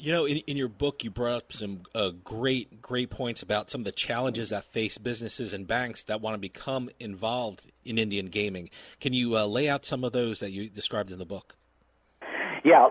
You 0.00 0.12
know, 0.12 0.24
in, 0.24 0.38
in 0.38 0.56
your 0.56 0.68
book, 0.68 1.04
you 1.04 1.10
brought 1.10 1.34
up 1.34 1.52
some 1.52 1.82
uh, 1.94 2.12
great, 2.24 2.80
great 2.80 3.10
points 3.10 3.42
about 3.42 3.68
some 3.68 3.82
of 3.82 3.84
the 3.84 3.92
challenges 3.92 4.48
that 4.48 4.64
face 4.64 4.96
businesses 4.96 5.52
and 5.52 5.66
banks 5.66 6.04
that 6.04 6.22
want 6.22 6.34
to 6.36 6.40
become 6.40 6.88
involved 6.98 7.70
in 7.84 7.98
Indian 7.98 8.26
gaming. 8.26 8.70
Can 9.00 9.12
you 9.12 9.36
uh, 9.36 9.44
lay 9.44 9.68
out 9.68 9.84
some 9.84 10.02
of 10.02 10.12
those 10.12 10.40
that 10.40 10.52
you 10.52 10.70
described 10.70 11.10
in 11.10 11.18
the 11.18 11.26
book? 11.26 11.54
Yeah. 12.64 12.88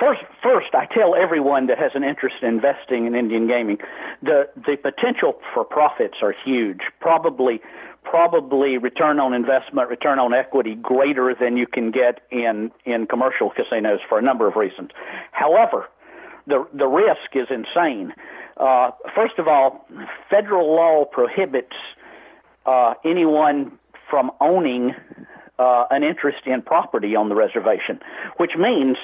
First, 0.00 0.22
first, 0.42 0.74
I 0.74 0.86
tell 0.86 1.14
everyone 1.14 1.66
that 1.66 1.76
has 1.78 1.92
an 1.94 2.02
interest 2.02 2.36
in 2.40 2.48
investing 2.48 3.06
in 3.06 3.14
Indian 3.14 3.46
gaming, 3.46 3.76
the 4.22 4.48
the 4.56 4.76
potential 4.76 5.38
for 5.52 5.64
profits 5.64 6.16
are 6.22 6.34
huge. 6.44 6.80
Probably, 6.98 7.60
probably 8.04 8.78
return 8.78 9.20
on 9.20 9.34
investment, 9.34 9.90
return 9.90 10.18
on 10.18 10.32
equity 10.32 10.76
greater 10.76 11.34
than 11.38 11.58
you 11.58 11.66
can 11.66 11.90
get 11.90 12.22
in 12.30 12.72
in 12.86 13.06
commercial 13.06 13.50
casinos 13.50 14.00
for 14.08 14.18
a 14.18 14.22
number 14.22 14.48
of 14.48 14.56
reasons. 14.56 14.90
However, 15.32 15.88
the 16.46 16.66
the 16.72 16.86
risk 16.86 17.34
is 17.34 17.48
insane. 17.50 18.12
Uh, 18.56 18.90
first 19.14 19.38
of 19.38 19.48
all, 19.48 19.86
federal 20.30 20.74
law 20.74 21.04
prohibits 21.04 21.76
uh, 22.66 22.94
anyone 23.04 23.78
from 24.10 24.30
owning 24.40 24.94
uh, 25.58 25.84
an 25.90 26.02
interest 26.02 26.46
in 26.46 26.62
property 26.62 27.14
on 27.16 27.28
the 27.28 27.34
reservation, 27.34 27.98
which 28.36 28.52
means 28.58 28.96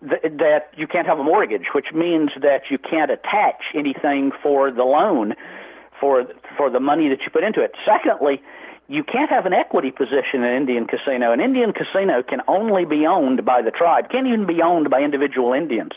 th- 0.00 0.22
that 0.38 0.70
you 0.76 0.86
can't 0.86 1.06
have 1.06 1.18
a 1.18 1.24
mortgage, 1.24 1.66
which 1.74 1.92
means 1.94 2.30
that 2.40 2.62
you 2.70 2.78
can't 2.78 3.10
attach 3.10 3.62
anything 3.74 4.30
for 4.42 4.70
the 4.70 4.84
loan 4.84 5.34
for 6.00 6.24
for 6.56 6.70
the 6.70 6.80
money 6.80 7.08
that 7.08 7.20
you 7.22 7.30
put 7.30 7.44
into 7.44 7.62
it. 7.62 7.72
Secondly, 7.84 8.42
you 8.88 9.02
can't 9.02 9.30
have 9.30 9.46
an 9.46 9.54
equity 9.54 9.90
position 9.90 10.44
in 10.44 10.54
Indian 10.56 10.86
casino. 10.86 11.32
An 11.32 11.40
Indian 11.40 11.72
casino 11.72 12.22
can 12.22 12.40
only 12.46 12.84
be 12.84 13.06
owned 13.06 13.44
by 13.44 13.62
the 13.62 13.70
tribe. 13.70 14.10
Can't 14.10 14.26
even 14.26 14.46
be 14.46 14.60
owned 14.62 14.90
by 14.90 15.00
individual 15.00 15.54
Indians. 15.54 15.92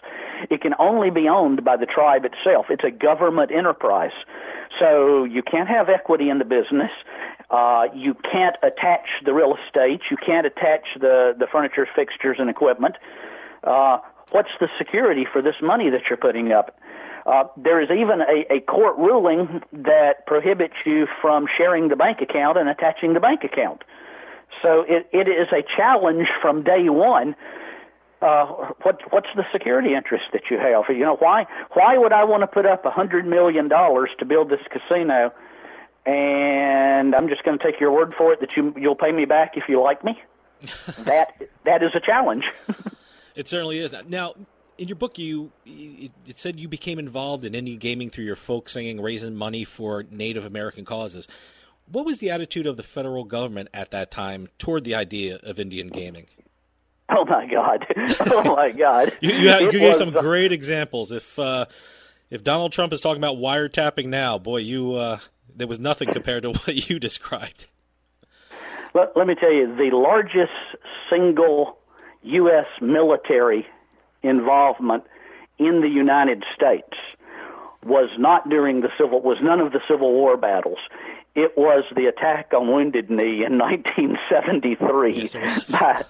It 0.49 0.61
can 0.61 0.73
only 0.79 1.09
be 1.09 1.27
owned 1.27 1.65
by 1.65 1.75
the 1.75 1.85
tribe 1.85 2.23
itself. 2.23 2.67
It's 2.69 2.85
a 2.85 2.91
government 2.91 3.51
enterprise. 3.51 4.15
So 4.79 5.25
you 5.25 5.43
can't 5.43 5.67
have 5.67 5.89
equity 5.89 6.29
in 6.29 6.39
the 6.39 6.45
business. 6.45 6.91
Uh, 7.49 7.87
you 7.93 8.13
can't 8.13 8.55
attach 8.63 9.07
the 9.25 9.33
real 9.33 9.55
estate. 9.55 10.01
You 10.09 10.17
can't 10.17 10.45
attach 10.45 10.85
the, 10.99 11.35
the 11.37 11.47
furniture, 11.51 11.87
fixtures, 11.93 12.37
and 12.39 12.49
equipment. 12.49 12.95
Uh, 13.63 13.99
what's 14.31 14.51
the 14.59 14.67
security 14.77 15.25
for 15.31 15.41
this 15.41 15.55
money 15.61 15.89
that 15.89 16.01
you're 16.09 16.17
putting 16.17 16.51
up? 16.53 16.77
Uh, 17.27 17.43
there 17.57 17.81
is 17.81 17.89
even 17.91 18.21
a, 18.21 18.55
a 18.55 18.61
court 18.61 18.97
ruling 18.97 19.61
that 19.73 20.25
prohibits 20.25 20.75
you 20.85 21.07
from 21.21 21.45
sharing 21.57 21.89
the 21.89 21.95
bank 21.95 22.21
account 22.21 22.57
and 22.57 22.69
attaching 22.69 23.13
the 23.13 23.19
bank 23.19 23.43
account. 23.43 23.83
So 24.61 24.85
it, 24.87 25.09
it 25.11 25.27
is 25.27 25.49
a 25.51 25.61
challenge 25.75 26.27
from 26.41 26.63
day 26.63 26.87
one. 26.87 27.35
Uh, 28.21 28.71
what 28.81 29.01
what's 29.11 29.27
the 29.35 29.43
security 29.51 29.93
interest 29.93 30.23
that 30.31 30.43
you 30.49 30.57
have? 30.57 30.85
You 30.89 31.03
know 31.03 31.17
why 31.17 31.45
why 31.73 31.97
would 31.97 32.13
I 32.13 32.23
want 32.23 32.41
to 32.41 32.47
put 32.47 32.65
up 32.65 32.85
a 32.85 32.89
hundred 32.89 33.27
million 33.27 33.67
dollars 33.67 34.09
to 34.19 34.25
build 34.25 34.49
this 34.49 34.61
casino, 34.71 35.31
and 36.05 37.13
I'm 37.13 37.27
just 37.27 37.43
going 37.43 37.59
to 37.59 37.63
take 37.63 37.79
your 37.79 37.91
word 37.91 38.13
for 38.17 38.33
it 38.33 38.39
that 38.39 38.55
you 38.55 38.73
you'll 38.75 38.95
pay 38.95 39.11
me 39.11 39.25
back 39.25 39.55
if 39.55 39.65
you 39.67 39.83
like 39.83 40.03
me? 40.03 40.19
that 40.99 41.33
that 41.65 41.83
is 41.83 41.91
a 41.93 41.99
challenge. 41.99 42.45
it 43.35 43.47
certainly 43.47 43.77
is. 43.77 43.93
Now, 44.07 44.33
in 44.77 44.87
your 44.87 44.95
book, 44.95 45.17
you 45.17 45.51
it 45.65 46.37
said 46.37 46.59
you 46.59 46.67
became 46.67 46.99
involved 46.99 47.45
in 47.45 47.55
Indian 47.55 47.79
gaming 47.79 48.09
through 48.09 48.25
your 48.25 48.35
folk 48.35 48.69
singing, 48.69 49.01
raising 49.01 49.35
money 49.35 49.63
for 49.63 50.05
Native 50.09 50.45
American 50.45 50.85
causes. 50.85 51.27
What 51.91 52.05
was 52.05 52.19
the 52.19 52.29
attitude 52.29 52.67
of 52.67 52.77
the 52.77 52.83
federal 52.83 53.23
government 53.23 53.69
at 53.73 53.91
that 53.91 54.11
time 54.11 54.49
toward 54.59 54.83
the 54.83 54.95
idea 54.95 55.39
of 55.43 55.59
Indian 55.59 55.87
gaming? 55.87 56.27
Oh 57.09 57.25
my 57.25 57.47
God! 57.47 57.85
Oh 58.31 58.55
my 58.55 58.71
God! 58.71 59.13
you, 59.21 59.33
you, 59.33 59.49
you 59.49 59.71
gave 59.71 59.95
some 59.95 60.11
great 60.11 60.51
examples. 60.51 61.11
If 61.11 61.39
uh, 61.39 61.65
if 62.29 62.43
Donald 62.43 62.73
Trump 62.73 62.91
is 62.91 63.01
talking 63.01 63.23
about 63.23 63.37
wiretapping 63.37 64.07
now, 64.07 64.37
boy, 64.37 64.57
you 64.57 64.95
uh, 64.95 65.19
there 65.55 65.67
was 65.67 65.79
nothing 65.79 66.11
compared 66.11 66.43
to 66.43 66.49
what 66.53 66.89
you 66.89 66.99
described. 66.99 67.67
Let, 68.93 69.15
let 69.15 69.27
me 69.27 69.35
tell 69.35 69.51
you, 69.51 69.75
the 69.75 69.95
largest 69.95 70.51
single 71.09 71.77
U.S. 72.23 72.65
military 72.81 73.65
involvement 74.27 75.03
in 75.57 75.81
the 75.81 75.89
United 75.89 76.43
States 76.55 76.93
was 77.83 78.09
not 78.17 78.49
during 78.49 78.81
the 78.81 78.89
civil 78.97 79.21
was 79.21 79.37
none 79.41 79.59
of 79.59 79.71
the 79.71 79.79
Civil 79.87 80.11
War 80.11 80.37
battles. 80.37 80.79
It 81.35 81.55
was 81.55 81.83
the 81.95 82.07
attack 82.07 82.51
on 82.53 82.67
Wounded 82.67 83.09
Knee 83.09 83.45
in 83.45 83.57
1973. 83.59 85.29
Yes, 85.33 85.71
by, 85.71 86.03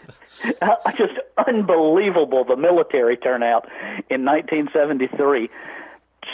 uh, 0.61 0.91
just 0.97 1.13
unbelievable 1.47 2.45
the 2.45 2.55
military 2.55 3.17
turnout 3.17 3.67
in 4.09 4.25
1973 4.25 5.49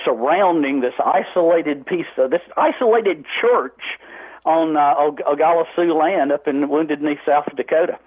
surrounding 0.06 0.82
this 0.82 0.94
isolated 1.04 1.86
piece 1.86 2.06
of 2.18 2.32
this 2.32 2.42
isolated 2.58 3.26
church 3.42 3.80
on 4.46 4.76
uh, 4.76 4.96
Oglala 4.96 5.66
Sioux 5.76 5.94
land 5.94 6.32
up 6.32 6.48
in 6.48 6.70
Wounded 6.70 7.02
Knee, 7.02 7.18
South 7.26 7.48
Dakota. 7.56 7.98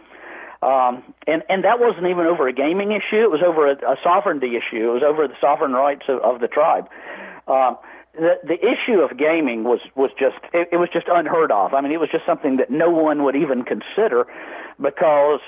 Um, 0.63 1.03
and 1.27 1.43
and 1.49 1.65
that 1.65 1.81
wasn't 1.81 2.07
even 2.07 2.27
over 2.27 2.49
a 2.49 2.53
gaming 2.53 2.93
issue. 2.93 3.23
It 3.23 3.31
was 3.31 3.43
over 3.45 3.71
a, 3.71 3.77
a 3.77 3.97
sovereignty 4.03 4.57
issue. 4.57 4.91
It 4.91 4.95
was 4.95 5.03
over 5.07 5.29
the 5.29 5.37
sovereign 5.41 5.73
rights 5.73 6.05
of, 6.09 6.21
of 6.23 6.41
the 6.41 6.49
tribe. 6.49 6.89
Um, 7.47 7.77
the 8.15 8.41
the 8.43 8.57
issue 8.57 9.01
of 9.01 9.19
gaming 9.19 9.65
was 9.65 9.81
was 9.95 10.11
just 10.19 10.37
it, 10.53 10.69
it 10.73 10.77
was 10.77 10.89
just 10.93 11.07
unheard 11.09 11.53
of. 11.53 11.75
I 11.75 11.81
mean, 11.81 11.93
it 11.93 12.01
was 12.01 12.09
just 12.11 12.25
something 12.25 12.57
that 12.57 12.71
no 12.71 12.91
one 12.91 13.23
would 13.25 13.37
even 13.37 13.63
consider, 13.63 14.27
because 14.81 15.41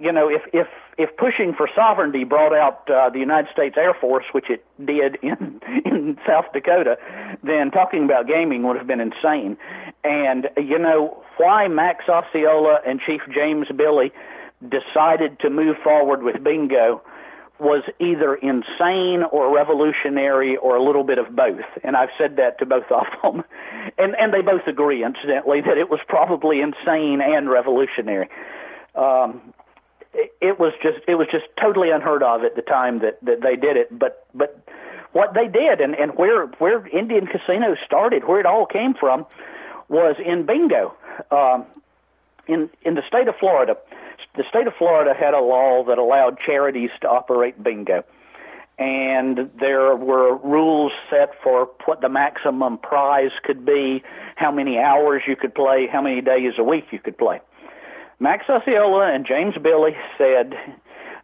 you 0.00 0.10
know 0.10 0.28
if 0.28 0.42
if 0.52 0.66
if 0.96 1.14
pushing 1.16 1.52
for 1.54 1.68
sovereignty 1.74 2.24
brought 2.24 2.54
out 2.54 2.88
uh, 2.88 3.10
the 3.10 3.18
United 3.18 3.52
States 3.52 3.76
Air 3.76 3.94
Force, 3.94 4.24
which 4.32 4.48
it 4.48 4.64
did 4.82 5.18
in 5.22 5.60
in 5.84 6.18
South 6.26 6.46
Dakota, 6.52 6.96
then 7.42 7.70
talking 7.70 8.04
about 8.04 8.26
gaming 8.26 8.62
would 8.62 8.76
have 8.76 8.86
been 8.86 9.00
insane. 9.00 9.56
And 10.02 10.48
you 10.56 10.78
know 10.78 11.22
why 11.36 11.68
Max 11.68 12.08
Osceola 12.08 12.80
and 12.86 13.00
Chief 13.00 13.20
James 13.32 13.66
Billie 13.76 14.12
decided 14.68 15.38
to 15.40 15.50
move 15.50 15.76
forward 15.82 16.22
with 16.22 16.42
bingo 16.42 17.02
was 17.60 17.84
either 18.00 18.34
insane 18.34 19.22
or 19.30 19.54
revolutionary 19.54 20.56
or 20.56 20.76
a 20.76 20.82
little 20.82 21.04
bit 21.04 21.18
of 21.18 21.34
both. 21.36 21.64
And 21.84 21.96
I've 21.96 22.08
said 22.18 22.36
that 22.36 22.58
to 22.58 22.66
both 22.66 22.90
of 22.90 23.06
them. 23.22 23.44
And 23.98 24.16
and 24.18 24.32
they 24.32 24.40
both 24.40 24.66
agree 24.66 25.04
incidentally 25.04 25.60
that 25.60 25.76
it 25.76 25.90
was 25.90 26.00
probably 26.08 26.62
insane 26.62 27.20
and 27.20 27.50
revolutionary. 27.50 28.28
Um 28.94 29.52
it, 30.14 30.32
it 30.40 30.58
was 30.58 30.72
just 30.82 30.98
it 31.06 31.16
was 31.16 31.28
just 31.30 31.44
totally 31.60 31.90
unheard 31.90 32.22
of 32.22 32.44
at 32.44 32.56
the 32.56 32.62
time 32.62 33.00
that 33.00 33.18
that 33.22 33.42
they 33.42 33.56
did 33.56 33.76
it, 33.76 33.96
but 33.96 34.26
but 34.34 34.58
what 35.12 35.34
they 35.34 35.48
did 35.48 35.82
and 35.82 35.94
and 35.94 36.16
where 36.16 36.46
where 36.58 36.86
Indian 36.88 37.26
casinos 37.26 37.76
started, 37.84 38.24
where 38.24 38.40
it 38.40 38.46
all 38.46 38.64
came 38.64 38.94
from 38.94 39.26
was 39.88 40.16
in 40.24 40.46
bingo. 40.46 40.94
Um 41.30 41.66
in 42.48 42.70
in 42.82 42.94
the 42.94 43.02
state 43.06 43.28
of 43.28 43.36
Florida, 43.36 43.76
the 44.36 44.44
state 44.48 44.66
of 44.66 44.74
Florida 44.76 45.14
had 45.18 45.34
a 45.34 45.40
law 45.40 45.84
that 45.84 45.98
allowed 45.98 46.38
charities 46.44 46.90
to 47.00 47.08
operate 47.08 47.62
bingo. 47.62 48.04
And 48.76 49.50
there 49.60 49.94
were 49.94 50.36
rules 50.38 50.92
set 51.08 51.30
for 51.42 51.70
what 51.84 52.00
the 52.00 52.08
maximum 52.08 52.78
prize 52.78 53.30
could 53.44 53.64
be, 53.64 54.02
how 54.34 54.50
many 54.50 54.78
hours 54.78 55.22
you 55.28 55.36
could 55.36 55.54
play, 55.54 55.86
how 55.86 56.02
many 56.02 56.20
days 56.20 56.54
a 56.58 56.64
week 56.64 56.86
you 56.90 56.98
could 56.98 57.16
play. 57.16 57.40
Max 58.18 58.46
Osceola 58.48 59.12
and 59.12 59.24
James 59.26 59.54
Billie 59.62 59.96
said, 60.18 60.54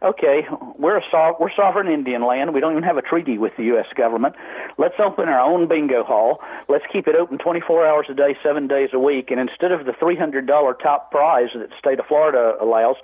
okay, 0.03 0.47
we're 0.77 0.97
a 0.97 1.03
so- 1.11 1.35
we're 1.39 1.51
sovereign 1.51 1.87
Indian 1.87 2.23
land. 2.23 2.53
We 2.53 2.59
don't 2.59 2.71
even 2.71 2.83
have 2.83 2.97
a 2.97 3.01
treaty 3.01 3.37
with 3.37 3.55
the 3.57 3.63
U.S. 3.65 3.87
government. 3.95 4.35
Let's 4.77 4.95
open 4.99 5.29
our 5.29 5.39
own 5.39 5.67
bingo 5.67 6.03
hall. 6.03 6.39
Let's 6.67 6.85
keep 6.91 7.07
it 7.07 7.15
open 7.15 7.37
24 7.37 7.85
hours 7.85 8.07
a 8.09 8.13
day, 8.13 8.37
seven 8.43 8.67
days 8.67 8.89
a 8.93 8.99
week. 8.99 9.31
And 9.31 9.39
instead 9.39 9.71
of 9.71 9.85
the 9.85 9.91
$300 9.93 10.79
top 10.79 11.11
prize 11.11 11.49
that 11.53 11.69
the 11.69 11.75
state 11.77 11.99
of 11.99 12.05
Florida 12.07 12.55
allows, 12.59 12.95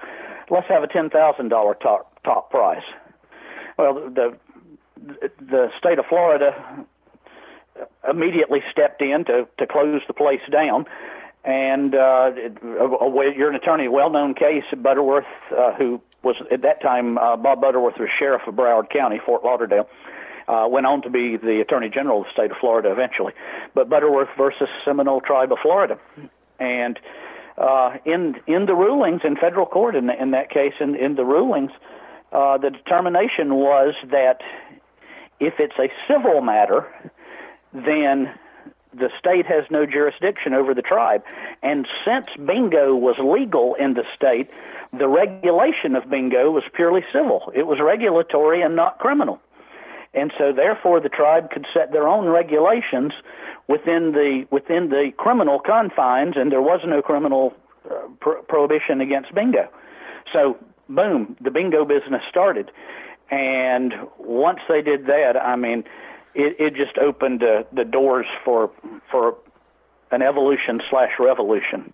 let's 0.50 0.68
have 0.68 0.84
a 0.84 0.88
$10,000 0.88 1.80
top 1.80 2.14
top 2.24 2.50
prize. 2.50 2.84
Well, 3.78 3.94
the 4.10 4.38
the 5.40 5.70
state 5.78 6.00
of 6.00 6.06
Florida 6.08 6.86
immediately 8.10 8.64
stepped 8.72 9.02
in 9.02 9.24
to 9.26 9.48
to 9.60 9.68
close 9.68 10.02
the 10.08 10.14
place 10.14 10.42
down 10.52 10.86
and 11.48 11.96
uh, 11.96 12.32
you're 12.62 13.50
an 13.50 13.56
attorney, 13.56 13.86
a 13.86 13.92
well-known 13.92 14.34
case, 14.34 14.66
Butterworth, 14.78 15.24
uh, 15.58 15.74
who 15.76 16.02
was 16.22 16.36
at 16.52 16.62
that 16.64 16.82
time 16.82 17.18
uh, 17.18 17.38
Bob 17.38 17.62
Butterworth 17.62 17.96
was 17.98 18.10
sheriff 18.20 18.42
of 18.48 18.56
Broward 18.56 18.90
County, 18.90 19.20
Fort 19.26 19.46
Lauderdale. 19.46 19.88
Uh, 20.50 20.68
went 20.70 20.86
on 20.86 21.02
to 21.02 21.10
be 21.10 21.36
the 21.38 21.60
Attorney 21.62 21.90
General 21.90 22.22
of 22.22 22.26
the 22.26 22.32
state 22.32 22.52
of 22.52 22.58
Florida 22.60 22.92
eventually, 22.92 23.34
but 23.74 23.90
Butterworth 23.90 24.30
versus 24.38 24.68
Seminole 24.86 25.20
Tribe 25.20 25.52
of 25.52 25.58
Florida, 25.62 26.00
and 26.58 26.98
uh, 27.58 27.98
in 28.06 28.36
in 28.48 28.66
the 28.66 28.74
rulings 28.74 29.22
in 29.26 29.36
federal 29.36 29.66
court 29.66 29.96
in 29.96 30.10
in 30.10 30.32
that 30.32 30.50
case 30.50 30.72
in 30.80 30.96
in 30.96 31.16
the 31.16 31.26
rulings, 31.26 31.72
uh, 32.32 32.58
the 32.58 32.70
determination 32.70 33.56
was 33.56 33.94
that 34.10 34.40
if 35.42 35.56
it's 35.60 35.78
a 35.80 35.90
civil 36.08 36.40
matter, 36.40 36.88
then 37.74 38.34
the 38.98 39.10
state 39.20 39.46
has 39.46 39.64
no 39.70 39.86
jurisdiction 39.86 40.54
over 40.54 40.74
the 40.74 40.82
tribe. 40.82 41.24
And 41.64 41.88
since 42.06 42.28
bingo 42.46 42.96
was 42.96 43.18
legal 43.20 43.76
in 43.76 43.94
the 43.94 44.04
state, 44.16 44.50
the 44.98 45.08
regulation 45.08 45.96
of 45.96 46.10
bingo 46.10 46.52
was 46.52 46.64
purely 46.74 47.02
civil. 47.12 47.52
It 47.56 47.68
was 47.68 47.80
regulatory 47.82 48.62
and 48.62 48.76
not 48.76 49.00
criminal. 49.00 49.40
And 50.14 50.32
so 50.38 50.52
therefore 50.52 51.00
the 51.00 51.10
tribe 51.10 51.52
could 51.52 51.66
set 51.74 51.92
their 51.92 52.08
own 52.08 52.28
regulations 52.28 53.14
within 53.68 54.14
the 54.14 54.48
within 54.50 54.90
the 54.90 55.12
criminal 55.18 55.60
confines 55.60 56.36
and 56.38 56.52
there 56.52 56.62
was 56.62 56.80
no 56.86 57.02
criminal 57.02 57.54
uh, 57.90 57.96
pro- 58.20 58.42
prohibition 58.44 59.02
against 59.02 59.34
bingo. 59.36 59.68
So 60.34 60.58
boom, 60.90 61.36
the 61.42 61.52
bingo 61.52 61.86
business 61.86 62.22
started. 62.30 62.72
And 63.30 63.94
once 64.18 64.60
they 64.70 64.82
did 64.82 65.06
that, 65.08 65.36
I 65.36 65.56
mean, 65.58 65.84
it, 66.38 66.56
it 66.60 66.76
just 66.76 66.98
opened 67.00 67.44
uh, 67.44 67.64
the 67.74 67.84
doors 67.84 68.28
for 68.46 68.72
for 69.12 69.36
an 70.12 70.22
evolution 70.22 70.80
slash 70.90 71.12
revolution. 71.20 71.94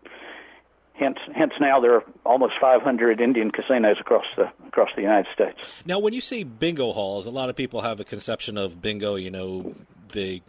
Hence, 0.95 1.17
hence 1.35 1.53
now 1.59 1.79
there 1.79 1.95
are 1.95 2.03
almost 2.23 2.53
500 2.61 3.19
Indian 3.19 3.49
casinos 3.49 3.95
across 3.99 4.25
the 4.37 4.51
across 4.67 4.89
the 4.95 5.01
United 5.01 5.27
States. 5.33 5.57
Now, 5.85 5.97
when 5.97 6.13
you 6.13 6.21
see 6.21 6.43
bingo 6.43 6.91
halls, 6.91 7.25
a 7.25 7.31
lot 7.31 7.49
of 7.49 7.55
people 7.55 7.81
have 7.81 7.99
a 7.99 8.03
conception 8.03 8.57
of 8.57 8.81
bingo. 8.81 9.15
You 9.15 9.31
know, 9.31 9.73
the 10.11 10.43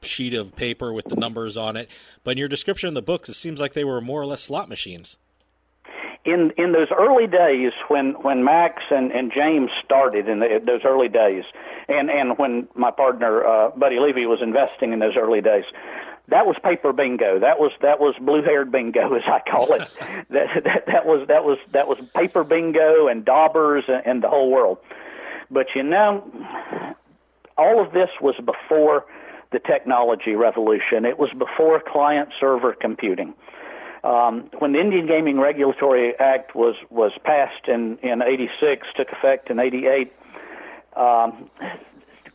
sheet 0.00 0.32
of 0.32 0.56
paper 0.56 0.92
with 0.92 1.06
the 1.06 1.16
numbers 1.16 1.56
on 1.58 1.76
it. 1.76 1.90
But 2.24 2.32
in 2.32 2.38
your 2.38 2.48
description 2.48 2.88
in 2.88 2.94
the 2.94 3.02
books, 3.02 3.28
it 3.28 3.34
seems 3.34 3.60
like 3.60 3.74
they 3.74 3.84
were 3.84 4.00
more 4.00 4.22
or 4.22 4.26
less 4.26 4.40
slot 4.40 4.68
machines. 4.68 5.18
In 6.24 6.52
in 6.58 6.72
those 6.72 6.88
early 6.96 7.26
days, 7.26 7.72
when 7.88 8.12
when 8.22 8.44
Max 8.44 8.82
and, 8.90 9.10
and 9.10 9.32
James 9.32 9.70
started 9.82 10.28
in 10.28 10.40
the, 10.40 10.60
those 10.64 10.82
early 10.84 11.08
days, 11.08 11.44
and 11.88 12.10
and 12.10 12.36
when 12.38 12.68
my 12.74 12.90
partner 12.90 13.44
uh, 13.44 13.70
Buddy 13.70 13.98
Levy 13.98 14.26
was 14.26 14.42
investing 14.42 14.92
in 14.92 14.98
those 14.98 15.16
early 15.16 15.40
days, 15.40 15.64
that 16.28 16.46
was 16.46 16.56
paper 16.62 16.92
bingo. 16.92 17.38
That 17.38 17.58
was 17.58 17.72
that 17.80 18.00
was 18.00 18.14
blue 18.20 18.42
haired 18.42 18.70
bingo, 18.70 19.14
as 19.14 19.22
I 19.26 19.40
call 19.50 19.72
it. 19.72 19.88
that, 20.30 20.64
that 20.64 20.86
that 20.86 21.06
was 21.06 21.26
that 21.28 21.44
was 21.44 21.58
that 21.72 21.88
was 21.88 21.98
paper 22.14 22.44
bingo 22.44 23.08
and 23.08 23.24
daubers 23.24 23.84
and, 23.88 24.02
and 24.06 24.22
the 24.22 24.28
whole 24.28 24.50
world. 24.50 24.78
But 25.50 25.68
you 25.74 25.82
know, 25.82 26.30
all 27.56 27.84
of 27.84 27.92
this 27.92 28.10
was 28.20 28.34
before 28.44 29.06
the 29.52 29.58
technology 29.58 30.34
revolution. 30.34 31.04
It 31.04 31.18
was 31.18 31.30
before 31.36 31.80
client 31.80 32.30
server 32.38 32.72
computing. 32.74 33.34
Um, 34.02 34.50
when 34.58 34.72
the 34.72 34.80
Indian 34.80 35.06
Gaming 35.06 35.38
Regulatory 35.38 36.14
Act 36.18 36.54
was 36.54 36.74
was 36.88 37.12
passed 37.24 37.68
in 37.68 37.98
in 37.98 38.22
'86, 38.22 38.86
took 38.96 39.08
effect 39.12 39.50
in 39.50 39.58
'88. 39.58 40.12
Um, 40.96 41.50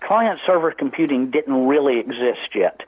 client 0.01 0.39
server 0.45 0.71
computing 0.71 1.31
didn't 1.31 1.67
really 1.67 1.99
exist 1.99 2.53
yet, 2.53 2.81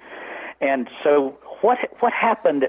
and 0.61 0.89
so 1.03 1.38
what 1.61 1.80
what 1.99 2.13
happened 2.13 2.67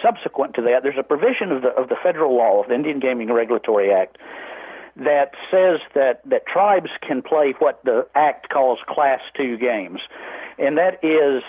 subsequent 0.00 0.54
to 0.54 0.62
that? 0.62 0.82
There's 0.82 0.98
a 0.98 1.02
provision 1.02 1.50
of 1.50 1.62
the 1.62 1.68
of 1.70 1.88
the 1.88 1.96
federal 2.00 2.36
law 2.36 2.62
of 2.62 2.68
the 2.68 2.74
Indian 2.74 3.00
Gaming 3.00 3.32
Regulatory 3.32 3.92
Act 3.92 4.16
that 4.96 5.32
says 5.50 5.80
that 5.94 6.20
that 6.24 6.46
tribes 6.46 6.90
can 7.06 7.22
play 7.22 7.54
what 7.58 7.82
the 7.84 8.06
act 8.14 8.48
calls 8.48 8.78
class 8.88 9.20
2 9.36 9.58
games 9.58 10.00
and 10.58 10.78
that 10.78 11.02
is 11.02 11.42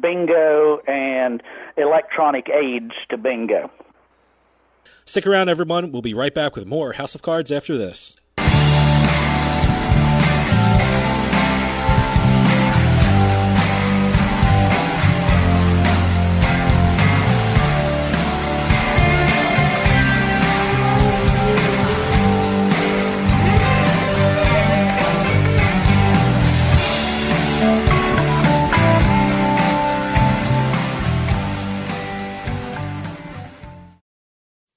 bingo 0.00 0.78
and 0.86 1.42
electronic 1.76 2.48
aids 2.48 2.92
to 3.08 3.16
bingo. 3.16 3.70
Stick 5.04 5.26
around, 5.26 5.48
everyone. 5.48 5.92
We'll 5.92 6.02
be 6.02 6.14
right 6.14 6.34
back 6.34 6.56
with 6.56 6.66
more 6.66 6.92
House 6.92 7.14
of 7.14 7.22
Cards 7.22 7.50
after 7.50 7.76
this. 7.76 8.16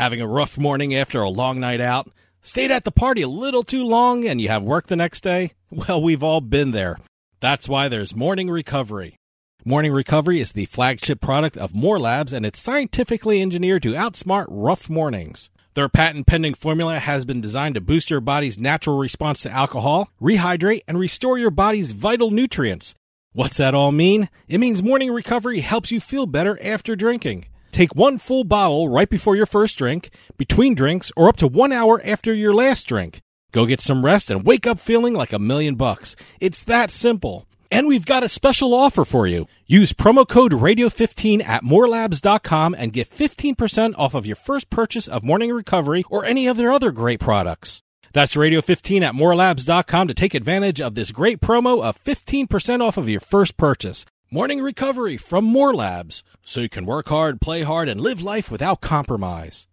Having 0.00 0.22
a 0.22 0.26
rough 0.26 0.56
morning 0.56 0.94
after 0.94 1.20
a 1.20 1.28
long 1.28 1.60
night 1.60 1.82
out? 1.82 2.10
Stayed 2.40 2.70
at 2.70 2.84
the 2.84 2.90
party 2.90 3.20
a 3.20 3.28
little 3.28 3.62
too 3.62 3.84
long 3.84 4.26
and 4.26 4.40
you 4.40 4.48
have 4.48 4.62
work 4.62 4.86
the 4.86 4.96
next 4.96 5.20
day? 5.22 5.52
Well, 5.70 6.00
we've 6.00 6.22
all 6.22 6.40
been 6.40 6.70
there. 6.70 6.98
That's 7.38 7.68
why 7.68 7.88
there's 7.88 8.16
Morning 8.16 8.48
Recovery. 8.48 9.18
Morning 9.62 9.92
Recovery 9.92 10.40
is 10.40 10.52
the 10.52 10.64
flagship 10.64 11.20
product 11.20 11.58
of 11.58 11.74
More 11.74 12.00
Labs 12.00 12.32
and 12.32 12.46
it's 12.46 12.58
scientifically 12.58 13.42
engineered 13.42 13.82
to 13.82 13.92
outsmart 13.92 14.46
rough 14.48 14.88
mornings. 14.88 15.50
Their 15.74 15.90
patent 15.90 16.26
pending 16.26 16.54
formula 16.54 16.98
has 16.98 17.26
been 17.26 17.42
designed 17.42 17.74
to 17.74 17.82
boost 17.82 18.08
your 18.08 18.22
body's 18.22 18.58
natural 18.58 18.96
response 18.96 19.42
to 19.42 19.50
alcohol, 19.50 20.08
rehydrate, 20.18 20.84
and 20.88 20.98
restore 20.98 21.36
your 21.36 21.50
body's 21.50 21.92
vital 21.92 22.30
nutrients. 22.30 22.94
What's 23.34 23.58
that 23.58 23.74
all 23.74 23.92
mean? 23.92 24.30
It 24.48 24.60
means 24.60 24.82
Morning 24.82 25.12
Recovery 25.12 25.60
helps 25.60 25.90
you 25.90 26.00
feel 26.00 26.24
better 26.24 26.58
after 26.62 26.96
drinking. 26.96 27.48
Take 27.72 27.94
one 27.94 28.18
full 28.18 28.44
bottle 28.44 28.88
right 28.88 29.08
before 29.08 29.36
your 29.36 29.46
first 29.46 29.78
drink, 29.78 30.10
between 30.36 30.74
drinks, 30.74 31.12
or 31.16 31.28
up 31.28 31.36
to 31.38 31.46
one 31.46 31.72
hour 31.72 32.00
after 32.04 32.34
your 32.34 32.54
last 32.54 32.86
drink. 32.86 33.20
Go 33.52 33.66
get 33.66 33.80
some 33.80 34.04
rest 34.04 34.30
and 34.30 34.44
wake 34.44 34.66
up 34.66 34.80
feeling 34.80 35.14
like 35.14 35.32
a 35.32 35.38
million 35.38 35.74
bucks. 35.74 36.16
It's 36.40 36.62
that 36.64 36.90
simple. 36.90 37.46
And 37.70 37.86
we've 37.86 38.06
got 38.06 38.24
a 38.24 38.28
special 38.28 38.74
offer 38.74 39.04
for 39.04 39.26
you. 39.26 39.46
Use 39.66 39.92
promo 39.92 40.26
code 40.26 40.52
radio15 40.52 41.44
at 41.44 41.62
morelabs.com 41.62 42.74
and 42.76 42.92
get 42.92 43.08
15% 43.08 43.94
off 43.96 44.14
of 44.14 44.26
your 44.26 44.36
first 44.36 44.70
purchase 44.70 45.06
of 45.06 45.24
Morning 45.24 45.52
Recovery 45.52 46.04
or 46.10 46.24
any 46.24 46.48
of 46.48 46.56
their 46.56 46.72
other 46.72 46.90
great 46.90 47.20
products. 47.20 47.82
That's 48.12 48.34
radio15 48.34 49.02
at 49.02 49.14
morelabs.com 49.14 50.08
to 50.08 50.14
take 50.14 50.34
advantage 50.34 50.80
of 50.80 50.96
this 50.96 51.12
great 51.12 51.40
promo 51.40 51.82
of 51.84 52.02
15% 52.02 52.80
off 52.80 52.96
of 52.96 53.08
your 53.08 53.20
first 53.20 53.56
purchase. 53.56 54.04
Morning 54.32 54.62
Recovery 54.62 55.16
from 55.16 55.44
More 55.44 55.74
Labs, 55.74 56.22
so 56.44 56.60
you 56.60 56.68
can 56.68 56.86
work 56.86 57.08
hard, 57.08 57.40
play 57.40 57.62
hard, 57.62 57.88
and 57.88 58.00
live 58.00 58.22
life 58.22 58.48
without 58.48 58.80
compromise. 58.80 59.66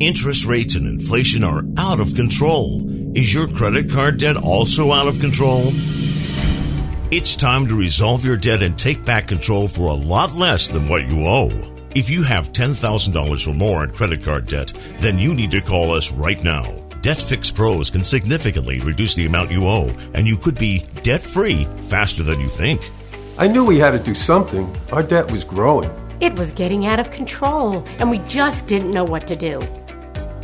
Interest 0.00 0.46
rates 0.46 0.74
and 0.74 0.86
inflation 0.86 1.44
are 1.44 1.62
out 1.76 2.00
of 2.00 2.14
control. 2.14 2.80
Is 3.14 3.34
your 3.34 3.46
credit 3.46 3.90
card 3.90 4.16
debt 4.16 4.38
also 4.38 4.90
out 4.90 5.06
of 5.06 5.20
control? 5.20 5.64
It's 7.10 7.36
time 7.36 7.66
to 7.66 7.78
resolve 7.78 8.24
your 8.24 8.38
debt 8.38 8.62
and 8.62 8.78
take 8.78 9.04
back 9.04 9.28
control 9.28 9.68
for 9.68 9.90
a 9.90 9.92
lot 9.92 10.32
less 10.32 10.66
than 10.66 10.88
what 10.88 11.06
you 11.06 11.26
owe. 11.26 11.52
If 11.94 12.08
you 12.08 12.22
have 12.22 12.52
$10,000 12.52 13.46
or 13.46 13.52
more 13.52 13.84
in 13.84 13.90
credit 13.90 14.24
card 14.24 14.46
debt, 14.46 14.72
then 15.00 15.18
you 15.18 15.34
need 15.34 15.50
to 15.50 15.60
call 15.60 15.92
us 15.92 16.10
right 16.10 16.42
now. 16.42 16.72
Debt 17.02 17.20
Fix 17.20 17.50
Pros 17.50 17.90
can 17.90 18.02
significantly 18.02 18.80
reduce 18.80 19.14
the 19.14 19.26
amount 19.26 19.50
you 19.50 19.66
owe, 19.66 19.94
and 20.14 20.26
you 20.26 20.38
could 20.38 20.56
be 20.56 20.86
debt 21.02 21.20
free 21.20 21.66
faster 21.88 22.22
than 22.22 22.40
you 22.40 22.48
think. 22.48 22.80
I 23.38 23.46
knew 23.48 23.64
we 23.64 23.78
had 23.78 23.90
to 23.92 23.98
do 23.98 24.14
something. 24.14 24.74
Our 24.92 25.02
debt 25.02 25.30
was 25.30 25.44
growing. 25.44 25.90
It 26.20 26.34
was 26.38 26.52
getting 26.52 26.86
out 26.86 27.00
of 27.00 27.10
control, 27.10 27.84
and 27.98 28.10
we 28.10 28.18
just 28.28 28.66
didn't 28.66 28.92
know 28.92 29.04
what 29.04 29.26
to 29.26 29.36
do. 29.36 29.60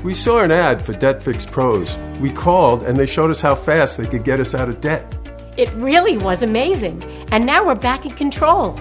We 0.02 0.14
saw 0.14 0.40
an 0.40 0.50
ad 0.50 0.82
for 0.82 0.92
Debt 0.92 1.22
Fix 1.22 1.46
Pros. 1.46 1.96
We 2.20 2.30
called, 2.30 2.82
and 2.82 2.96
they 2.96 3.06
showed 3.06 3.30
us 3.30 3.40
how 3.40 3.54
fast 3.54 3.98
they 3.98 4.06
could 4.06 4.24
get 4.24 4.40
us 4.40 4.54
out 4.54 4.68
of 4.68 4.80
debt. 4.80 5.16
It 5.56 5.72
really 5.74 6.18
was 6.18 6.42
amazing, 6.42 7.02
and 7.32 7.46
now 7.46 7.66
we're 7.66 7.74
back 7.74 8.04
in 8.04 8.12
control. 8.12 8.78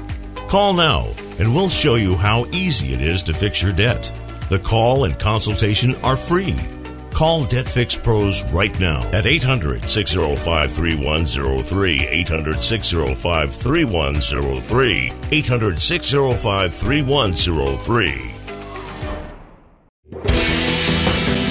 Call 0.47 0.73
now 0.73 1.11
and 1.39 1.55
we'll 1.55 1.69
show 1.69 1.95
you 1.95 2.15
how 2.15 2.45
easy 2.51 2.93
it 2.93 3.01
is 3.01 3.23
to 3.23 3.33
fix 3.33 3.61
your 3.61 3.71
debt. 3.71 4.11
The 4.49 4.59
call 4.59 5.05
and 5.05 5.17
consultation 5.17 5.95
are 6.03 6.17
free. 6.17 6.55
Call 7.11 7.45
Debt 7.45 7.67
Fix 7.67 7.95
Pros 7.95 8.43
right 8.51 8.77
now 8.79 9.01
at 9.11 9.25
800 9.25 9.83
605 9.83 10.71
3103. 10.71 12.07
800 12.07 12.61
605 12.61 13.55
3103. 13.55 15.13
800 15.31 15.79
605 15.79 16.73
3103. 16.73 18.35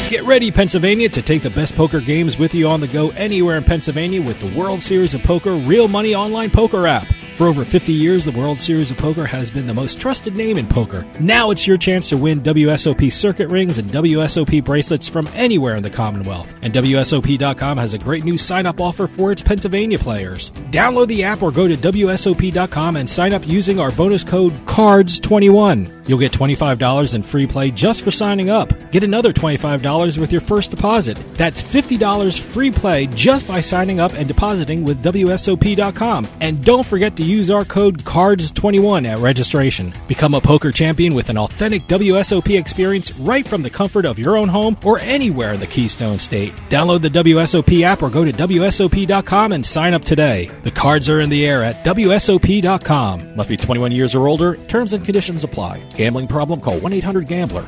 Get 0.09 0.25
ready, 0.25 0.51
Pennsylvania, 0.51 1.11
to 1.11 1.21
take 1.21 1.43
the 1.43 1.51
best 1.51 1.75
poker 1.75 2.01
games 2.01 2.39
with 2.39 2.55
you 2.55 2.67
on 2.67 2.81
the 2.81 2.89
go 2.89 3.11
anywhere 3.11 3.59
in 3.59 3.65
Pennsylvania 3.65 4.23
with 4.23 4.41
the 4.41 4.59
World 4.59 4.83
Series 4.83 5.13
of 5.13 5.23
Poker 5.23 5.55
Real 5.55 5.87
Money 5.87 6.15
Online 6.15 6.51
Poker 6.51 6.87
app. 6.87 7.07
For 7.39 7.47
over 7.47 7.65
50 7.65 7.93
years, 7.93 8.25
the 8.25 8.33
World 8.33 8.61
Series 8.61 8.91
of 8.91 8.97
Poker 8.97 9.25
has 9.25 9.49
been 9.49 9.69
the 9.69 9.73
most 9.73 10.01
trusted 10.01 10.37
name 10.37 10.59
in 10.59 10.67
poker. 10.67 11.07
Now 11.21 11.53
it's 11.53 11.69
your 11.69 11.77
chance 11.77 12.09
to 12.09 12.17
win 12.17 12.41
WSOP 12.41 13.13
circuit 13.13 13.49
rings 13.49 13.79
and 13.79 13.89
WSOP 13.93 14.65
bracelets 14.65 15.07
from 15.07 15.29
anywhere 15.35 15.77
in 15.77 15.85
the 15.85 15.89
Commonwealth. 15.89 16.53
And 16.63 16.75
WSOP.com 16.75 17.79
has 17.79 17.95
a 17.95 17.99
great 17.99 18.25
new 18.25 18.39
sign 18.39 18.67
up 18.67 18.81
offer 18.81 19.07
for 19.07 19.31
its 19.31 19.41
Pennsylvania 19.41 20.01
players. 20.01 20.51
Download 20.73 21.07
the 21.07 21.23
app 21.23 21.41
or 21.41 21.53
go 21.53 21.69
to 21.69 21.77
WSOP.com 21.77 22.97
and 22.97 23.09
sign 23.09 23.33
up 23.33 23.47
using 23.47 23.79
our 23.79 23.93
bonus 23.93 24.25
code 24.25 24.53
CARDS21. 24.67 25.98
You'll 26.09 26.19
get 26.19 26.33
$25 26.33 27.15
in 27.15 27.23
free 27.23 27.47
play 27.47 27.71
just 27.71 28.01
for 28.01 28.11
signing 28.11 28.49
up. 28.49 28.73
Get 28.91 29.05
another 29.05 29.31
$25 29.31 30.17
with 30.17 30.33
your 30.33 30.41
first 30.41 30.71
deposit. 30.71 31.19
That's 31.35 31.63
$50 31.63 32.41
free 32.41 32.71
play 32.71 33.09
just 33.09 33.47
by 33.47 33.61
signing 33.61 34.01
up 34.01 34.15
and 34.15 34.27
depositing 34.27 34.85
with 34.85 35.05
WSOP.com. 35.05 36.27
And 36.41 36.65
don't 36.65 36.87
forget 36.87 37.15
to 37.19 37.25
use 37.25 37.51
our 37.51 37.67
code 37.67 38.05
CARDS21 38.05 39.07
at 39.07 39.19
registration. 39.19 39.93
Become 40.09 40.33
a 40.33 40.41
poker 40.41 40.73
champion 40.73 41.15
with 41.15 41.29
an 41.29 41.37
authentic 41.37 41.83
WSOP 41.83 42.59
experience 42.59 43.15
right 43.19 43.47
from 43.47 43.63
the 43.63 43.71
comfort 43.71 44.07
of 44.07 44.19
your 44.19 44.39
own 44.39 44.49
home 44.49 44.79
or 44.85 44.99
anywhere 45.01 45.53
in 45.53 45.61
the 45.61 45.67
Keystone 45.67 46.19
State. 46.19 46.55
Download 46.71 47.03
the 47.03 47.11
WSOP 47.11 47.83
app 47.83 48.03
or 48.03 48.09
go 48.09 48.25
to 48.25 48.33
WSOP.com 48.33 49.53
and 49.53 49.65
sign 49.65 49.93
up 49.93 50.07
today. 50.07 50.51
The 50.65 50.71
cards 50.71 51.11
are 51.11 51.21
in 51.21 51.29
the 51.29 51.47
air 51.47 51.63
at 51.63 51.85
WSOP.com. 51.85 53.37
Must 53.37 53.49
be 53.51 53.59
21 53.59 53.93
years 53.93 54.15
or 54.15 54.27
older. 54.27 54.57
Terms 54.57 54.95
and 54.95 55.05
conditions 55.05 55.45
apply. 55.45 55.83
Gambling 55.99 56.29
problem? 56.29 56.61
Call 56.61 56.79
1 56.79 56.93
800 56.93 57.27
Gambler. 57.27 57.67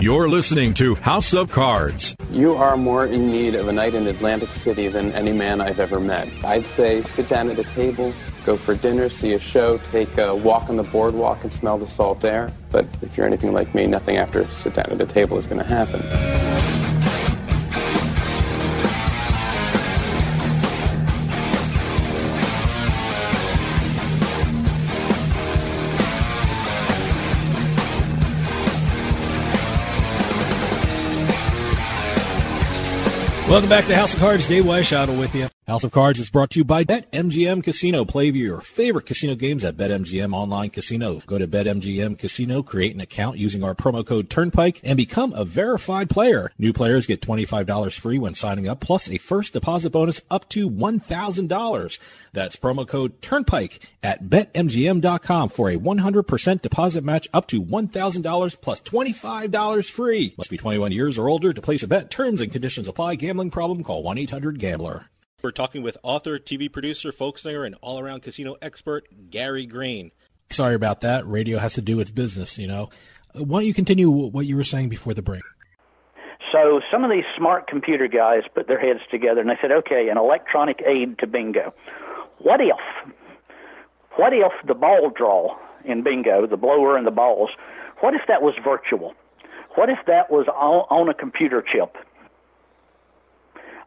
You're 0.00 0.28
listening 0.28 0.74
to 0.74 0.96
House 0.96 1.32
of 1.32 1.52
Cards. 1.52 2.16
You 2.30 2.56
are 2.56 2.76
more 2.76 3.06
in 3.06 3.30
need 3.30 3.54
of 3.54 3.68
a 3.68 3.72
night 3.72 3.94
in 3.94 4.08
Atlantic 4.08 4.52
City 4.52 4.88
than 4.88 5.12
any 5.12 5.32
man 5.32 5.60
I've 5.60 5.78
ever 5.78 6.00
met. 6.00 6.28
I'd 6.44 6.66
say 6.66 7.04
sit 7.04 7.28
down 7.28 7.50
at 7.50 7.58
a 7.60 7.62
table, 7.62 8.12
go 8.44 8.56
for 8.56 8.74
dinner, 8.74 9.08
see 9.08 9.32
a 9.34 9.38
show, 9.38 9.78
take 9.92 10.18
a 10.18 10.34
walk 10.34 10.68
on 10.68 10.76
the 10.76 10.82
boardwalk 10.82 11.44
and 11.44 11.52
smell 11.52 11.78
the 11.78 11.86
salt 11.86 12.24
air. 12.24 12.50
But 12.72 12.84
if 13.00 13.16
you're 13.16 13.26
anything 13.26 13.52
like 13.52 13.76
me, 13.76 13.86
nothing 13.86 14.16
after 14.16 14.44
sit 14.48 14.74
down 14.74 14.86
at 14.90 15.00
a 15.00 15.06
table 15.06 15.38
is 15.38 15.46
going 15.46 15.62
to 15.62 15.68
happen. 15.68 16.83
Welcome 33.54 33.70
back 33.70 33.86
to 33.86 33.94
House 33.94 34.12
of 34.12 34.18
Cards. 34.18 34.48
Dave 34.48 34.64
Weishottle 34.64 35.16
with 35.16 35.32
you. 35.32 35.48
House 35.66 35.82
of 35.82 35.92
Cards 35.92 36.20
is 36.20 36.28
brought 36.28 36.50
to 36.50 36.58
you 36.58 36.64
by 36.64 36.84
BetMGM 36.84 37.64
Casino. 37.64 38.04
Play 38.04 38.26
your 38.26 38.60
favorite 38.60 39.06
casino 39.06 39.34
games 39.34 39.64
at 39.64 39.78
BetMGM 39.78 40.34
Online 40.34 40.68
Casino. 40.68 41.22
Go 41.26 41.38
to 41.38 41.48
BetMGM 41.48 42.18
Casino, 42.18 42.62
create 42.62 42.94
an 42.94 43.00
account 43.00 43.38
using 43.38 43.64
our 43.64 43.74
promo 43.74 44.04
code 44.04 44.28
Turnpike, 44.28 44.80
and 44.84 44.96
become 44.96 45.32
a 45.32 45.42
verified 45.46 46.10
player. 46.10 46.50
New 46.58 46.74
players 46.74 47.06
get 47.06 47.22
$25 47.22 47.98
free 47.98 48.18
when 48.18 48.34
signing 48.34 48.68
up, 48.68 48.80
plus 48.80 49.08
a 49.08 49.16
first 49.16 49.54
deposit 49.54 49.88
bonus 49.88 50.20
up 50.30 50.50
to 50.50 50.68
$1,000. 50.68 51.98
That's 52.34 52.56
promo 52.56 52.86
code 52.86 53.22
Turnpike 53.22 53.80
at 54.02 54.24
BetMGM.com 54.24 55.48
for 55.48 55.70
a 55.70 55.78
100% 55.78 56.60
deposit 56.60 57.04
match 57.04 57.28
up 57.32 57.48
to 57.48 57.62
$1,000 57.62 58.60
plus 58.60 58.80
$25 58.82 59.90
free. 59.90 60.34
Must 60.36 60.50
be 60.50 60.58
21 60.58 60.92
years 60.92 61.16
or 61.16 61.30
older 61.30 61.54
to 61.54 61.62
place 61.62 61.82
a 61.82 61.88
bet. 61.88 62.10
Terms 62.10 62.42
and 62.42 62.52
conditions 62.52 62.86
apply. 62.86 63.14
Gambling 63.14 63.43
problem? 63.50 63.82
Call 63.84 64.04
1-800-GAMBLER. 64.04 65.06
We're 65.42 65.50
talking 65.50 65.82
with 65.82 65.98
author, 66.02 66.38
TV 66.38 66.72
producer, 66.72 67.12
folk 67.12 67.38
singer, 67.38 67.64
and 67.64 67.76
all 67.82 67.98
around 67.98 68.22
casino 68.22 68.56
expert 68.62 69.06
Gary 69.30 69.66
Green. 69.66 70.10
Sorry 70.50 70.74
about 70.74 71.02
that. 71.02 71.26
Radio 71.26 71.58
has 71.58 71.74
to 71.74 71.82
do 71.82 72.00
its 72.00 72.10
business, 72.10 72.56
you 72.56 72.66
know. 72.66 72.88
Uh, 73.34 73.44
Why 73.44 73.60
don't 73.60 73.66
you 73.66 73.74
continue 73.74 74.10
what 74.10 74.46
you 74.46 74.56
were 74.56 74.64
saying 74.64 74.88
before 74.88 75.12
the 75.12 75.22
break? 75.22 75.42
So 76.50 76.80
some 76.90 77.04
of 77.04 77.10
these 77.10 77.24
smart 77.36 77.66
computer 77.66 78.06
guys 78.06 78.42
put 78.54 78.68
their 78.68 78.78
heads 78.80 79.00
together 79.10 79.40
and 79.40 79.50
they 79.50 79.58
said, 79.60 79.72
okay, 79.72 80.08
an 80.08 80.16
electronic 80.16 80.80
aid 80.86 81.18
to 81.18 81.26
bingo. 81.26 81.74
What 82.38 82.60
if, 82.60 82.78
what 84.16 84.32
if 84.32 84.52
the 84.66 84.74
ball 84.74 85.10
draw 85.10 85.58
in 85.84 86.02
bingo, 86.02 86.46
the 86.46 86.56
blower 86.56 86.96
and 86.96 87.06
the 87.06 87.10
balls, 87.10 87.50
what 88.00 88.14
if 88.14 88.22
that 88.28 88.40
was 88.40 88.54
virtual? 88.64 89.14
What 89.74 89.90
if 89.90 89.98
that 90.06 90.30
was 90.30 90.46
on, 90.48 90.86
on 90.90 91.08
a 91.08 91.14
computer 91.14 91.60
chip 91.60 91.96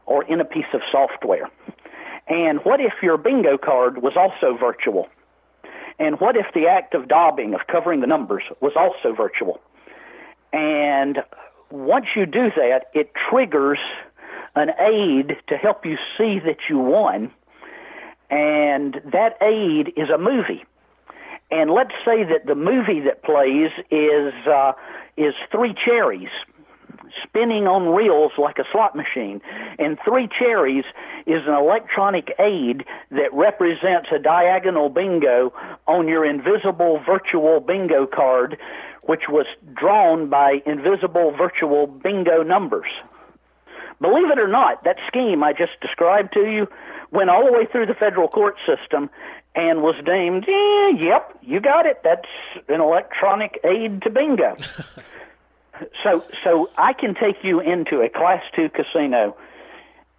or 0.08 0.24
in 0.24 0.42
a 0.42 0.46
piece 0.46 0.66
of 0.74 0.82
software? 0.92 1.50
And 2.28 2.60
what 2.64 2.82
if 2.82 2.94
your 3.04 3.18
bingo 3.18 3.58
card 3.58 4.02
was 4.02 4.14
also 4.18 4.58
virtual? 4.58 5.08
And 6.00 6.20
what 6.20 6.36
if 6.36 6.48
the 6.54 6.68
act 6.68 6.94
of 6.94 7.04
daubing, 7.04 7.54
of 7.54 7.68
covering 7.68 8.02
the 8.02 8.08
numbers, 8.08 8.44
was 8.62 8.74
also 8.76 9.16
virtual? 9.16 9.60
And 10.52 11.20
once 11.70 12.08
you 12.16 12.26
do 12.26 12.50
that, 12.56 12.86
it 12.94 13.12
triggers 13.30 13.80
an 14.56 14.72
aid 14.80 15.38
to 15.48 15.58
help 15.58 15.86
you 15.86 15.98
see 16.18 16.40
that 16.40 16.58
you 16.70 16.80
won. 16.80 17.32
And 18.30 19.02
that 19.12 19.38
aid 19.42 19.94
is 19.96 20.10
a 20.10 20.18
movie. 20.18 20.66
And 21.50 21.72
let's 21.72 21.94
say 22.04 22.24
that 22.26 22.46
the 22.46 22.56
movie 22.56 23.00
that 23.02 23.24
plays 23.24 23.72
is 23.90 24.34
uh, 24.48 24.74
is 25.16 25.34
three 25.50 25.74
cherries 25.74 26.30
spinning 27.24 27.68
on 27.68 27.88
reels 27.90 28.34
like 28.38 28.58
a 28.58 28.64
slot 28.72 28.96
machine. 28.96 29.42
And 29.80 29.98
three 30.04 30.28
cherries 30.28 30.86
is 31.26 31.42
an 31.48 31.54
electronic 31.54 32.34
aid 32.40 32.86
that 33.12 33.34
represents 33.34 34.10
a 34.14 34.20
diagonal 34.20 34.90
bingo 34.90 35.54
on 35.88 36.08
your 36.08 36.26
invisible 36.26 37.02
virtual 37.06 37.60
bingo 37.60 38.06
card, 38.08 38.58
which 39.04 39.24
was 39.30 39.46
drawn 39.74 40.30
by 40.30 40.62
invisible 40.66 41.32
virtual 41.38 41.88
bingo 41.88 42.44
numbers. 42.44 42.90
Believe 44.00 44.30
it 44.30 44.40
or 44.40 44.48
not, 44.48 44.84
that 44.84 44.98
scheme 45.08 45.44
I 45.44 45.54
just 45.54 45.80
described 45.82 46.34
to 46.34 46.42
you 46.42 46.68
went 47.12 47.30
all 47.30 47.46
the 47.46 47.52
way 47.52 47.66
through 47.72 47.86
the 47.86 47.94
federal 47.94 48.28
court 48.28 48.56
system 48.66 49.10
and 49.56 49.82
was 49.82 49.96
deemed, 50.06 50.48
eh, 50.48 51.04
yep, 51.04 51.36
you 51.42 51.60
got 51.60 51.86
it. 51.86 52.02
That's 52.04 52.28
an 52.70 52.80
electronic 52.80 53.60
aid 53.64 54.04
to 54.04 54.10
bingo. 54.10 54.56
so, 56.04 56.24
so 56.44 56.70
I 56.78 56.94
can 56.94 57.14
take 57.16 57.44
you 57.44 57.60
into 57.60 58.02
a 58.02 58.10
Class 58.10 58.44
Two 58.56 58.70
casino 58.70 59.36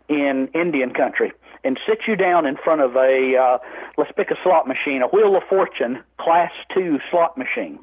in 0.08 0.48
Indian 0.54 0.92
country 0.92 1.32
and 1.64 1.78
sit 1.86 2.00
you 2.06 2.16
down 2.16 2.46
in 2.46 2.56
front 2.56 2.80
of 2.80 2.96
a, 2.96 3.36
uh, 3.36 3.58
let's 3.96 4.12
pick 4.16 4.30
a 4.30 4.36
slot 4.42 4.66
machine, 4.66 5.02
a 5.02 5.08
Wheel 5.08 5.36
of 5.36 5.42
Fortune 5.48 6.02
Class 6.18 6.52
Two 6.72 6.98
slot 7.10 7.36
machine. 7.36 7.78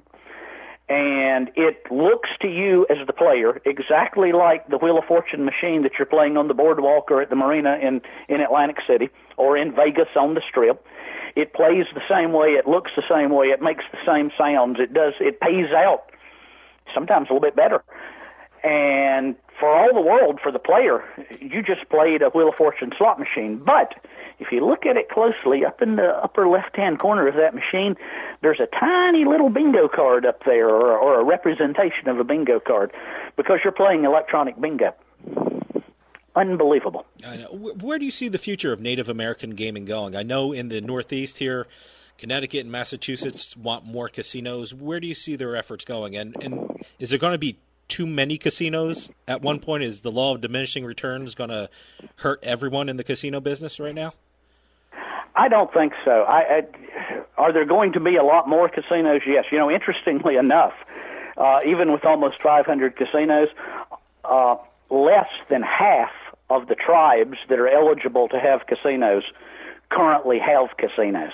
And 0.88 1.50
it 1.56 1.82
looks 1.90 2.30
to 2.42 2.48
you 2.48 2.86
as 2.92 2.98
the 3.08 3.14
player 3.14 3.60
exactly 3.66 4.32
like 4.32 4.68
the 4.68 4.78
Wheel 4.78 5.00
of 5.00 5.06
Fortune 5.06 5.44
machine 5.44 5.82
that 5.82 5.94
you're 5.98 6.06
playing 6.06 6.38
on 6.38 6.48
the 6.48 6.54
boardwalk 6.54 7.10
or 7.10 7.24
at 7.24 7.32
the 7.32 7.36
marina 7.36 7.78
in 7.82 8.02
in 8.30 8.40
Atlantic 8.40 8.78
City 8.88 9.10
or 9.36 9.58
in 9.58 9.74
Vegas 9.74 10.10
on 10.16 10.36
the 10.36 10.42
Strip. 10.48 10.86
It 11.36 11.54
plays 11.54 11.86
the 11.94 12.04
same 12.08 12.34
way, 12.34 12.50
it 12.50 12.68
looks 12.68 12.92
the 12.96 13.04
same 13.10 13.32
way, 13.32 13.48
it 13.48 13.62
makes 13.62 13.84
the 13.92 13.98
same 14.06 14.32
sounds, 14.38 14.80
it 14.80 14.94
does 14.94 15.14
it 15.20 15.40
pays 15.40 15.72
out 15.76 16.12
sometimes 16.94 17.30
a 17.30 17.34
little 17.34 17.48
bit 17.48 17.56
better. 17.56 17.84
And 18.64 19.36
for 19.60 19.70
all 19.70 19.94
the 19.94 20.02
world, 20.02 20.40
for 20.42 20.52
the 20.52 20.60
player, 20.60 21.04
you 21.40 21.62
just 21.62 21.88
played 21.90 22.22
a 22.24 22.30
Wheel 22.30 22.50
of 22.50 22.56
Fortune 22.56 22.92
slot 22.98 23.20
machine. 23.20 23.62
But 23.64 23.94
if 24.40 24.52
you 24.52 24.66
look 24.66 24.86
at 24.86 24.98
it 24.98 25.08
closely, 25.10 25.64
up 25.64 25.82
in 25.82 25.98
the 25.98 26.10
upper 26.24 26.48
left-hand 26.48 27.00
corner 27.00 27.28
of 27.28 27.36
that 27.36 27.54
machine, 27.54 27.96
there's 28.42 28.60
a 28.60 28.68
tiny 28.80 29.24
little 29.24 29.50
bingo 29.50 29.88
card 29.88 30.26
up 30.26 30.44
there, 30.46 30.68
or, 30.68 30.98
or 30.98 31.20
a 31.20 31.24
representation 31.24 32.10
of 32.10 32.20
a 32.20 32.24
bingo 32.24 32.60
card, 32.60 32.92
because 33.38 33.60
you're 33.64 33.72
playing 33.72 34.04
electronic 34.04 34.60
bingo. 34.60 34.94
Unbelievable. 36.36 37.06
Where 37.52 37.98
do 37.98 38.04
you 38.04 38.12
see 38.12 38.28
the 38.28 38.38
future 38.40 38.74
of 38.74 38.82
Native 38.82 39.08
American 39.08 39.52
gaming 39.52 39.86
going? 39.86 40.16
I 40.16 40.24
know 40.24 40.52
in 40.52 40.68
the 40.70 40.82
Northeast 40.82 41.38
here, 41.38 41.68
Connecticut 42.18 42.62
and 42.62 42.72
Massachusetts 42.72 43.56
want 43.58 43.86
more 43.86 44.08
casinos. 44.08 44.74
Where 44.74 45.00
do 45.00 45.08
you 45.08 45.16
see 45.16 45.36
their 45.36 45.56
efforts 45.56 45.86
going? 45.86 46.16
And 46.16 46.36
and 46.42 46.84
is 47.00 47.10
there 47.10 47.20
going 47.20 47.34
to 47.34 47.38
be 47.38 47.58
too 47.88 48.08
many 48.08 48.38
casinos 48.38 49.12
at 49.28 49.42
one 49.42 49.60
point? 49.60 49.84
Is 49.84 50.02
the 50.02 50.12
law 50.12 50.34
of 50.34 50.42
diminishing 50.42 50.86
returns 50.86 51.36
going 51.36 51.50
to 51.50 51.70
hurt 52.18 52.40
everyone 52.44 52.90
in 52.90 52.98
the 52.98 53.04
casino 53.04 53.40
business 53.40 53.80
right 53.80 53.96
now? 53.96 54.14
I 55.36 55.50
don't 55.50 55.72
think 55.74 55.94
so. 56.04 56.24
I, 56.24 56.40
I 56.40 56.62
are 57.38 57.52
there 57.52 57.66
going 57.66 57.92
to 57.94 58.00
be 58.00 58.16
a 58.16 58.24
lot 58.24 58.48
more 58.48 58.70
casinos? 58.70 59.22
Yes. 59.28 59.46
You 59.52 59.58
know, 59.58 59.70
interestingly 59.70 60.36
enough, 60.40 60.74
uh, 61.38 61.60
even 61.66 61.92
with 61.92 62.06
almost 62.06 62.38
500 62.42 62.96
casinos, 62.96 63.50
uh, 64.24 64.56
less 64.90 65.30
than 65.50 65.62
half 65.62 66.12
of 66.50 66.68
the 66.68 66.76
tribes 66.76 67.38
that 67.50 67.60
are 67.60 67.68
eligible 67.68 68.28
to 68.30 68.40
have 68.40 68.68
casinos 68.68 69.24
currently 69.90 70.40
have 70.40 70.70
casinos. 70.78 71.34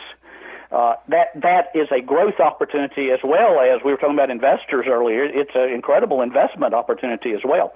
Uh, 0.72 0.96
that 1.10 1.28
that 1.36 1.68
is 1.76 1.90
a 1.92 2.00
growth 2.02 2.40
opportunity 2.40 3.12
as 3.12 3.20
well 3.26 3.60
as 3.60 3.82
we 3.84 3.92
were 3.92 3.98
talking 3.98 4.16
about 4.16 4.30
investors 4.30 4.86
earlier. 4.88 5.26
It's 5.26 5.52
an 5.54 5.70
incredible 5.70 6.22
investment 6.22 6.74
opportunity 6.74 7.34
as 7.34 7.42
well. 7.44 7.74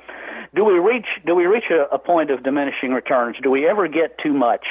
Do 0.56 0.64
we 0.64 0.80
reach 0.80 1.08
do 1.26 1.36
we 1.36 1.46
reach 1.46 1.66
a, 1.70 1.94
a 1.94 2.00
point 2.00 2.32
of 2.32 2.44
diminishing 2.44 2.92
returns? 2.92 3.36
Do 3.44 3.52
we 3.52 3.68
ever 3.68 3.90
get 3.90 4.18
too 4.20 4.34
much? 4.34 4.66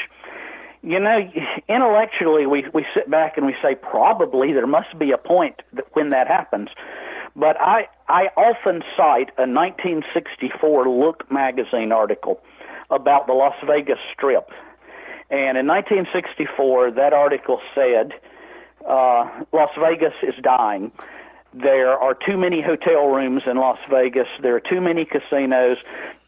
You 0.83 1.01
know, 1.01 1.31
intellectually 1.69 2.47
we 2.47 2.65
we 2.73 2.87
sit 2.95 3.11
back 3.11 3.37
and 3.37 3.45
we 3.45 3.55
say 3.63 3.75
probably 3.75 4.55
there 4.55 4.67
must 4.67 4.99
be 4.99 5.11
a 5.11 5.19
point 5.19 5.61
that 5.75 5.85
when 5.93 6.09
that 6.11 6.27
happens. 6.27 6.71
But 7.37 7.61
I 7.61 7.89
I 8.09 8.29
often 8.39 8.83
cite 8.97 9.37
a 9.37 9.45
1964 9.45 10.89
Look 10.89 11.31
magazine 11.31 11.93
article 11.93 12.41
about 12.91 13.27
the 13.27 13.35
Las 13.35 13.57
Vegas 13.67 13.99
Strip 14.15 14.49
and 15.31 15.57
in 15.59 15.67
1964, 15.67 16.93
that 16.93 17.13
article 17.13 17.61
said 17.75 18.13
uh, 18.89 19.45
Las 19.53 19.71
Vegas 19.79 20.15
is 20.23 20.35
dying. 20.43 20.93
There 21.55 21.93
are 21.93 22.15
too 22.15 22.37
many 22.37 22.61
hotel 22.61 23.07
rooms 23.07 23.43
in 23.47 23.57
Las 23.57 23.79
Vegas. 23.89 24.27
There 24.43 24.57
are 24.57 24.61
too 24.61 24.81
many 24.81 25.05
casinos. 25.05 25.79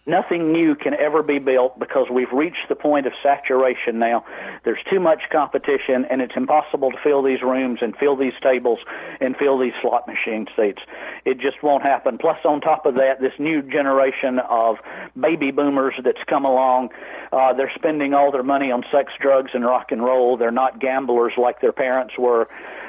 Nothing 0.07 0.53
new 0.53 0.77
can 0.77 0.95
ever 0.95 1.23
be 1.25 1.41
built 1.41 1.81
because 1.81 2.07
we've 2.13 2.31
reached 2.33 2.69
the 2.69 2.77
point 2.77 3.07
of 3.07 3.13
saturation 3.25 3.99
now. 3.99 4.25
There's 4.65 4.79
too 4.89 5.01
much 5.01 5.23
competition, 5.33 6.07
and 6.09 6.23
it's 6.23 6.35
impossible 6.37 6.93
to 6.93 6.97
fill 7.03 7.25
these 7.25 7.43
rooms 7.43 7.81
and 7.83 7.93
fill 7.97 8.15
these 8.15 8.33
tables 8.41 8.79
and 9.21 9.37
fill 9.37 9.59
these 9.59 9.73
slot 9.83 10.07
machine 10.07 10.47
seats. 10.57 10.81
It 11.25 11.41
just 11.41 11.61
won't 11.61 11.83
happen. 11.83 12.19
Plus, 12.19 12.39
on 12.45 12.61
top 12.61 12.87
of 12.87 12.95
that, 12.95 13.21
this 13.21 13.33
new 13.41 13.63
generation 13.63 14.39
of 14.49 14.77
baby 15.21 15.51
boomers 15.51 15.95
that's 16.05 16.23
come 16.29 16.45
along, 16.45 16.91
uh, 17.33 17.53
they're 17.55 17.73
spending 17.75 18.15
all 18.15 18.31
their 18.31 18.45
money 18.45 18.71
on 18.71 18.85
sex, 18.93 19.13
drugs, 19.21 19.51
and 19.55 19.65
rock 19.65 19.91
and 19.91 20.05
roll. 20.05 20.37
They're 20.37 20.53
not 20.53 20.81
gamblers 20.81 21.33
like 21.37 21.61
their 21.61 21.73
parents 21.73 22.15
were. 22.17 22.49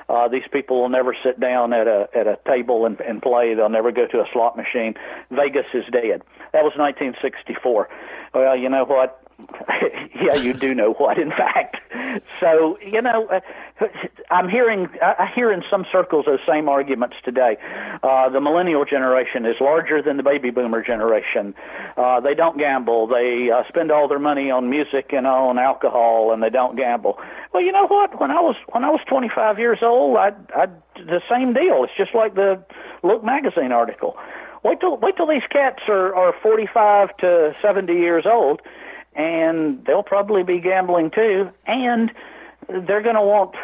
Uh, 0.10 0.28
these 0.30 0.48
people 0.54 0.82
will 0.82 0.90
never 0.90 1.16
sit 1.22 1.38
down 1.40 1.74
at 1.74 1.86
a 1.86 2.08
at 2.16 2.28
a 2.28 2.40
table 2.48 2.86
and, 2.86 3.00
and 3.02 3.22
play. 3.22 3.54
They'll 3.54 3.68
never 3.68 3.92
go 3.92 4.08
to 4.08 4.20
a 4.20 4.26
slot 4.32 4.56
machine. 4.56 4.94
Vegas 5.32 5.66
is 5.74 5.84
dead. 5.92 6.24
That 6.54 6.64
was 6.64 6.72
1964. 7.14 7.90
Well, 8.34 8.58
you 8.58 8.70
know 8.70 8.86
what? 8.86 9.22
yeah, 10.16 10.34
you 10.36 10.54
do 10.54 10.74
know 10.74 10.94
what, 10.94 11.20
in 11.20 11.30
fact. 11.30 11.78
So, 12.40 12.78
you 12.80 13.02
know, 13.02 13.28
uh, 13.28 13.86
I'm 14.32 14.50
hearing, 14.50 14.88
I 15.02 15.30
hear 15.36 15.52
in 15.52 15.64
some 15.70 15.86
circles 15.92 16.26
those 16.26 16.40
same 16.48 16.68
arguments 16.68 17.18
today. 17.24 17.58
Uh, 18.02 18.30
the 18.30 18.42
millennial 18.42 18.84
generation 18.84 19.46
is 19.46 19.56
larger 19.62 20.02
than 20.02 20.18
the 20.18 20.24
baby 20.24 20.50
boomer 20.50 20.82
generation. 20.82 21.54
Uh, 21.96 22.20
they 22.20 22.34
don't 22.34 22.58
gamble. 22.58 23.06
They 23.08 23.52
uh, 23.52 23.62
spend 23.68 23.92
all 23.92 24.08
their 24.08 24.20
money 24.20 24.50
on 24.50 24.70
music 24.70 25.12
and 25.14 25.28
on 25.28 25.60
alcohol, 25.60 26.34
and 26.34 26.42
they 26.42 26.50
don't 26.50 26.76
gamble. 26.76 27.20
Well, 27.54 27.64
you 27.64 27.72
know 27.72 27.86
what? 27.86 28.20
When 28.20 28.32
I 28.32 28.42
was 28.42 28.56
when 28.70 28.84
I 28.84 28.90
was 28.90 29.02
25 29.08 29.60
years 29.60 29.80
old, 29.84 30.18
I, 30.18 30.32
I 30.56 30.66
the 30.96 31.22
same 31.30 31.54
deal. 31.54 31.84
It's 31.84 31.94
just 31.96 32.16
like 32.16 32.34
the 32.34 32.64
Look 33.04 33.24
magazine 33.24 33.72
article. 33.72 34.18
Wait 34.68 34.80
till 34.80 34.98
wait 34.98 35.16
till 35.16 35.28
these 35.28 35.48
cats 35.50 35.84
are 35.88 36.14
are 36.14 36.34
45 36.44 37.16
to 37.18 37.56
70 37.62 37.94
years 37.94 38.26
old 38.26 38.62
and 39.18 39.84
they'll 39.86 40.04
probably 40.04 40.44
be 40.44 40.60
gambling 40.60 41.10
too, 41.10 41.50
and 41.66 42.12
they're 42.68 43.02
going 43.02 43.16
to 43.16 43.22
want 43.22 43.56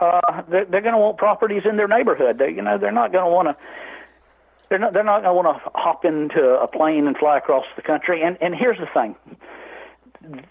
uh, 0.00 0.42
they're, 0.48 0.66
they're 0.66 0.82
going 0.82 0.94
to 0.94 0.98
want 0.98 1.16
properties 1.16 1.62
in 1.64 1.76
their 1.76 1.88
neighborhood. 1.88 2.38
They, 2.38 2.50
you 2.50 2.62
know, 2.62 2.78
they're 2.78 2.92
not 2.92 3.10
going 3.10 3.24
to 3.24 3.30
want 3.30 3.48
to. 3.48 3.56
They're 4.68 4.78
not. 4.78 4.92
They're 4.92 5.02
not 5.02 5.22
going 5.22 5.34
to 5.34 5.42
want 5.42 5.62
to 5.62 5.70
hop 5.74 6.04
into 6.04 6.42
a 6.60 6.68
plane 6.68 7.06
and 7.06 7.16
fly 7.16 7.38
across 7.38 7.64
the 7.74 7.82
country. 7.82 8.22
And 8.22 8.36
and 8.42 8.54
here's 8.54 8.78
the 8.78 8.86
thing: 8.92 9.16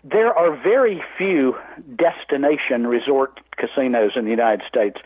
there 0.04 0.34
are 0.34 0.56
very 0.56 1.02
few 1.18 1.56
destination 1.96 2.88
resort 2.88 3.40
casinos 3.58 4.12
in 4.16 4.26
the 4.26 4.32
United 4.32 4.62
States. 4.68 4.98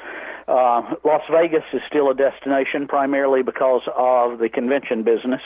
Uh, 0.47 0.95
Las 1.03 1.21
Vegas 1.31 1.63
is 1.73 1.81
still 1.87 2.09
a 2.09 2.13
destination 2.15 2.87
primarily 2.87 3.43
because 3.43 3.81
of 3.95 4.39
the 4.39 4.49
convention 4.49 5.03
business. 5.03 5.41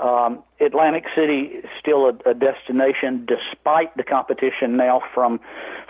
Um, 0.00 0.42
Atlantic 0.60 1.04
City 1.14 1.60
is 1.60 1.68
still 1.78 2.06
a, 2.06 2.30
a 2.30 2.34
destination, 2.34 3.26
despite 3.26 3.94
the 3.96 4.02
competition 4.02 4.76
now 4.76 5.02
from 5.14 5.40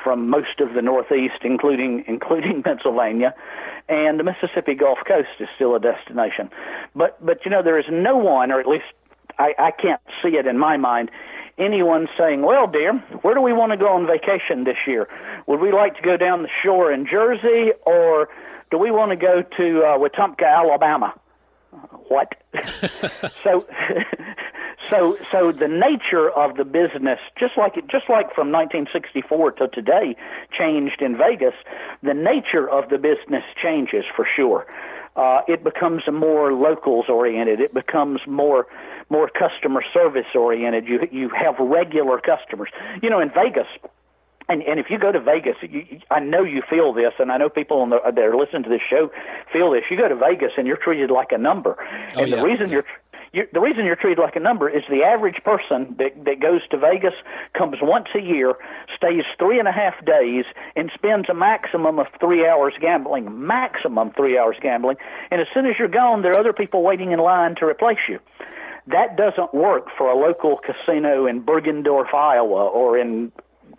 from 0.03 0.29
most 0.29 0.59
of 0.61 0.75
the 0.75 0.83
Northeast, 0.83 1.45
including 1.45 2.05
including 2.09 2.63
Pennsylvania, 2.63 3.35
and 3.89 4.19
the 4.19 4.25
Mississippi 4.25 4.75
Gulf 4.75 4.99
Coast 5.07 5.29
is 5.39 5.49
still 5.55 5.77
a 5.77 5.81
destination. 5.81 6.51
But 6.95 7.25
but 7.25 7.45
you 7.45 7.51
know 7.53 7.63
there 7.63 7.79
is 7.79 7.87
no 7.89 8.17
one, 8.17 8.51
or 8.51 8.59
at 8.59 8.67
least 8.67 8.87
I, 9.39 9.55
I 9.59 9.71
can't 9.71 10.01
see 10.23 10.37
it 10.37 10.47
in 10.47 10.59
my 10.59 10.77
mind, 10.77 11.11
anyone 11.61 12.09
saying, 12.19 12.43
"Well, 12.43 12.67
dear, 12.67 12.95
where 13.23 13.35
do 13.35 13.41
we 13.41 13.53
want 13.53 13.73
to 13.73 13.79
go 13.79 13.89
on 13.89 14.07
vacation 14.07 14.65
this 14.65 14.79
year? 14.87 15.09
Would 15.47 15.61
we 15.61 15.73
like 15.73 15.97
to 15.97 16.03
go 16.03 16.17
down 16.17 16.43
the 16.43 16.49
shore 16.63 16.93
in 16.93 17.07
Jersey, 17.07 17.73
or 17.87 18.29
do 18.71 18.79
we 18.79 18.91
want 18.91 19.11
to 19.11 19.17
go 19.17 19.43
to 19.43 19.83
uh, 19.85 19.99
Wetumpka, 19.99 20.45
Alabama?" 20.45 21.15
what? 22.09 22.35
so, 23.45 23.65
so, 24.91 25.17
so 25.31 25.53
the 25.53 25.69
nature 25.69 26.31
of 26.31 26.57
the 26.57 26.65
business, 26.65 27.19
just 27.39 27.57
like 27.57 27.77
it, 27.77 27.87
just 27.89 28.09
like 28.09 28.35
from 28.35 28.51
1964 28.53 29.53
to 29.53 29.69
today, 29.69 30.17
changed 30.57 31.01
in 31.01 31.17
Vegas. 31.17 31.55
The 32.03 32.15
nature 32.15 32.69
of 32.69 32.91
the 32.91 32.99
business 32.99 33.45
changes 33.63 34.05
for 34.15 34.27
sure. 34.37 34.67
Uh, 35.17 35.43
it 35.49 35.65
becomes 35.65 36.03
more 36.13 36.53
locals 36.53 37.07
oriented. 37.09 37.61
It 37.61 37.75
becomes 37.75 38.21
more 38.27 38.67
more 39.09 39.29
customer 39.29 39.83
service 39.93 40.27
oriented. 40.35 40.87
You 40.87 41.01
you 41.11 41.31
have 41.31 41.57
regular 41.59 42.21
customers. 42.21 42.71
You 43.03 43.11
know, 43.11 43.21
in 43.21 43.31
Vegas, 43.31 43.67
and 44.49 44.63
and 44.63 44.79
if 44.79 44.87
you 44.89 44.99
go 44.99 45.11
to 45.11 45.21
Vegas, 45.21 45.57
you, 45.63 46.01
I 46.11 46.21
know 46.21 46.45
you 46.45 46.63
feel 46.71 46.93
this, 46.93 47.13
and 47.19 47.33
I 47.33 47.39
know 47.39 47.49
people 47.49 47.81
on 47.81 47.91
the, 47.91 47.99
that 48.05 48.19
are 48.19 48.37
listening 48.37 48.63
to 48.65 48.69
this 48.69 48.83
show 48.89 49.11
feel 49.53 49.73
this. 49.73 49.83
You 49.91 49.97
go 49.97 50.09
to 50.09 50.17
Vegas 50.17 50.53
and 50.57 50.67
you're 50.67 50.77
treated 50.77 51.11
like 51.11 51.33
a 51.33 51.39
number, 51.39 51.77
oh, 51.81 52.23
and 52.23 52.31
yeah, 52.31 52.37
the 52.37 52.43
reason 52.43 52.69
yeah. 52.69 52.75
you're 52.75 52.85
you, 53.33 53.47
the 53.53 53.61
reason 53.61 53.85
you're 53.85 53.97
treated 53.97 54.21
like 54.21 54.35
a 54.35 54.41
number 54.41 54.69
is 54.69 54.83
the 54.91 55.03
average 55.03 55.43
person 55.45 55.95
that, 55.99 56.25
that 56.25 56.41
goes 56.41 56.67
to 56.71 56.77
Vegas 56.77 57.15
comes 57.57 57.77
once 57.81 58.09
a 58.15 58.21
year, 58.21 58.55
stays 58.97 59.23
three 59.39 59.59
and 59.59 59.69
a 59.69 59.73
half 59.73 60.05
days, 60.05 60.45
and 60.75 60.91
spends 60.95 61.29
a 61.29 61.35
maximum 61.35 61.99
of 61.99 62.07
three 62.19 62.47
hours 62.47 62.75
gambling. 62.81 63.47
Maximum 63.47 64.11
three 64.13 64.37
hours 64.37 64.57
gambling. 64.61 64.97
And 65.31 65.41
as 65.41 65.47
soon 65.55 65.67
as 65.67 65.75
you're 65.79 65.89
gone, 65.89 66.23
there 66.23 66.33
are 66.33 66.41
other 66.41 66.53
people 66.53 66.83
waiting 66.83 67.13
in 67.13 67.21
line 67.21 67.55
to 67.57 67.67
replace 67.67 68.01
you. 68.09 68.19
That 68.89 69.17
doesn't 69.17 69.55
work 69.55 69.87
for 69.97 70.11
a 70.11 70.17
local 70.17 70.59
casino 70.59 71.27
in 71.27 71.43
Bergendorf, 71.43 72.13
Iowa, 72.13 72.67
or 72.67 72.99
in 72.99 73.31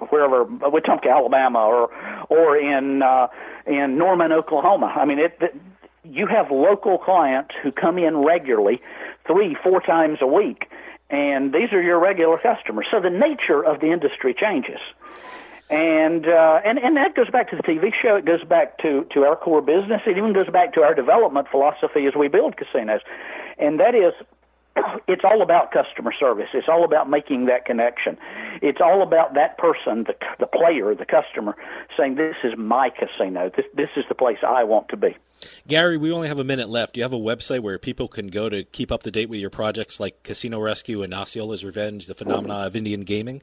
wherever 0.09 0.45
Wetumpka, 0.45 1.11
Alabama, 1.11 1.59
or 1.59 1.89
or 2.29 2.57
in 2.57 3.01
uh, 3.01 3.27
in 3.65 3.97
Norman, 3.97 4.31
Oklahoma. 4.31 4.93
I 4.95 5.05
mean, 5.05 5.19
it, 5.19 5.37
it 5.41 5.55
you 6.03 6.27
have 6.27 6.51
local 6.51 6.97
clients 6.97 7.53
who 7.61 7.71
come 7.71 7.97
in 7.97 8.17
regularly, 8.17 8.81
three, 9.25 9.55
four 9.63 9.81
times 9.81 10.19
a 10.21 10.27
week, 10.27 10.69
and 11.09 11.53
these 11.53 11.71
are 11.73 11.81
your 11.81 11.99
regular 11.99 12.37
customers. 12.37 12.87
So 12.89 12.99
the 12.99 13.09
nature 13.09 13.63
of 13.63 13.79
the 13.79 13.91
industry 13.91 14.33
changes. 14.33 14.79
And 15.69 16.27
uh, 16.27 16.59
and 16.65 16.77
and 16.79 16.97
that 16.97 17.15
goes 17.15 17.29
back 17.29 17.49
to 17.51 17.55
the 17.55 17.63
TV 17.63 17.93
show. 18.01 18.17
It 18.17 18.25
goes 18.25 18.43
back 18.43 18.77
to 18.79 19.05
to 19.13 19.23
our 19.23 19.37
core 19.37 19.61
business. 19.61 20.01
It 20.05 20.17
even 20.17 20.33
goes 20.33 20.49
back 20.49 20.73
to 20.73 20.81
our 20.81 20.93
development 20.93 21.47
philosophy 21.49 22.05
as 22.07 22.13
we 22.13 22.27
build 22.27 22.57
casinos, 22.57 22.99
and 23.57 23.79
that 23.79 23.95
is 23.95 24.13
it's 25.07 25.23
all 25.23 25.41
about 25.41 25.71
customer 25.71 26.13
service. 26.17 26.49
It's 26.53 26.67
all 26.69 26.83
about 26.83 27.09
making 27.09 27.45
that 27.45 27.65
connection. 27.65 28.17
It's 28.61 28.79
all 28.81 29.01
about 29.01 29.33
that 29.33 29.57
person, 29.57 30.05
the 30.05 30.15
the 30.39 30.47
player, 30.47 30.95
the 30.95 31.05
customer, 31.05 31.55
saying, 31.97 32.15
"This 32.15 32.35
is 32.43 32.53
my 32.57 32.89
casino. 32.89 33.51
This 33.55 33.65
this 33.73 33.89
is 33.95 34.05
the 34.07 34.15
place 34.15 34.39
I 34.47 34.63
want 34.63 34.89
to 34.89 34.97
be." 34.97 35.17
Gary, 35.67 35.97
we 35.97 36.11
only 36.11 36.27
have 36.27 36.39
a 36.39 36.43
minute 36.43 36.69
left. 36.69 36.93
Do 36.93 36.99
you 36.99 37.03
have 37.03 37.13
a 37.13 37.17
website 37.17 37.61
where 37.61 37.77
people 37.79 38.07
can 38.07 38.27
go 38.27 38.47
to 38.47 38.63
keep 38.63 38.91
up 38.91 39.03
to 39.03 39.11
date 39.11 39.29
with 39.29 39.39
your 39.39 39.49
projects 39.49 39.99
like 39.99 40.23
Casino 40.23 40.59
Rescue 40.59 41.01
and 41.01 41.13
Osceola's 41.13 41.65
Revenge, 41.65 42.05
the 42.05 42.13
phenomena 42.13 42.53
of 42.53 42.75
Indian 42.75 43.01
gaming? 43.01 43.41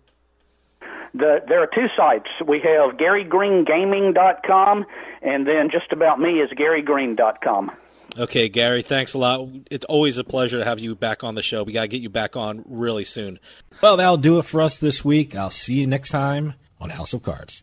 The, 1.14 1.42
there 1.48 1.60
are 1.60 1.66
two 1.66 1.86
sites. 1.96 2.28
We 2.46 2.60
have 2.60 2.96
GaryGreenGaming.com, 2.98 4.86
and 5.22 5.46
then 5.46 5.70
just 5.70 5.90
about 5.90 6.20
me 6.20 6.40
is 6.40 6.50
GaryGreen.com. 6.50 7.72
Okay, 8.16 8.48
Gary, 8.48 8.82
thanks 8.82 9.14
a 9.14 9.18
lot. 9.18 9.48
It's 9.70 9.84
always 9.84 10.18
a 10.18 10.24
pleasure 10.24 10.58
to 10.58 10.64
have 10.64 10.80
you 10.80 10.94
back 10.94 11.22
on 11.22 11.34
the 11.34 11.42
show. 11.42 11.62
We 11.62 11.72
got 11.72 11.82
to 11.82 11.88
get 11.88 12.02
you 12.02 12.08
back 12.08 12.36
on 12.36 12.64
really 12.66 13.04
soon. 13.04 13.38
Well, 13.80 13.96
that'll 13.96 14.16
do 14.16 14.38
it 14.38 14.44
for 14.44 14.60
us 14.60 14.76
this 14.76 15.04
week. 15.04 15.36
I'll 15.36 15.50
see 15.50 15.74
you 15.74 15.86
next 15.86 16.08
time 16.10 16.54
on 16.80 16.90
House 16.90 17.12
of 17.12 17.22
Cards. 17.22 17.62